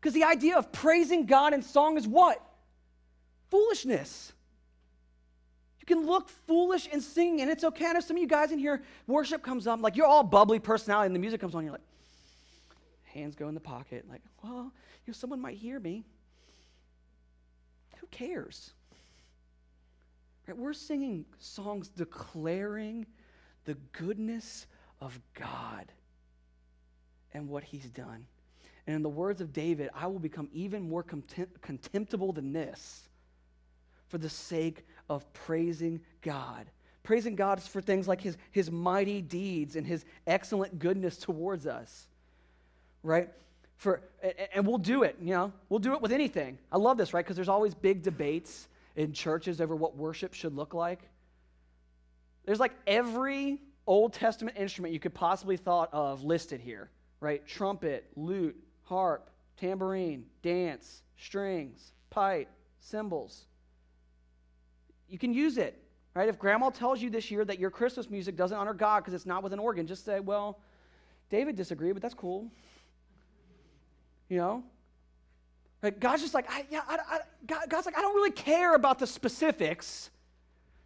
Because 0.00 0.14
the 0.14 0.24
idea 0.24 0.56
of 0.56 0.72
praising 0.72 1.26
God 1.26 1.52
in 1.52 1.62
song 1.62 1.98
is 1.98 2.06
what? 2.06 2.42
Foolishness. 3.50 4.32
You 5.80 5.86
can 5.86 6.06
look 6.06 6.28
foolish 6.46 6.88
and 6.92 7.02
sing, 7.02 7.40
and 7.40 7.50
it's 7.50 7.64
okay. 7.64 7.86
I 7.86 7.92
know 7.92 8.00
some 8.00 8.16
of 8.16 8.20
you 8.20 8.28
guys 8.28 8.52
in 8.52 8.58
here, 8.58 8.82
worship 9.06 9.42
comes 9.42 9.66
up, 9.66 9.80
like 9.80 9.96
you're 9.96 10.06
all 10.06 10.22
bubbly 10.22 10.60
personality, 10.60 11.06
and 11.06 11.14
the 11.14 11.18
music 11.18 11.40
comes 11.40 11.54
on, 11.54 11.64
you're 11.64 11.72
like, 11.72 11.80
hands 13.04 13.34
go 13.34 13.48
in 13.48 13.54
the 13.54 13.60
pocket, 13.60 14.04
like, 14.08 14.22
well, 14.42 14.72
you 15.04 15.10
know, 15.10 15.12
someone 15.12 15.40
might 15.40 15.56
hear 15.56 15.80
me. 15.80 16.04
Who 17.98 18.06
cares? 18.06 18.70
Right? 20.46 20.56
We're 20.56 20.72
singing 20.72 21.24
songs 21.38 21.88
declaring 21.88 23.06
the 23.64 23.74
goodness 23.92 24.66
of 25.00 25.18
God 25.34 25.90
and 27.34 27.48
what 27.48 27.64
He's 27.64 27.90
done. 27.90 28.26
And 28.86 28.96
in 28.96 29.02
the 29.02 29.08
words 29.08 29.40
of 29.40 29.52
David, 29.52 29.90
I 29.94 30.06
will 30.06 30.18
become 30.18 30.48
even 30.52 30.88
more 30.88 31.02
contemptible 31.02 32.32
than 32.32 32.52
this 32.52 33.08
for 34.10 34.18
the 34.18 34.28
sake 34.28 34.84
of 35.08 35.32
praising 35.32 36.00
God. 36.20 36.66
Praising 37.02 37.34
God 37.34 37.62
for 37.62 37.80
things 37.80 38.06
like 38.06 38.20
his, 38.20 38.36
his 38.50 38.70
mighty 38.70 39.22
deeds 39.22 39.76
and 39.76 39.86
his 39.86 40.04
excellent 40.26 40.78
goodness 40.78 41.16
towards 41.16 41.66
us, 41.66 42.08
right? 43.02 43.30
For, 43.76 44.02
and 44.52 44.66
we'll 44.66 44.78
do 44.78 45.04
it, 45.04 45.16
you 45.22 45.32
know, 45.32 45.52
we'll 45.70 45.80
do 45.80 45.94
it 45.94 46.02
with 46.02 46.12
anything. 46.12 46.58
I 46.70 46.76
love 46.76 46.98
this, 46.98 47.14
right? 47.14 47.24
Because 47.24 47.36
there's 47.36 47.48
always 47.48 47.74
big 47.74 48.02
debates 48.02 48.68
in 48.96 49.14
churches 49.14 49.60
over 49.60 49.74
what 49.74 49.96
worship 49.96 50.34
should 50.34 50.54
look 50.54 50.74
like. 50.74 51.00
There's 52.44 52.60
like 52.60 52.74
every 52.86 53.60
Old 53.86 54.12
Testament 54.12 54.58
instrument 54.58 54.92
you 54.92 55.00
could 55.00 55.14
possibly 55.14 55.56
thought 55.56 55.88
of 55.92 56.22
listed 56.22 56.60
here, 56.60 56.90
right? 57.20 57.46
Trumpet, 57.46 58.04
lute, 58.16 58.56
harp, 58.82 59.30
tambourine, 59.56 60.26
dance, 60.42 61.02
strings, 61.16 61.92
pipe, 62.10 62.48
cymbals. 62.80 63.46
You 65.10 65.18
can 65.18 65.34
use 65.34 65.58
it, 65.58 65.82
right? 66.14 66.28
If 66.28 66.38
grandma 66.38 66.70
tells 66.70 67.02
you 67.02 67.10
this 67.10 67.30
year 67.30 67.44
that 67.44 67.58
your 67.58 67.70
Christmas 67.70 68.08
music 68.08 68.36
doesn't 68.36 68.56
honor 68.56 68.74
God 68.74 69.00
because 69.00 69.12
it's 69.12 69.26
not 69.26 69.42
with 69.42 69.52
an 69.52 69.58
organ, 69.58 69.86
just 69.86 70.04
say, 70.04 70.20
well, 70.20 70.60
David 71.28 71.56
disagreed, 71.56 71.94
but 71.94 72.02
that's 72.02 72.14
cool. 72.14 72.50
You 74.28 74.38
know? 74.38 74.64
Like 75.82 75.98
God's 75.98 76.22
just 76.22 76.34
like, 76.34 76.50
I, 76.50 76.64
yeah, 76.70 76.82
I, 76.86 76.94
I, 76.94 77.18
God, 77.46 77.68
God's 77.68 77.86
like, 77.86 77.98
I 77.98 78.02
don't 78.02 78.14
really 78.14 78.30
care 78.30 78.74
about 78.74 78.98
the 78.98 79.06
specifics. 79.06 80.10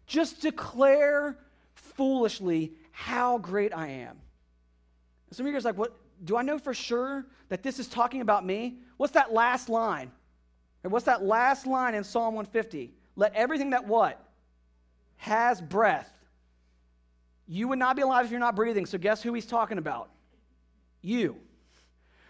Just 0.07 0.41
declare 0.41 1.37
foolishly 1.73 2.73
how 2.91 3.37
great 3.37 3.75
I 3.75 3.87
am. 3.87 4.17
Some 5.31 5.45
of 5.45 5.51
you 5.51 5.53
guys 5.53 5.65
are 5.65 5.69
like, 5.69 5.77
what? 5.77 5.95
Do 6.23 6.37
I 6.37 6.43
know 6.43 6.57
for 6.57 6.73
sure 6.73 7.25
that 7.49 7.61
this 7.61 7.77
is 7.77 7.87
talking 7.87 8.21
about 8.21 8.45
me? 8.45 8.79
What's 8.95 9.13
that 9.13 9.33
last 9.33 9.67
line? 9.67 10.11
What's 10.81 11.05
that 11.05 11.23
last 11.23 11.67
line 11.67 11.93
in 11.93 12.03
Psalm 12.03 12.35
150? 12.35 12.93
Let 13.15 13.33
everything 13.35 13.71
that 13.71 13.87
what? 13.87 14.21
Has 15.17 15.61
breath. 15.61 16.11
You 17.47 17.67
would 17.69 17.79
not 17.79 17.95
be 17.95 18.01
alive 18.01 18.25
if 18.25 18.31
you're 18.31 18.39
not 18.39 18.55
breathing. 18.55 18.85
So 18.85 18.97
guess 18.97 19.21
who 19.21 19.33
he's 19.33 19.45
talking 19.45 19.77
about? 19.77 20.09
You. 21.01 21.37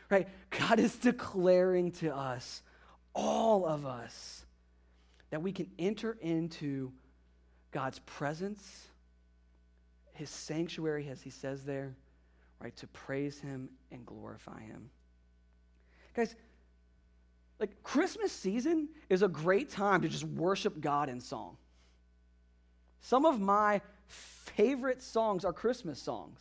Right? 0.09 0.27
God 0.51 0.79
is 0.79 0.95
declaring 0.95 1.91
to 1.93 2.15
us, 2.15 2.61
all 3.13 3.65
of 3.65 3.85
us, 3.85 4.45
that 5.31 5.41
we 5.41 5.51
can 5.51 5.69
enter 5.79 6.17
into 6.21 6.91
God's 7.71 7.99
presence, 7.99 8.87
his 10.13 10.29
sanctuary, 10.29 11.09
as 11.09 11.21
he 11.21 11.29
says 11.29 11.63
there, 11.63 11.95
right, 12.61 12.75
to 12.77 12.87
praise 12.87 13.39
him 13.39 13.69
and 13.91 14.05
glorify 14.05 14.61
him. 14.61 14.89
Guys, 16.15 16.35
like 17.59 17.83
Christmas 17.83 18.31
season 18.31 18.89
is 19.09 19.21
a 19.21 19.27
great 19.27 19.69
time 19.69 20.01
to 20.01 20.09
just 20.09 20.23
worship 20.23 20.81
God 20.81 21.09
in 21.09 21.21
song. 21.21 21.57
Some 23.01 23.25
of 23.25 23.39
my 23.39 23.81
favorite 24.07 25.01
songs 25.01 25.45
are 25.45 25.53
Christmas 25.53 26.01
songs. 26.01 26.39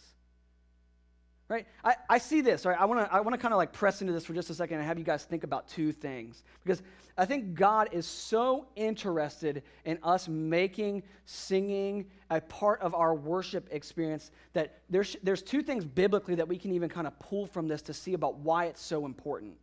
Right? 1.49 1.67
I, 1.85 1.95
I 2.09 2.19
see 2.19 2.41
this, 2.41 2.65
right? 2.65 2.81
I 2.81 2.87
want 2.87 3.07
to 3.07 3.15
I 3.15 3.21
wanna 3.21 3.37
kind 3.37 3.53
of 3.53 3.59
like 3.59 3.73
press 3.73 4.01
into 4.01 4.15
this 4.15 4.25
for 4.25 4.33
just 4.33 4.49
a 4.49 4.55
second 4.55 4.79
and 4.79 4.87
have 4.87 4.99
you 4.99 5.05
guys 5.05 5.25
think 5.25 5.45
about 5.45 5.69
two 5.69 5.93
things. 5.93 6.43
Because 6.65 6.83
I 7.17 7.27
think 7.27 7.55
God 7.55 7.91
is 7.93 8.07
so 8.07 8.67
interested 8.75 9.63
in 9.85 9.99
us 10.03 10.27
making 10.27 11.05
singing 11.27 12.07
a 12.31 12.41
part 12.41 12.81
of 12.81 12.95
our 12.95 13.15
worship 13.15 13.69
experience 13.71 14.33
that 14.53 14.81
there's, 14.91 15.17
there's 15.23 15.43
two 15.43 15.63
things 15.63 15.85
biblically 15.85 16.35
that 16.35 16.49
we 16.49 16.59
can 16.59 16.73
even 16.73 16.89
kind 16.89 17.07
of 17.07 17.17
pull 17.21 17.47
from 17.47 17.69
this 17.69 17.83
to 17.83 17.95
see 17.95 18.15
about 18.15 18.39
why 18.39 18.65
it's 18.65 18.83
so 18.83 19.05
important. 19.07 19.55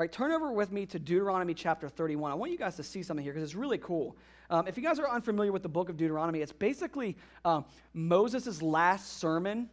Right? 0.00 0.10
Turn 0.10 0.32
over 0.32 0.50
with 0.50 0.72
me 0.72 0.86
to 0.86 0.98
Deuteronomy 0.98 1.52
chapter 1.52 1.86
31. 1.86 2.32
I 2.32 2.34
want 2.34 2.50
you 2.50 2.56
guys 2.56 2.76
to 2.76 2.82
see 2.82 3.02
something 3.02 3.22
here 3.22 3.34
because 3.34 3.46
it's 3.46 3.54
really 3.54 3.76
cool. 3.76 4.16
Um, 4.48 4.66
if 4.66 4.78
you 4.78 4.82
guys 4.82 4.98
are 4.98 5.06
unfamiliar 5.06 5.52
with 5.52 5.62
the 5.62 5.68
book 5.68 5.90
of 5.90 5.98
Deuteronomy, 5.98 6.40
it's 6.40 6.52
basically 6.52 7.18
um, 7.44 7.66
Moses' 7.92 8.62
last 8.62 9.18
sermon 9.18 9.68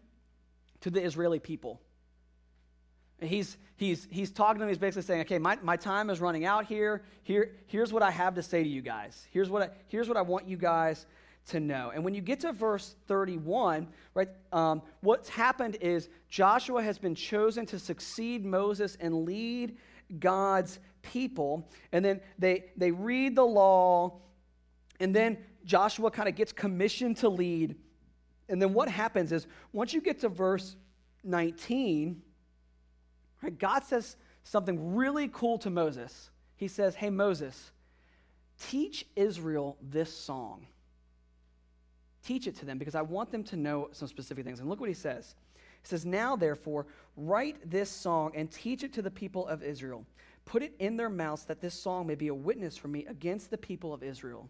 to 0.82 0.90
the 0.90 1.02
Israeli 1.02 1.40
people. 1.40 1.80
And 3.22 3.30
he's, 3.30 3.56
he's, 3.78 4.06
he's 4.12 4.30
talking 4.30 4.56
to 4.56 4.60
them, 4.60 4.68
he's 4.68 4.78
basically 4.78 5.04
saying, 5.04 5.22
okay, 5.22 5.40
my, 5.40 5.60
my 5.64 5.78
time 5.78 6.10
is 6.10 6.20
running 6.20 6.44
out 6.44 6.66
here. 6.66 7.04
here. 7.24 7.54
Here's 7.68 7.94
what 7.94 8.04
I 8.04 8.12
have 8.12 8.36
to 8.36 8.44
say 8.44 8.62
to 8.64 8.70
you 8.70 8.82
guys. 8.82 9.26
Here's 9.32 9.50
what 9.50 9.62
I, 9.62 9.70
here's 9.88 10.10
what 10.10 10.18
I 10.18 10.24
want 10.24 10.46
you 10.46 10.58
guys 10.58 11.06
to 11.52 11.62
know. 11.62 11.92
And 11.96 12.04
when 12.04 12.14
you 12.14 12.20
get 12.20 12.42
to 12.42 12.52
verse 12.52 12.96
31, 13.08 13.88
right, 14.14 14.28
um, 14.52 14.82
what's 15.00 15.30
happened 15.30 15.78
is 15.80 16.10
Joshua 16.28 16.84
has 16.84 16.98
been 16.98 17.16
chosen 17.16 17.66
to 17.68 17.80
succeed 17.80 18.44
Moses 18.46 18.98
and 19.00 19.24
lead 19.24 19.78
God's 20.20 20.80
people. 21.02 21.70
And 21.92 22.04
then 22.04 22.22
they, 22.38 22.66
they 22.76 22.92
read 22.92 23.36
the 23.36 23.46
law, 23.46 24.20
and 25.00 25.16
then 25.16 25.38
Joshua 25.66 26.12
kind 26.12 26.30
of 26.30 26.36
gets 26.36 26.52
commissioned 26.52 27.18
to 27.18 27.30
lead. 27.30 27.76
And 28.50 28.62
then 28.62 28.74
what 28.74 28.90
happens 28.90 29.32
is 29.32 29.48
once 29.74 29.94
you 29.94 30.02
get 30.02 30.20
to 30.22 30.30
verse 30.30 30.76
19, 31.24 32.22
right, 33.42 33.60
God 33.60 33.84
says 33.84 34.16
something 34.44 34.96
really 34.96 35.30
cool 35.32 35.58
to 35.60 35.70
Moses. 35.70 36.30
He 36.56 36.68
says, 36.68 36.96
Hey, 36.96 37.10
Moses, 37.10 37.72
teach 38.60 39.06
Israel 39.16 39.78
this 39.82 40.12
song. 40.12 40.66
Teach 42.26 42.48
it 42.48 42.58
to 42.58 42.66
them 42.66 42.78
because 42.78 42.96
I 42.96 43.02
want 43.02 43.32
them 43.32 43.44
to 43.46 43.56
know 43.56 43.90
some 43.92 44.08
specific 44.08 44.46
things. 44.46 44.60
And 44.60 44.70
look 44.70 44.80
what 44.80 44.90
he 44.90 44.96
says. 44.96 45.36
He 45.88 45.92
says, 45.92 46.06
Now, 46.06 46.36
therefore, 46.36 46.86
write 47.16 47.70
this 47.70 47.90
song 47.90 48.34
and 48.36 48.52
teach 48.52 48.84
it 48.84 48.92
to 48.94 49.02
the 49.02 49.10
people 49.10 49.48
of 49.48 49.64
Israel. 49.64 50.06
Put 50.44 50.62
it 50.62 50.74
in 50.80 50.98
their 50.98 51.10
mouths 51.10 51.46
that 51.46 51.62
this 51.62 51.76
song 51.76 52.08
may 52.08 52.16
be 52.16 52.28
a 52.28 52.36
witness 52.36 52.76
for 52.76 52.90
me 52.90 53.06
against 53.06 53.50
the 53.50 53.58
people 53.58 53.94
of 53.94 54.04
Israel. 54.04 54.50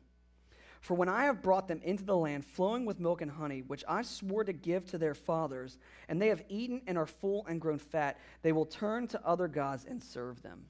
For 0.82 0.96
when 0.96 1.10
I 1.10 1.26
have 1.26 1.44
brought 1.44 1.68
them 1.68 1.80
into 1.84 2.04
the 2.04 2.18
land 2.18 2.44
flowing 2.44 2.86
with 2.86 3.00
milk 3.00 3.22
and 3.22 3.30
honey, 3.30 3.62
which 3.62 3.84
I 3.88 4.02
swore 4.02 4.46
to 4.46 4.54
give 4.54 4.88
to 4.88 4.98
their 4.98 5.14
fathers, 5.14 5.78
and 6.10 6.20
they 6.20 6.30
have 6.30 6.44
eaten 6.50 6.82
and 6.88 6.98
are 6.98 7.06
full 7.06 7.46
and 7.46 7.62
grown 7.62 7.78
fat, 7.78 8.18
they 8.42 8.52
will 8.52 8.66
turn 8.66 9.08
to 9.10 9.24
other 9.24 9.48
gods 9.48 9.86
and 9.88 10.02
serve 10.02 10.42
them, 10.42 10.66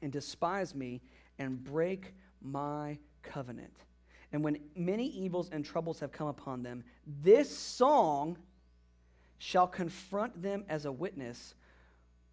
and 0.00 0.10
despise 0.10 0.74
me 0.74 1.02
and 1.38 1.62
break 1.62 2.14
my 2.40 2.96
covenant. 3.22 3.76
And 4.32 4.42
when 4.42 4.58
many 4.74 5.06
evils 5.08 5.50
and 5.50 5.66
troubles 5.66 6.00
have 6.00 6.12
come 6.12 6.28
upon 6.28 6.62
them, 6.62 6.82
this 7.06 7.54
song 7.54 8.38
shall 9.38 9.66
confront 9.66 10.42
them 10.42 10.64
as 10.68 10.84
a 10.84 10.92
witness, 10.92 11.54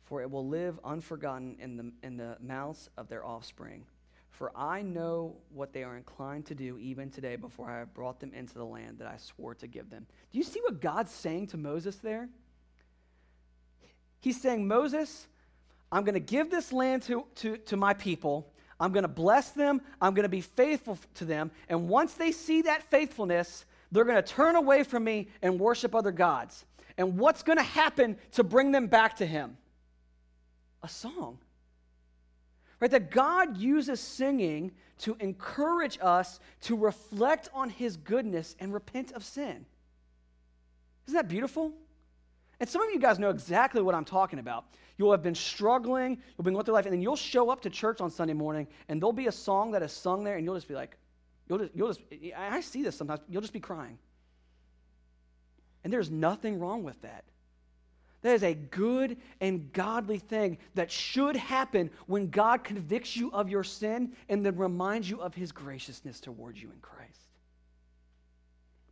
for 0.04 0.22
it 0.22 0.30
will 0.30 0.48
live 0.48 0.80
unforgotten 0.84 1.56
in 1.60 1.78
the, 1.78 1.92
in 2.04 2.18
the 2.18 2.38
mouths 2.42 2.90
of 2.98 3.08
their 3.08 3.26
offspring. 3.26 3.86
For 4.32 4.52
I 4.56 4.82
know 4.82 5.38
what 5.54 5.72
they 5.72 5.84
are 5.84 5.96
inclined 5.96 6.46
to 6.48 6.56
do 6.56 6.78
even 6.78 7.10
today 7.10 7.38
before 7.38 7.70
I 7.70 7.80
have 7.80 7.94
brought 7.94 8.20
them 8.20 8.34
into 8.34 8.56
the 8.56 8.66
land 8.66 9.00
that 9.00 9.08
I 9.08 9.16
swore 9.18 9.56
to 9.56 9.68
give 9.68 9.90
them. 9.90 10.06
Do 10.32 10.38
you 10.38 10.44
see 10.44 10.60
what 10.60 10.82
God's 10.82 11.12
saying 11.12 11.48
to 11.48 11.58
Moses 11.58 11.96
there? 11.98 12.28
He's 14.20 14.42
saying, 14.42 14.68
Moses, 14.68 15.28
I'm 15.92 16.04
going 16.04 16.16
to 16.16 16.20
give 16.20 16.52
this 16.52 16.74
land 16.74 17.04
to, 17.04 17.26
to, 17.36 17.58
to 17.58 17.78
my 17.78 17.94
people. 17.94 18.52
I'm 18.78 18.92
going 18.92 19.04
to 19.04 19.08
bless 19.08 19.52
them. 19.52 19.80
I'm 20.02 20.14
going 20.14 20.24
to 20.24 20.30
be 20.30 20.42
faithful 20.42 20.98
to 21.14 21.26
them. 21.26 21.52
And 21.70 21.88
once 21.88 22.16
they 22.16 22.34
see 22.34 22.64
that 22.64 22.84
faithfulness, 22.84 23.66
they're 23.92 24.04
going 24.04 24.22
to 24.22 24.22
turn 24.22 24.58
away 24.58 24.84
from 24.84 25.06
me 25.06 25.30
and 25.42 25.60
worship 25.60 25.96
other 25.96 26.12
gods. 26.12 26.66
And 26.98 27.18
what's 27.18 27.44
going 27.44 27.58
to 27.58 27.64
happen 27.64 28.18
to 28.34 28.44
bring 28.44 28.72
them 28.72 28.88
back 28.88 29.18
to 29.18 29.26
Him? 29.26 29.58
A 30.84 30.90
song. 30.90 31.40
Right? 32.80 32.92
That 32.92 33.12
God 33.12 33.58
uses 33.58 34.00
singing 34.00 34.72
to 35.00 35.16
encourage 35.20 35.98
us 36.02 36.40
to 36.62 36.78
reflect 36.78 37.50
on 37.54 37.70
His 37.70 37.98
goodness 37.98 38.56
and 38.60 38.74
repent 38.74 39.12
of 39.12 39.24
sin. 39.24 39.66
Isn't 41.08 41.16
that 41.16 41.28
beautiful? 41.28 41.74
And 42.60 42.70
some 42.70 42.82
of 42.82 42.90
you 42.92 43.00
guys 43.00 43.20
know 43.20 43.30
exactly 43.30 43.82
what 43.82 43.96
I'm 43.96 44.06
talking 44.06 44.40
about. 44.40 44.66
You'll 44.98 45.12
have 45.12 45.22
been 45.22 45.36
struggling, 45.36 46.18
you'll 46.38 46.46
be 46.46 46.52
going 46.52 46.64
through 46.64 46.74
life, 46.74 46.86
and 46.86 46.94
then 46.94 47.02
you'll 47.02 47.18
show 47.18 47.50
up 47.50 47.62
to 47.62 47.70
church 47.70 48.00
on 48.00 48.10
Sunday 48.10 48.34
morning, 48.34 48.66
and 48.88 49.02
there'll 49.02 49.12
be 49.12 49.28
a 49.28 49.32
song 49.32 49.72
that 49.72 49.84
is 49.84 49.92
sung 49.92 50.24
there, 50.24 50.38
and 50.38 50.46
you'll 50.46 50.56
just 50.56 50.70
be 50.70 50.74
like, 50.74 50.96
you'll 51.50 51.60
just, 51.60 51.76
you'll 51.76 51.90
just 51.90 52.00
I 52.38 52.62
see 52.62 52.82
this 52.82 52.96
sometimes, 52.96 53.20
you'll 53.30 53.42
just 53.42 53.54
be 53.54 53.60
crying. 53.60 53.98
And 55.86 55.94
there's 55.94 56.10
nothing 56.10 56.60
wrong 56.60 56.84
with 56.84 57.00
that. 57.04 57.24
That 58.24 58.34
is 58.34 58.44
a 58.44 58.56
good 58.56 59.18
and 59.40 59.72
godly 59.72 60.18
thing 60.18 60.58
that 60.74 60.90
should 60.90 61.36
happen 61.36 61.92
when 62.08 62.32
God 62.32 62.64
convicts 62.64 63.16
you 63.16 63.32
of 63.32 63.50
your 63.50 63.64
sin 63.64 64.14
and 64.28 64.44
then 64.44 64.58
reminds 64.58 65.08
you 65.08 65.22
of 65.22 65.36
his 65.36 65.52
graciousness 65.52 66.20
towards 66.20 66.60
you 66.60 66.72
in 66.72 66.80
Christ. 66.82 67.20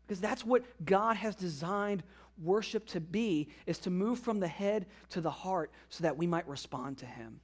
Because 0.06 0.22
that's 0.22 0.46
what 0.46 0.64
God 0.86 1.16
has 1.16 1.36
designed 1.36 2.04
worship 2.44 2.86
to 2.90 3.00
be 3.00 3.50
is 3.66 3.80
to 3.80 3.90
move 3.90 4.20
from 4.20 4.40
the 4.40 4.48
head 4.48 4.86
to 5.10 5.22
the 5.22 5.32
heart 5.32 5.72
so 5.90 6.04
that 6.04 6.16
we 6.16 6.28
might 6.28 6.48
respond 6.48 7.00
to 7.00 7.08
him. 7.08 7.40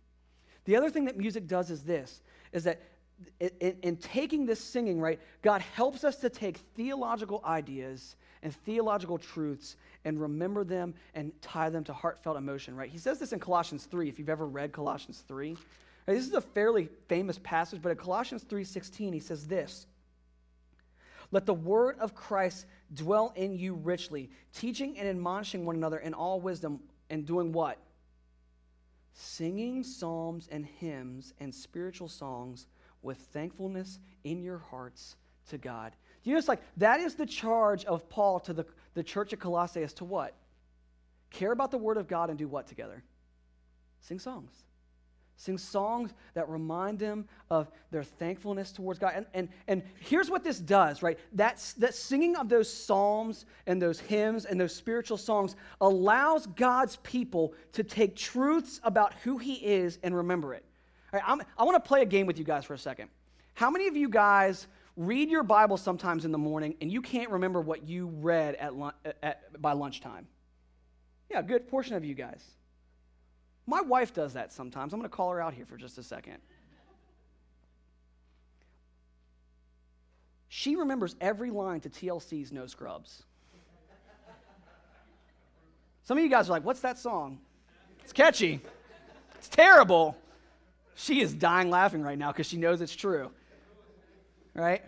The 0.66 0.76
other 0.76 0.92
thing 0.92 1.06
that 1.06 1.18
music 1.18 1.48
does 1.48 1.72
is 1.72 1.82
this 1.82 2.22
is 2.52 2.66
that 2.66 2.84
in, 3.40 3.76
in, 3.82 3.98
taking 3.98 4.46
this 4.46 4.60
singing, 4.60 5.02
right, 5.02 5.20
God 5.42 5.62
helps 5.62 6.04
us 6.04 6.18
to 6.18 6.30
take 6.30 6.58
theological 6.76 7.42
ideas 7.44 8.16
and 8.44 8.54
theological 8.54 9.18
truths 9.18 9.76
and 10.06 10.20
remember 10.20 10.64
them 10.64 10.94
and 11.14 11.32
tie 11.42 11.70
them 11.70 11.84
to 11.86 11.94
heartfelt 11.94 12.38
emotion, 12.38 12.76
right? 12.76 12.90
He 12.90 12.98
says 12.98 13.20
this 13.20 13.34
in 13.34 13.40
Colossians 13.40 13.86
3, 13.86 14.10
if 14.10 14.18
you've 14.18 14.30
ever 14.30 14.48
read 14.48 14.72
Colossians 14.72 15.24
3. 15.28 15.58
Right, 16.08 16.16
this 16.16 16.26
is 16.26 16.34
a 16.34 16.42
fairly 16.42 16.90
famous 17.08 17.38
passage, 17.40 17.82
but 17.82 17.90
in 17.90 17.98
Colossians 17.98 18.44
3:16, 18.44 19.14
he 19.14 19.20
says 19.20 19.48
this. 19.48 19.86
Let 21.32 21.46
the 21.46 21.54
word 21.54 22.00
of 22.00 22.16
Christ 22.16 22.66
dwell 22.92 23.32
in 23.36 23.54
you 23.54 23.76
richly, 23.76 24.32
teaching 24.52 24.98
and 24.98 25.08
admonishing 25.08 25.66
one 25.66 25.76
another 25.76 26.00
in 26.00 26.16
all 26.16 26.42
wisdom, 26.42 26.80
and 27.12 27.26
doing 27.26 27.52
what? 27.52 27.78
Singing 29.14 29.84
psalms 29.84 30.48
and 30.52 30.66
hymns 30.66 31.34
and 31.40 31.54
spiritual 31.54 32.08
songs 32.08 32.66
with 33.02 33.18
thankfulness 33.18 34.00
in 34.24 34.42
your 34.42 34.58
hearts 34.58 35.16
to 35.50 35.58
God. 35.58 35.96
You 36.24 36.34
know, 36.34 36.38
it's 36.38 36.48
like 36.48 36.62
that 36.78 37.00
is 37.00 37.16
the 37.16 37.26
charge 37.26 37.86
of 37.86 38.10
Paul 38.10 38.40
to 38.42 38.54
the, 38.54 38.66
the 38.94 39.04
church 39.04 39.34
at 39.34 39.40
Colossae 39.40 39.84
as 39.84 39.94
to 39.94 40.06
what? 40.06 40.36
Care 41.32 41.52
about 41.52 41.72
the 41.72 41.78
word 41.78 41.98
of 41.98 42.08
God 42.08 42.30
and 42.30 42.38
do 42.38 42.48
what 42.48 42.68
together? 42.68 43.04
Sing 44.02 44.20
songs. 44.20 44.52
Sing 45.40 45.58
songs 45.58 46.14
that 46.34 46.50
remind 46.50 47.00
them 47.00 47.26
of 47.50 47.72
their 47.92 48.04
thankfulness 48.04 48.74
towards 48.74 49.00
God. 49.00 49.14
And, 49.16 49.26
and, 49.34 49.50
and 49.70 49.84
here's 50.02 50.30
what 50.30 50.44
this 50.44 50.60
does, 50.60 51.02
right? 51.02 51.18
That's, 51.32 51.74
that 51.74 51.94
singing 51.94 52.36
of 52.36 52.50
those 52.50 52.72
psalms 52.72 53.46
and 53.66 53.82
those 53.82 54.02
hymns 54.02 54.44
and 54.44 54.60
those 54.60 54.76
spiritual 54.76 55.18
songs 55.18 55.56
allows 55.80 56.46
God's 56.46 56.98
people 56.98 57.54
to 57.72 57.86
take 57.86 58.18
truths 58.18 58.82
about 58.84 59.14
who 59.24 59.38
He 59.38 59.54
is 59.54 59.98
and 60.04 60.14
remember 60.14 60.54
it. 60.54 60.66
All 61.14 61.22
right, 61.22 61.44
i 61.58 61.64
want 61.64 61.82
to 61.82 61.88
play 61.88 62.02
a 62.02 62.06
game 62.06 62.28
with 62.28 62.38
you 62.38 62.44
guys 62.44 62.66
for 62.66 62.74
a 62.74 62.78
second. 62.78 63.10
How 63.54 63.70
many 63.70 63.88
of 63.88 63.96
you 63.96 64.10
guys 64.10 64.68
read 65.00 65.30
your 65.30 65.44
Bible 65.44 65.78
sometimes 65.78 66.26
in 66.26 66.32
the 66.34 66.38
morning 66.38 66.76
and 66.82 66.92
you 66.92 67.02
can't 67.02 67.32
remember 67.32 67.62
what 67.62 67.88
you 67.88 68.08
read 68.08 68.56
at, 68.56 68.74
at, 69.24 69.62
by 69.62 69.72
lunchtime? 69.72 70.28
Yeah, 71.32 71.42
good 71.42 71.70
portion 71.70 71.96
of 71.96 72.04
you 72.04 72.14
guys. 72.14 72.44
My 73.66 73.80
wife 73.80 74.14
does 74.14 74.34
that 74.34 74.52
sometimes. 74.52 74.94
I'm 74.94 75.00
going 75.00 75.10
to 75.10 75.16
call 75.16 75.30
her 75.30 75.42
out 75.42 75.54
here 75.54 75.66
for 75.66 75.78
just 75.78 75.98
a 75.98 76.04
second. 76.04 76.40
She 80.50 80.76
remembers 80.76 81.16
every 81.22 81.50
line 81.50 81.80
to 81.82 81.90
TLC's 81.90 82.52
No 82.52 82.66
Scrubs. 82.66 83.24
Some 86.04 86.18
of 86.18 86.24
you 86.24 86.30
guys 86.30 86.50
are 86.50 86.52
like, 86.52 86.66
what's 86.66 86.82
that 86.82 86.98
song? 86.98 87.40
It's 88.04 88.12
catchy. 88.12 88.60
It's 89.36 89.48
terrible. 89.48 90.18
She 90.96 91.22
is 91.22 91.34
dying 91.34 91.70
laughing 91.70 92.02
right 92.02 92.18
now 92.18 92.34
because 92.34 92.48
she 92.48 92.58
knows 92.58 92.82
it's 92.82 92.96
true. 92.96 93.32
Right? 94.54 94.84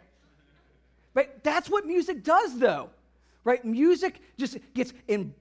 But 1.14 1.44
that's 1.44 1.70
what 1.70 1.86
music 1.86 2.24
does, 2.24 2.58
though. 2.58 2.90
Right? 3.44 3.64
Music 3.66 4.22
just 4.38 4.58
gets 4.74 4.94
in, 5.08 5.34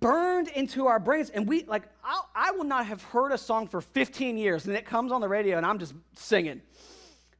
burned 0.00 0.48
into 0.48 0.86
our 0.86 0.98
brains. 0.98 1.30
And 1.30 1.46
we, 1.46 1.64
like, 1.64 1.84
I'll, 2.04 2.28
I 2.34 2.50
will 2.52 2.64
not 2.64 2.86
have 2.86 3.02
heard 3.02 3.32
a 3.32 3.38
song 3.38 3.68
for 3.68 3.80
15 3.80 4.38
years, 4.38 4.66
and 4.66 4.76
it 4.76 4.84
comes 4.84 5.12
on 5.12 5.20
the 5.20 5.28
radio, 5.28 5.56
and 5.56 5.66
I'm 5.66 5.78
just 5.78 5.94
singing. 6.14 6.60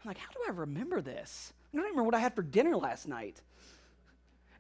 I'm 0.03 0.09
like, 0.09 0.19
how 0.19 0.31
do 0.33 0.41
I 0.49 0.53
remember 0.53 1.01
this? 1.01 1.53
I 1.73 1.77
don't 1.77 1.85
remember 1.85 2.05
what 2.05 2.15
I 2.15 2.19
had 2.19 2.35
for 2.35 2.43
dinner 2.43 2.77
last 2.77 3.09
night. 3.09 3.41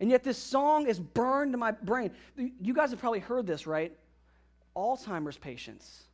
And 0.01 0.11
yet, 0.11 0.22
this 0.22 0.39
song 0.39 0.87
is 0.87 1.01
burned 1.01 1.55
in 1.55 1.61
my 1.61 1.72
brain. 1.72 2.12
You 2.37 2.72
guys 2.72 2.91
have 2.91 3.01
probably 3.01 3.18
heard 3.18 3.47
this, 3.47 3.66
right? 3.66 3.93
Alzheimer's 4.76 5.37
patients 5.37 6.05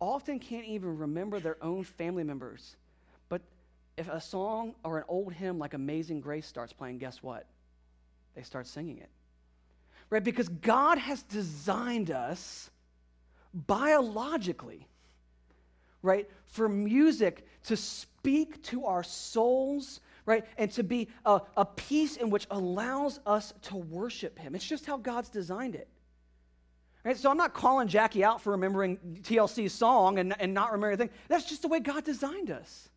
often 0.00 0.38
can't 0.38 0.64
even 0.64 0.98
remember 0.98 1.40
their 1.40 1.62
own 1.62 1.84
family 1.84 2.24
members. 2.24 2.76
If 3.96 4.08
a 4.08 4.20
song 4.20 4.74
or 4.84 4.98
an 4.98 5.04
old 5.08 5.32
hymn 5.32 5.58
like 5.58 5.74
Amazing 5.74 6.20
Grace 6.20 6.46
starts 6.46 6.72
playing, 6.72 6.98
guess 6.98 7.22
what? 7.22 7.46
They 8.34 8.42
start 8.42 8.66
singing 8.66 8.98
it. 8.98 9.10
Right? 10.08 10.24
Because 10.24 10.48
God 10.48 10.98
has 10.98 11.22
designed 11.22 12.10
us 12.10 12.70
biologically, 13.54 14.86
right, 16.02 16.28
for 16.46 16.68
music 16.68 17.46
to 17.64 17.76
speak 17.76 18.62
to 18.64 18.86
our 18.86 19.02
souls, 19.02 20.00
right, 20.26 20.44
and 20.58 20.70
to 20.72 20.82
be 20.82 21.08
a, 21.24 21.40
a 21.56 21.64
piece 21.64 22.16
in 22.16 22.30
which 22.30 22.46
allows 22.50 23.20
us 23.26 23.52
to 23.62 23.76
worship 23.76 24.38
Him. 24.38 24.54
It's 24.54 24.66
just 24.66 24.86
how 24.86 24.96
God's 24.96 25.28
designed 25.28 25.74
it. 25.74 25.88
Right? 27.04 27.16
So 27.16 27.30
I'm 27.30 27.38
not 27.38 27.54
calling 27.54 27.88
Jackie 27.88 28.24
out 28.24 28.42
for 28.42 28.50
remembering 28.50 28.98
TLC's 29.22 29.72
song 29.72 30.18
and, 30.18 30.34
and 30.38 30.52
not 30.52 30.72
remembering 30.72 31.00
anything. 31.00 31.16
That's 31.28 31.46
just 31.46 31.62
the 31.62 31.68
way 31.68 31.80
God 31.80 32.04
designed 32.04 32.50
us. 32.50 32.89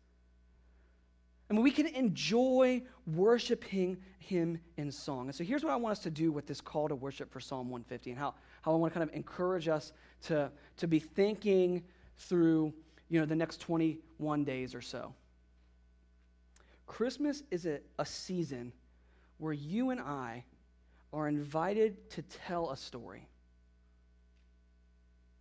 Mean, 1.52 1.62
we 1.62 1.70
can 1.70 1.86
enjoy 1.86 2.82
worshiping 3.06 3.98
Him 4.18 4.58
in 4.76 4.90
song. 4.90 5.26
And 5.26 5.34
so 5.34 5.44
here's 5.44 5.62
what 5.62 5.72
I 5.72 5.76
want 5.76 5.92
us 5.92 6.02
to 6.04 6.10
do 6.10 6.32
with 6.32 6.46
this 6.46 6.60
call 6.60 6.88
to 6.88 6.94
worship 6.94 7.30
for 7.30 7.40
Psalm 7.40 7.68
150 7.68 8.10
and 8.10 8.18
how, 8.18 8.34
how 8.62 8.72
I 8.72 8.76
want 8.76 8.92
to 8.92 8.98
kind 8.98 9.08
of 9.08 9.14
encourage 9.14 9.68
us 9.68 9.92
to, 10.22 10.50
to 10.78 10.88
be 10.88 10.98
thinking 10.98 11.82
through 12.16 12.72
you 13.08 13.20
know, 13.20 13.26
the 13.26 13.36
next 13.36 13.60
21 13.60 14.44
days 14.44 14.74
or 14.74 14.80
so. 14.80 15.14
Christmas 16.86 17.42
is 17.50 17.66
a, 17.66 17.80
a 17.98 18.06
season 18.06 18.72
where 19.38 19.52
you 19.52 19.90
and 19.90 20.00
I 20.00 20.44
are 21.12 21.28
invited 21.28 22.10
to 22.10 22.22
tell 22.22 22.70
a 22.70 22.76
story. 22.76 23.28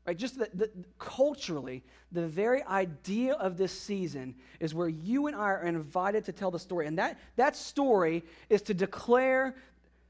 Right? 0.05 0.17
Just 0.17 0.37
the, 0.37 0.49
the, 0.53 0.69
culturally, 0.99 1.83
the 2.11 2.27
very 2.27 2.61
idea 2.63 3.33
of 3.33 3.57
this 3.57 3.71
season 3.71 4.35
is 4.59 4.73
where 4.73 4.89
you 4.89 5.27
and 5.27 5.35
I 5.35 5.51
are 5.51 5.65
invited 5.65 6.25
to 6.25 6.33
tell 6.33 6.51
the 6.51 6.59
story. 6.59 6.87
And 6.87 6.97
that, 6.99 7.19
that 7.37 7.55
story 7.55 8.23
is 8.49 8.61
to 8.63 8.73
declare 8.73 9.55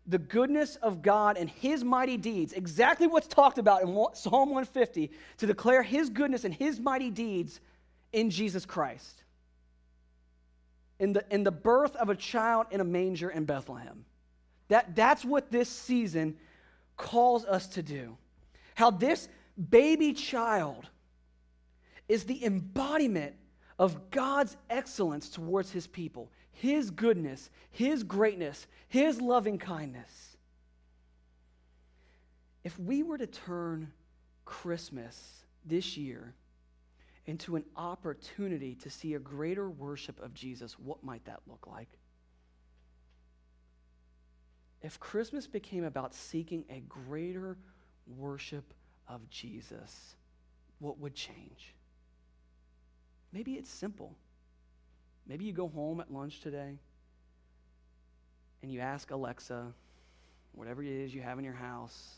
the 0.08 0.18
goodness 0.18 0.76
of 0.78 1.02
God 1.02 1.38
and 1.38 1.50
his 1.50 1.84
mighty 1.84 2.18
deeds, 2.18 2.54
exactly 2.54 3.08
what's 3.08 3.28
talked 3.28 3.58
about 3.58 3.84
in 3.84 3.88
Psalm 4.14 4.50
150, 4.50 5.12
to 5.38 5.46
declare 5.46 5.84
his 5.84 6.10
goodness 6.10 6.44
and 6.44 6.54
his 6.54 6.80
mighty 6.80 7.10
deeds 7.10 7.60
in 8.12 8.30
Jesus 8.30 8.66
Christ. 8.66 9.24
In 11.00 11.14
the, 11.14 11.24
in 11.30 11.44
the 11.44 11.52
birth 11.52 11.96
of 11.96 12.10
a 12.10 12.16
child 12.16 12.68
in 12.72 12.82
a 12.82 12.84
manger 12.84 13.30
in 13.30 13.46
Bethlehem. 13.46 14.06
That, 14.70 14.96
that's 14.96 15.24
what 15.24 15.52
this 15.52 15.70
season 15.70 16.36
calls 16.98 17.46
us 17.46 17.68
to 17.68 17.84
do. 17.84 18.18
How 18.76 18.92
this 18.92 19.30
baby 19.70 20.14
child 20.14 20.90
is 22.08 22.26
the 22.26 22.46
embodiment 22.46 23.36
of 23.80 24.12
God's 24.12 24.56
excellence 24.70 25.30
towards 25.30 25.72
his 25.72 25.88
people, 25.88 26.32
his 26.52 26.92
goodness, 26.92 27.50
his 27.72 28.04
greatness, 28.04 28.68
his 28.88 29.20
loving 29.20 29.58
kindness. 29.58 30.38
If 32.64 32.80
we 32.80 33.04
were 33.04 33.18
to 33.18 33.28
turn 33.28 33.92
Christmas 34.46 35.44
this 35.66 35.98
year 35.98 36.34
into 37.26 37.56
an 37.56 37.64
opportunity 37.76 38.76
to 38.76 38.90
see 38.90 39.14
a 39.14 39.20
greater 39.20 39.70
worship 39.70 40.22
of 40.22 40.34
Jesus, 40.34 40.78
what 40.78 41.04
might 41.04 41.26
that 41.26 41.42
look 41.48 41.68
like? 41.68 41.90
If 44.82 45.00
Christmas 45.00 45.48
became 45.48 45.86
about 45.86 46.14
seeking 46.14 46.66
a 46.70 46.82
greater 46.82 47.58
worship 48.06 48.74
of 49.08 49.30
Jesus, 49.30 50.16
what 50.80 51.00
would 51.00 51.16
change? 51.16 51.74
Maybe 53.32 53.54
it's 53.54 53.70
simple. 53.70 54.16
Maybe 55.28 55.46
you 55.46 55.54
go 55.54 55.68
home 55.68 56.00
at 56.00 56.12
lunch 56.12 56.42
today 56.42 56.78
and 58.62 58.72
you 58.72 58.80
ask 58.80 59.12
Alexa, 59.12 59.74
whatever 60.54 60.84
it 60.84 60.90
is 60.90 61.14
you 61.14 61.22
have 61.22 61.38
in 61.38 61.46
your 61.46 61.54
house, 61.54 62.16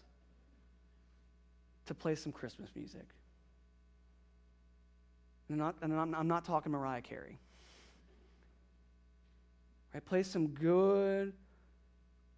to 1.85 1.93
play 1.93 2.15
some 2.15 2.31
Christmas 2.31 2.69
music. 2.75 3.05
And, 5.49 5.57
not, 5.57 5.75
and 5.81 5.93
I'm, 5.93 6.13
I'm 6.15 6.27
not 6.27 6.45
talking 6.45 6.71
Mariah 6.71 7.01
Carey. 7.01 7.37
Right? 9.93 10.03
Play 10.03 10.23
some 10.23 10.47
good, 10.47 11.33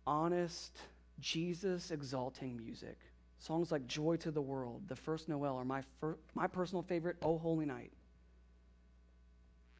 honest, 0.06 0.78
Jesus 1.20 1.92
exalting 1.92 2.58
music. 2.58 2.98
Songs 3.40 3.72
like 3.72 3.88
Joy 3.88 4.18
to 4.18 4.32
the 4.32 4.42
World, 4.42 4.84
The 4.88 4.96
First 4.96 5.30
Noel, 5.30 5.56
or 5.56 5.66
my, 5.66 5.84
fir- 6.00 6.18
my 6.34 6.48
personal 6.48 6.82
favorite, 6.82 7.18
Oh 7.22 7.38
Holy 7.38 7.66
Night. 7.66 7.92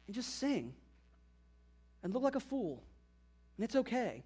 And 0.06 0.14
just 0.14 0.38
sing 0.38 0.74
and 2.02 2.14
look 2.14 2.22
like 2.22 2.36
a 2.36 2.40
fool. 2.40 2.82
And 3.56 3.64
it's 3.64 3.76
okay. 3.76 4.22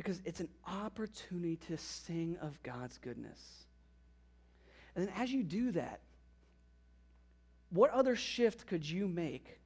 because 0.00 0.22
it's 0.24 0.40
an 0.40 0.48
opportunity 0.66 1.56
to 1.56 1.76
sing 1.76 2.34
of 2.40 2.58
God's 2.62 2.96
goodness. 2.96 3.38
And 4.96 5.06
then 5.06 5.12
as 5.14 5.30
you 5.30 5.42
do 5.42 5.72
that, 5.72 6.00
what 7.68 7.90
other 7.90 8.16
shift 8.16 8.66
could 8.66 8.88
you 8.88 9.06
make 9.06 9.60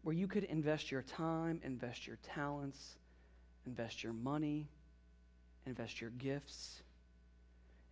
where 0.00 0.14
you 0.14 0.26
could 0.26 0.44
invest 0.44 0.90
your 0.90 1.02
time, 1.02 1.60
invest 1.62 2.06
your 2.06 2.16
talents, 2.22 2.96
invest 3.66 4.02
your 4.02 4.14
money, 4.14 4.66
invest 5.66 6.00
your 6.00 6.10
gifts 6.10 6.82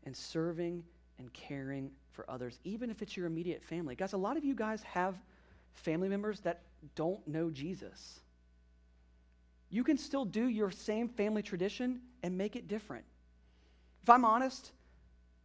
in 0.04 0.14
serving 0.14 0.84
and 1.18 1.32
caring 1.32 1.90
for 2.12 2.28
others, 2.28 2.58
even 2.64 2.90
if 2.90 3.02
it's 3.02 3.16
your 3.16 3.26
immediate 3.26 3.62
family? 3.62 3.94
Guys, 3.94 4.12
a 4.12 4.18
lot 4.18 4.36
of 4.36 4.44
you 4.44 4.54
guys 4.54 4.82
have 4.82 5.14
family 5.72 6.08
members 6.08 6.40
that 6.40 6.62
don't 6.94 7.26
know 7.28 7.50
Jesus. 7.50 8.20
You 9.68 9.84
can 9.84 9.98
still 9.98 10.24
do 10.24 10.48
your 10.48 10.70
same 10.70 11.08
family 11.08 11.42
tradition 11.42 12.00
and 12.22 12.36
make 12.36 12.56
it 12.56 12.66
different. 12.66 13.04
If 14.02 14.10
I'm 14.10 14.24
honest, 14.24 14.72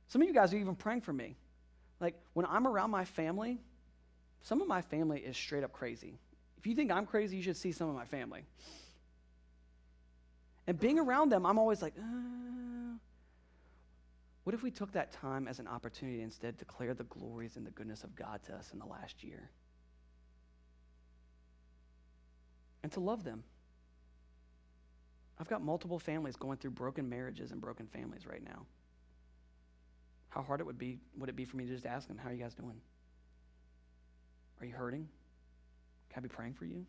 some 0.08 0.22
of 0.22 0.28
you 0.28 0.34
guys 0.34 0.54
are 0.54 0.58
even 0.58 0.76
praying 0.76 1.02
for 1.02 1.14
me. 1.14 1.36
Like 2.00 2.16
when 2.34 2.46
I'm 2.46 2.68
around 2.68 2.92
my 2.92 3.06
family, 3.06 3.60
some 4.42 4.62
of 4.62 4.68
my 4.68 4.82
family 4.82 5.20
is 5.20 5.38
straight 5.38 5.64
up 5.64 5.74
crazy. 5.74 6.18
If 6.58 6.68
you 6.68 6.76
think 6.76 6.92
I'm 6.92 7.06
crazy, 7.06 7.38
you 7.38 7.44
should 7.44 7.58
see 7.58 7.72
some 7.72 7.90
of 7.90 7.96
my 7.96 8.06
family. 8.06 8.44
And 10.68 10.80
being 10.80 10.97
around 10.99 11.30
them, 11.30 11.45
I'm 11.45 11.59
always 11.59 11.82
like, 11.82 11.93
uh, 11.97 12.97
what 14.43 14.53
if 14.53 14.63
we 14.63 14.72
took 14.72 14.91
that 14.93 15.11
time 15.11 15.47
as 15.47 15.59
an 15.59 15.68
opportunity 15.68 16.22
instead 16.22 16.57
to 16.57 16.66
declare 16.66 16.93
the 16.93 17.03
glories 17.05 17.55
and 17.55 17.66
the 17.66 17.72
goodness 17.72 18.03
of 18.03 18.16
God 18.16 18.41
to 18.43 18.53
us 18.53 18.72
in 18.74 18.80
the 18.80 18.86
last 18.86 19.24
year? 19.24 19.49
And 22.84 22.91
to 22.91 22.99
love 22.99 23.24
them. 23.24 23.43
I've 25.39 25.49
got 25.49 25.61
multiple 25.61 25.99
families 25.99 26.36
going 26.36 26.57
through 26.57 26.72
broken 26.72 27.09
marriages 27.09 27.51
and 27.51 27.59
broken 27.59 27.88
families 27.88 28.26
right 28.26 28.43
now. 28.43 28.66
How 30.30 30.41
hard 30.41 30.59
it 30.59 30.66
would 30.66 30.78
be 30.78 30.99
would 31.18 31.30
it 31.30 31.36
be 31.36 31.45
for 31.45 31.57
me 31.57 31.66
to 31.66 31.72
just 31.72 31.86
ask 31.86 32.07
them, 32.07 32.18
how 32.18 32.30
are 32.30 32.34
you 32.34 32.41
guys 32.41 32.53
doing? 32.53 32.80
Are 34.61 34.66
you 34.66 34.74
hurting? 34.74 35.07
Can 36.09 36.20
I 36.20 36.22
be 36.22 36.30
praying 36.30 36.53
for 36.53 36.66
you? 36.66 36.86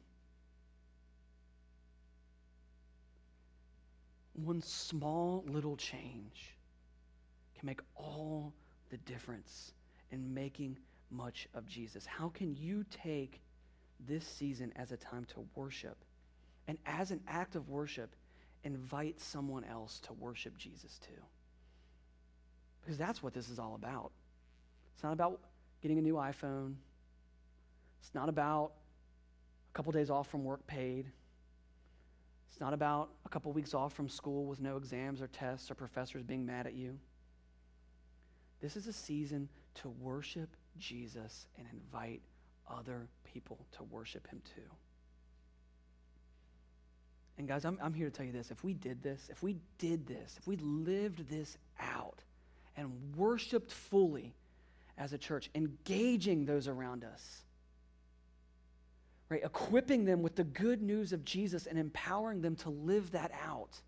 One 4.44 4.60
small 4.60 5.44
little 5.46 5.76
change 5.76 6.54
can 7.58 7.66
make 7.66 7.80
all 7.96 8.52
the 8.90 8.98
difference 8.98 9.72
in 10.10 10.34
making 10.34 10.78
much 11.10 11.48
of 11.54 11.66
Jesus. 11.66 12.04
How 12.04 12.28
can 12.28 12.54
you 12.54 12.84
take 12.90 13.40
this 14.06 14.26
season 14.26 14.72
as 14.76 14.92
a 14.92 14.96
time 14.96 15.24
to 15.34 15.46
worship 15.54 15.96
and 16.68 16.76
as 16.84 17.10
an 17.10 17.20
act 17.26 17.54
of 17.54 17.68
worship, 17.70 18.14
invite 18.64 19.20
someone 19.20 19.64
else 19.64 20.00
to 20.00 20.12
worship 20.12 20.56
Jesus 20.58 20.98
too? 20.98 21.22
Because 22.82 22.98
that's 22.98 23.22
what 23.22 23.32
this 23.32 23.48
is 23.48 23.58
all 23.58 23.74
about. 23.74 24.12
It's 24.94 25.02
not 25.02 25.12
about 25.12 25.40
getting 25.82 25.98
a 25.98 26.02
new 26.02 26.14
iPhone. 26.14 26.74
It's 28.00 28.14
not 28.14 28.28
about 28.28 28.72
a 29.72 29.76
couple 29.76 29.92
days 29.92 30.10
off 30.10 30.28
from 30.28 30.44
work 30.44 30.66
paid. 30.66 31.06
It's 32.50 32.60
not 32.60 32.72
about 32.72 33.10
a 33.24 33.28
couple 33.28 33.52
weeks 33.52 33.74
off 33.74 33.92
from 33.92 34.08
school 34.08 34.46
with 34.46 34.60
no 34.60 34.76
exams 34.76 35.20
or 35.20 35.26
tests 35.26 35.70
or 35.70 35.74
professors 35.74 36.22
being 36.22 36.46
mad 36.46 36.66
at 36.66 36.74
you. 36.74 36.98
This 38.60 38.76
is 38.76 38.86
a 38.86 38.92
season 38.92 39.48
to 39.76 39.88
worship 39.88 40.48
Jesus 40.78 41.46
and 41.58 41.66
invite 41.72 42.22
other 42.68 43.08
people 43.24 43.58
to 43.72 43.82
worship 43.84 44.26
him 44.28 44.40
too. 44.54 44.70
And 47.38 47.46
guys, 47.46 47.64
I'm, 47.66 47.78
I'm 47.82 47.92
here 47.92 48.08
to 48.08 48.10
tell 48.10 48.24
you 48.24 48.32
this. 48.32 48.50
If 48.50 48.64
we 48.64 48.72
did 48.72 49.02
this, 49.02 49.28
if 49.30 49.42
we 49.42 49.56
did 49.78 50.06
this, 50.06 50.36
if 50.38 50.46
we 50.46 50.56
lived 50.56 51.28
this 51.28 51.58
out, 51.78 52.22
and 52.76 52.92
worshiped 53.16 53.72
fully 53.72 54.34
as 54.98 55.12
a 55.12 55.18
church, 55.18 55.50
engaging 55.54 56.44
those 56.44 56.68
around 56.68 57.04
us, 57.04 57.42
right? 59.28 59.42
Equipping 59.44 60.04
them 60.04 60.22
with 60.22 60.36
the 60.36 60.44
good 60.44 60.82
news 60.82 61.12
of 61.12 61.24
Jesus 61.24 61.66
and 61.66 61.78
empowering 61.78 62.42
them 62.42 62.56
to 62.56 62.70
live 62.70 63.12
that 63.12 63.32
out. 63.46 63.80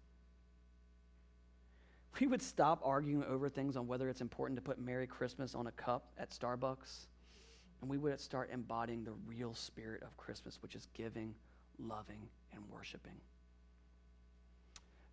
We 2.21 2.27
would 2.27 2.43
stop 2.43 2.81
arguing 2.85 3.25
over 3.25 3.49
things 3.49 3.77
on 3.77 3.87
whether 3.87 4.09
it's 4.09 4.21
important 4.21 4.59
to 4.59 4.63
put 4.63 4.81
Merry 4.81 5.07
Christmas 5.07 5.55
on 5.55 5.69
a 5.69 5.73
cup 5.73 6.11
at 6.19 6.31
Starbucks, 6.31 7.07
and 7.81 7.89
we 7.89 7.97
would 7.97 8.21
start 8.21 8.51
embodying 8.53 9.05
the 9.05 9.13
real 9.27 9.55
spirit 9.55 10.03
of 10.03 10.17
Christmas, 10.17 10.59
which 10.61 10.75
is 10.75 10.89
giving, 10.95 11.35
loving, 11.79 12.29
and 12.53 12.63
worshiping. 12.71 13.21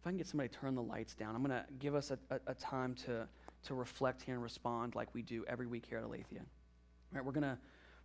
If 0.01 0.07
I 0.07 0.09
can 0.09 0.17
get 0.17 0.28
somebody 0.28 0.49
to 0.49 0.57
turn 0.57 0.73
the 0.73 0.82
lights 0.82 1.13
down, 1.13 1.36
I'm 1.36 1.43
going 1.43 1.51
to 1.59 1.65
give 1.78 1.93
us 1.93 2.11
a, 2.11 2.17
a, 2.32 2.39
a 2.47 2.53
time 2.55 2.95
to 3.05 3.28
to 3.65 3.73
reflect 3.73 4.21
here 4.21 4.36
and 4.36 4.43
respond 4.43 4.95
like 4.95 5.13
we 5.13 5.21
do 5.21 5.43
every 5.47 5.67
week 5.67 5.86
here 5.88 5.97
at 5.97 6.03
Aletheia. 6.03 6.41
Right? 7.11 7.26
We're 7.26 7.32
gonna 7.32 7.57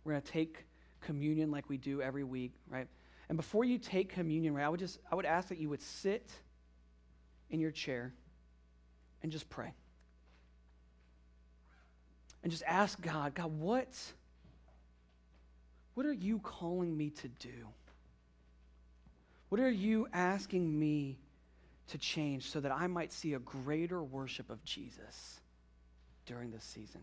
we're 0.03 0.13
gonna 0.13 0.21
take 0.21 0.65
communion 1.01 1.51
like 1.51 1.69
we 1.69 1.77
do 1.77 2.01
every 2.01 2.23
week, 2.23 2.53
right? 2.69 2.87
And 3.29 3.37
before 3.37 3.63
you 3.63 3.77
take 3.77 4.09
communion, 4.09 4.53
right, 4.53 4.65
I 4.65 4.69
would 4.69 4.79
just 4.79 4.99
I 5.11 5.15
would 5.15 5.25
ask 5.25 5.49
that 5.49 5.57
you 5.57 5.69
would 5.69 5.81
sit 5.81 6.31
in 7.49 7.59
your 7.59 7.71
chair 7.71 8.13
and 9.23 9.31
just 9.31 9.49
pray. 9.49 9.73
And 12.43 12.51
just 12.51 12.63
ask 12.65 12.99
God, 13.01 13.35
God, 13.35 13.59
what 13.59 13.95
what 15.93 16.05
are 16.05 16.13
you 16.13 16.39
calling 16.39 16.95
me 16.95 17.09
to 17.09 17.27
do? 17.27 17.67
What 19.49 19.59
are 19.59 19.69
you 19.69 20.07
asking 20.13 20.79
me 20.79 21.19
to 21.87 21.97
change 21.97 22.49
so 22.49 22.61
that 22.61 22.71
I 22.71 22.87
might 22.87 23.11
see 23.11 23.33
a 23.33 23.39
greater 23.39 24.01
worship 24.01 24.49
of 24.49 24.63
Jesus? 24.63 25.41
during 26.25 26.51
this 26.51 26.63
season, 26.63 27.01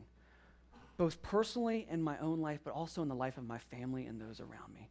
both 0.98 1.22
personally 1.22 1.86
in 1.88 2.02
my 2.02 2.18
own 2.18 2.40
life, 2.40 2.60
but 2.64 2.74
also 2.74 3.00
in 3.02 3.08
the 3.08 3.14
life 3.14 3.38
of 3.38 3.46
my 3.46 3.58
family 3.58 4.04
and 4.06 4.20
those 4.20 4.40
around 4.40 4.74
me. 4.74 4.90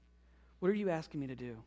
What 0.60 0.70
are 0.70 0.74
you 0.74 0.90
asking 0.90 1.20
me 1.20 1.28
to 1.28 1.36
do? 1.36 1.58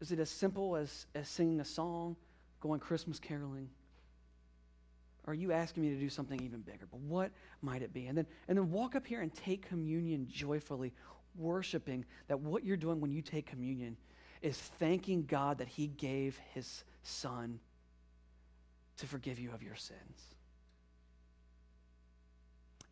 Is 0.00 0.10
it 0.10 0.18
as 0.18 0.28
simple 0.28 0.76
as, 0.76 1.06
as 1.14 1.28
singing 1.28 1.60
a 1.60 1.64
song, 1.64 2.16
going 2.60 2.80
Christmas 2.80 3.20
caroling? 3.20 3.70
Or 5.24 5.30
are 5.30 5.34
you 5.34 5.52
asking 5.52 5.84
me 5.84 5.90
to 5.90 6.00
do 6.00 6.08
something 6.08 6.42
even 6.42 6.60
bigger? 6.60 6.88
But 6.90 6.98
what 7.00 7.30
might 7.62 7.80
it 7.80 7.94
be? 7.94 8.08
And 8.08 8.18
then, 8.18 8.26
and 8.48 8.58
then 8.58 8.72
walk 8.72 8.96
up 8.96 9.06
here 9.06 9.20
and 9.20 9.32
take 9.32 9.68
communion 9.68 10.26
joyfully, 10.28 10.92
worshiping 11.36 12.04
that 12.26 12.40
what 12.40 12.64
you're 12.64 12.76
doing 12.76 13.00
when 13.00 13.12
you 13.12 13.22
take 13.22 13.46
communion 13.46 13.96
is 14.42 14.56
thanking 14.56 15.24
God 15.26 15.58
that 15.58 15.68
He 15.68 15.86
gave 15.86 16.36
His 16.52 16.82
Son 17.04 17.60
to 18.96 19.06
forgive 19.06 19.38
you 19.38 19.52
of 19.52 19.62
your 19.62 19.76
sins. 19.76 20.34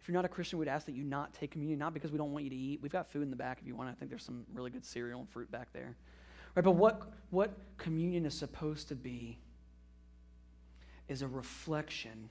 If 0.01 0.09
you're 0.09 0.15
not 0.15 0.25
a 0.25 0.29
Christian, 0.29 0.59
we'd 0.59 0.69
ask 0.69 0.87
that 0.87 0.95
you 0.95 1.05
not 1.05 1.35
take 1.35 1.51
communion, 1.51 1.79
not 1.79 1.93
because 1.93 2.11
we 2.11 2.17
don't 2.17 2.33
want 2.33 2.45
you 2.45 2.51
to 2.51 2.57
eat. 2.57 2.81
We've 2.81 2.91
got 2.91 3.11
food 3.11 3.23
in 3.23 3.29
the 3.29 3.37
back 3.37 3.59
if 3.61 3.67
you 3.67 3.77
want. 3.77 3.91
I 3.91 3.93
think 3.93 4.11
there's 4.11 4.25
some 4.25 4.47
really 4.55 4.71
good 4.71 4.85
cereal 4.85 5.21
and 5.21 5.29
fruit 5.29 5.51
back 5.51 5.73
there. 5.75 5.95
Right, 6.55 6.65
but 6.65 6.73
what, 6.73 7.03
what 7.29 7.51
communion 7.77 8.25
is 8.25 8.33
supposed 8.33 8.89
to 8.89 8.95
be 8.95 9.39
is 11.09 11.21
a 11.21 11.29
reflection 11.29 12.31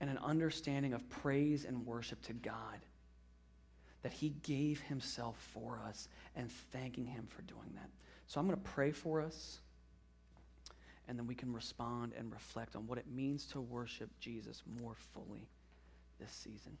and 0.00 0.08
an 0.08 0.16
understanding 0.18 0.94
of 0.94 1.06
praise 1.10 1.66
and 1.66 1.84
worship 1.84 2.22
to 2.22 2.32
God. 2.32 2.80
That 4.02 4.12
He 4.12 4.30
gave 4.42 4.80
Himself 4.80 5.36
for 5.52 5.78
us 5.86 6.08
and 6.34 6.50
thanking 6.72 7.04
Him 7.04 7.26
for 7.28 7.42
doing 7.42 7.72
that. 7.74 7.90
So 8.26 8.40
I'm 8.40 8.46
going 8.46 8.58
to 8.58 8.70
pray 8.70 8.90
for 8.90 9.20
us, 9.20 9.58
and 11.08 11.18
then 11.18 11.26
we 11.26 11.34
can 11.34 11.52
respond 11.52 12.14
and 12.16 12.32
reflect 12.32 12.74
on 12.74 12.86
what 12.86 12.96
it 12.96 13.06
means 13.14 13.44
to 13.46 13.60
worship 13.60 14.08
Jesus 14.18 14.62
more 14.80 14.94
fully 15.12 15.46
this 16.18 16.32
season. 16.32 16.78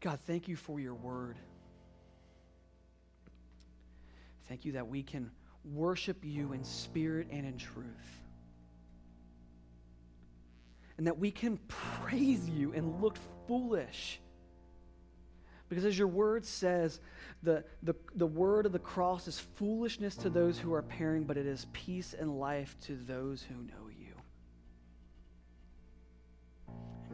God, 0.00 0.18
thank 0.26 0.48
you 0.48 0.56
for 0.56 0.80
your 0.80 0.94
word. 0.94 1.36
Thank 4.48 4.64
you 4.64 4.72
that 4.72 4.88
we 4.88 5.02
can 5.02 5.30
worship 5.64 6.24
you 6.24 6.52
in 6.52 6.64
spirit 6.64 7.28
and 7.30 7.46
in 7.46 7.58
truth. 7.58 7.86
And 10.96 11.06
that 11.06 11.18
we 11.18 11.30
can 11.30 11.58
praise 11.68 12.48
you 12.48 12.72
and 12.72 13.00
look 13.00 13.16
foolish. 13.46 14.20
Because 15.68 15.84
as 15.84 15.96
your 15.96 16.08
word 16.08 16.44
says, 16.44 17.00
the, 17.42 17.64
the, 17.82 17.94
the 18.16 18.26
word 18.26 18.66
of 18.66 18.72
the 18.72 18.78
cross 18.78 19.28
is 19.28 19.38
foolishness 19.38 20.16
to 20.16 20.30
those 20.30 20.58
who 20.58 20.74
are 20.74 20.82
perishing, 20.82 21.24
but 21.24 21.36
it 21.36 21.46
is 21.46 21.66
peace 21.72 22.14
and 22.18 22.40
life 22.40 22.76
to 22.86 22.96
those 22.96 23.42
who 23.42 23.54
know 23.54 23.89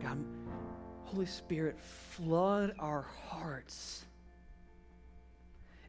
God, 0.06 0.24
Holy 1.04 1.26
Spirit, 1.26 1.80
flood 1.80 2.74
our 2.78 3.06
hearts 3.28 4.04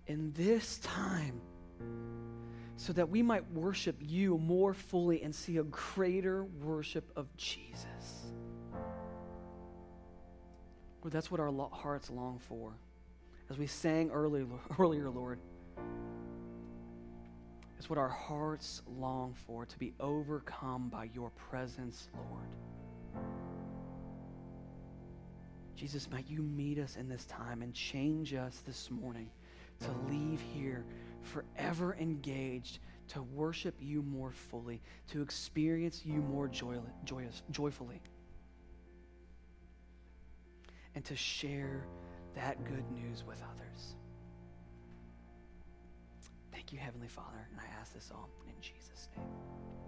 in 0.08 0.32
this 0.34 0.80
time 0.80 1.40
so 2.78 2.94
that 2.94 3.10
we 3.10 3.22
might 3.22 3.50
worship 3.52 3.96
you 4.00 4.38
more 4.40 4.74
fully 4.74 5.22
and 5.22 5.34
see 5.34 5.58
a 5.58 5.64
greater 5.64 6.46
worship 6.46 7.12
of 7.16 7.36
Jesus. 7.38 8.32
Lord, 11.04 11.14
that's 11.14 11.30
what 11.30 11.40
our 11.40 11.52
hearts 11.72 12.10
long 12.10 12.40
for. 12.40 12.74
As 13.52 13.58
we 13.58 13.68
sang 13.68 14.10
earlier, 14.12 14.46
earlier 14.80 15.10
Lord, 15.10 15.40
That's 17.76 17.90
what 17.90 18.00
our 18.00 18.10
hearts 18.10 18.82
long 18.88 19.36
for, 19.46 19.68
to 19.68 19.78
be 19.78 19.94
overcome 20.00 20.90
by 20.90 21.10
your 21.14 21.30
presence, 21.32 22.10
Lord. 22.16 22.50
Jesus, 25.78 26.10
might 26.10 26.28
you 26.28 26.42
meet 26.42 26.80
us 26.80 26.96
in 26.96 27.08
this 27.08 27.26
time 27.26 27.62
and 27.62 27.72
change 27.72 28.34
us 28.34 28.64
this 28.66 28.90
morning 28.90 29.30
to 29.80 29.90
leave 30.12 30.42
here 30.42 30.84
forever 31.22 31.96
engaged 32.00 32.80
to 33.10 33.22
worship 33.22 33.76
you 33.80 34.02
more 34.02 34.32
fully, 34.32 34.82
to 35.12 35.22
experience 35.22 36.02
you 36.04 36.16
more 36.16 36.48
joy, 36.48 36.78
joyous, 37.06 37.44
joyfully, 37.52 38.02
and 40.96 41.06
to 41.06 41.16
share 41.16 41.86
that 42.34 42.64
good 42.66 42.84
news 42.92 43.24
with 43.26 43.38
others. 43.44 43.96
Thank 46.52 46.74
you, 46.74 46.80
Heavenly 46.80 47.08
Father, 47.08 47.48
and 47.52 47.62
I 47.62 47.80
ask 47.80 47.94
this 47.94 48.12
all 48.12 48.30
in 48.48 48.60
Jesus' 48.62 49.10
name. 49.16 49.87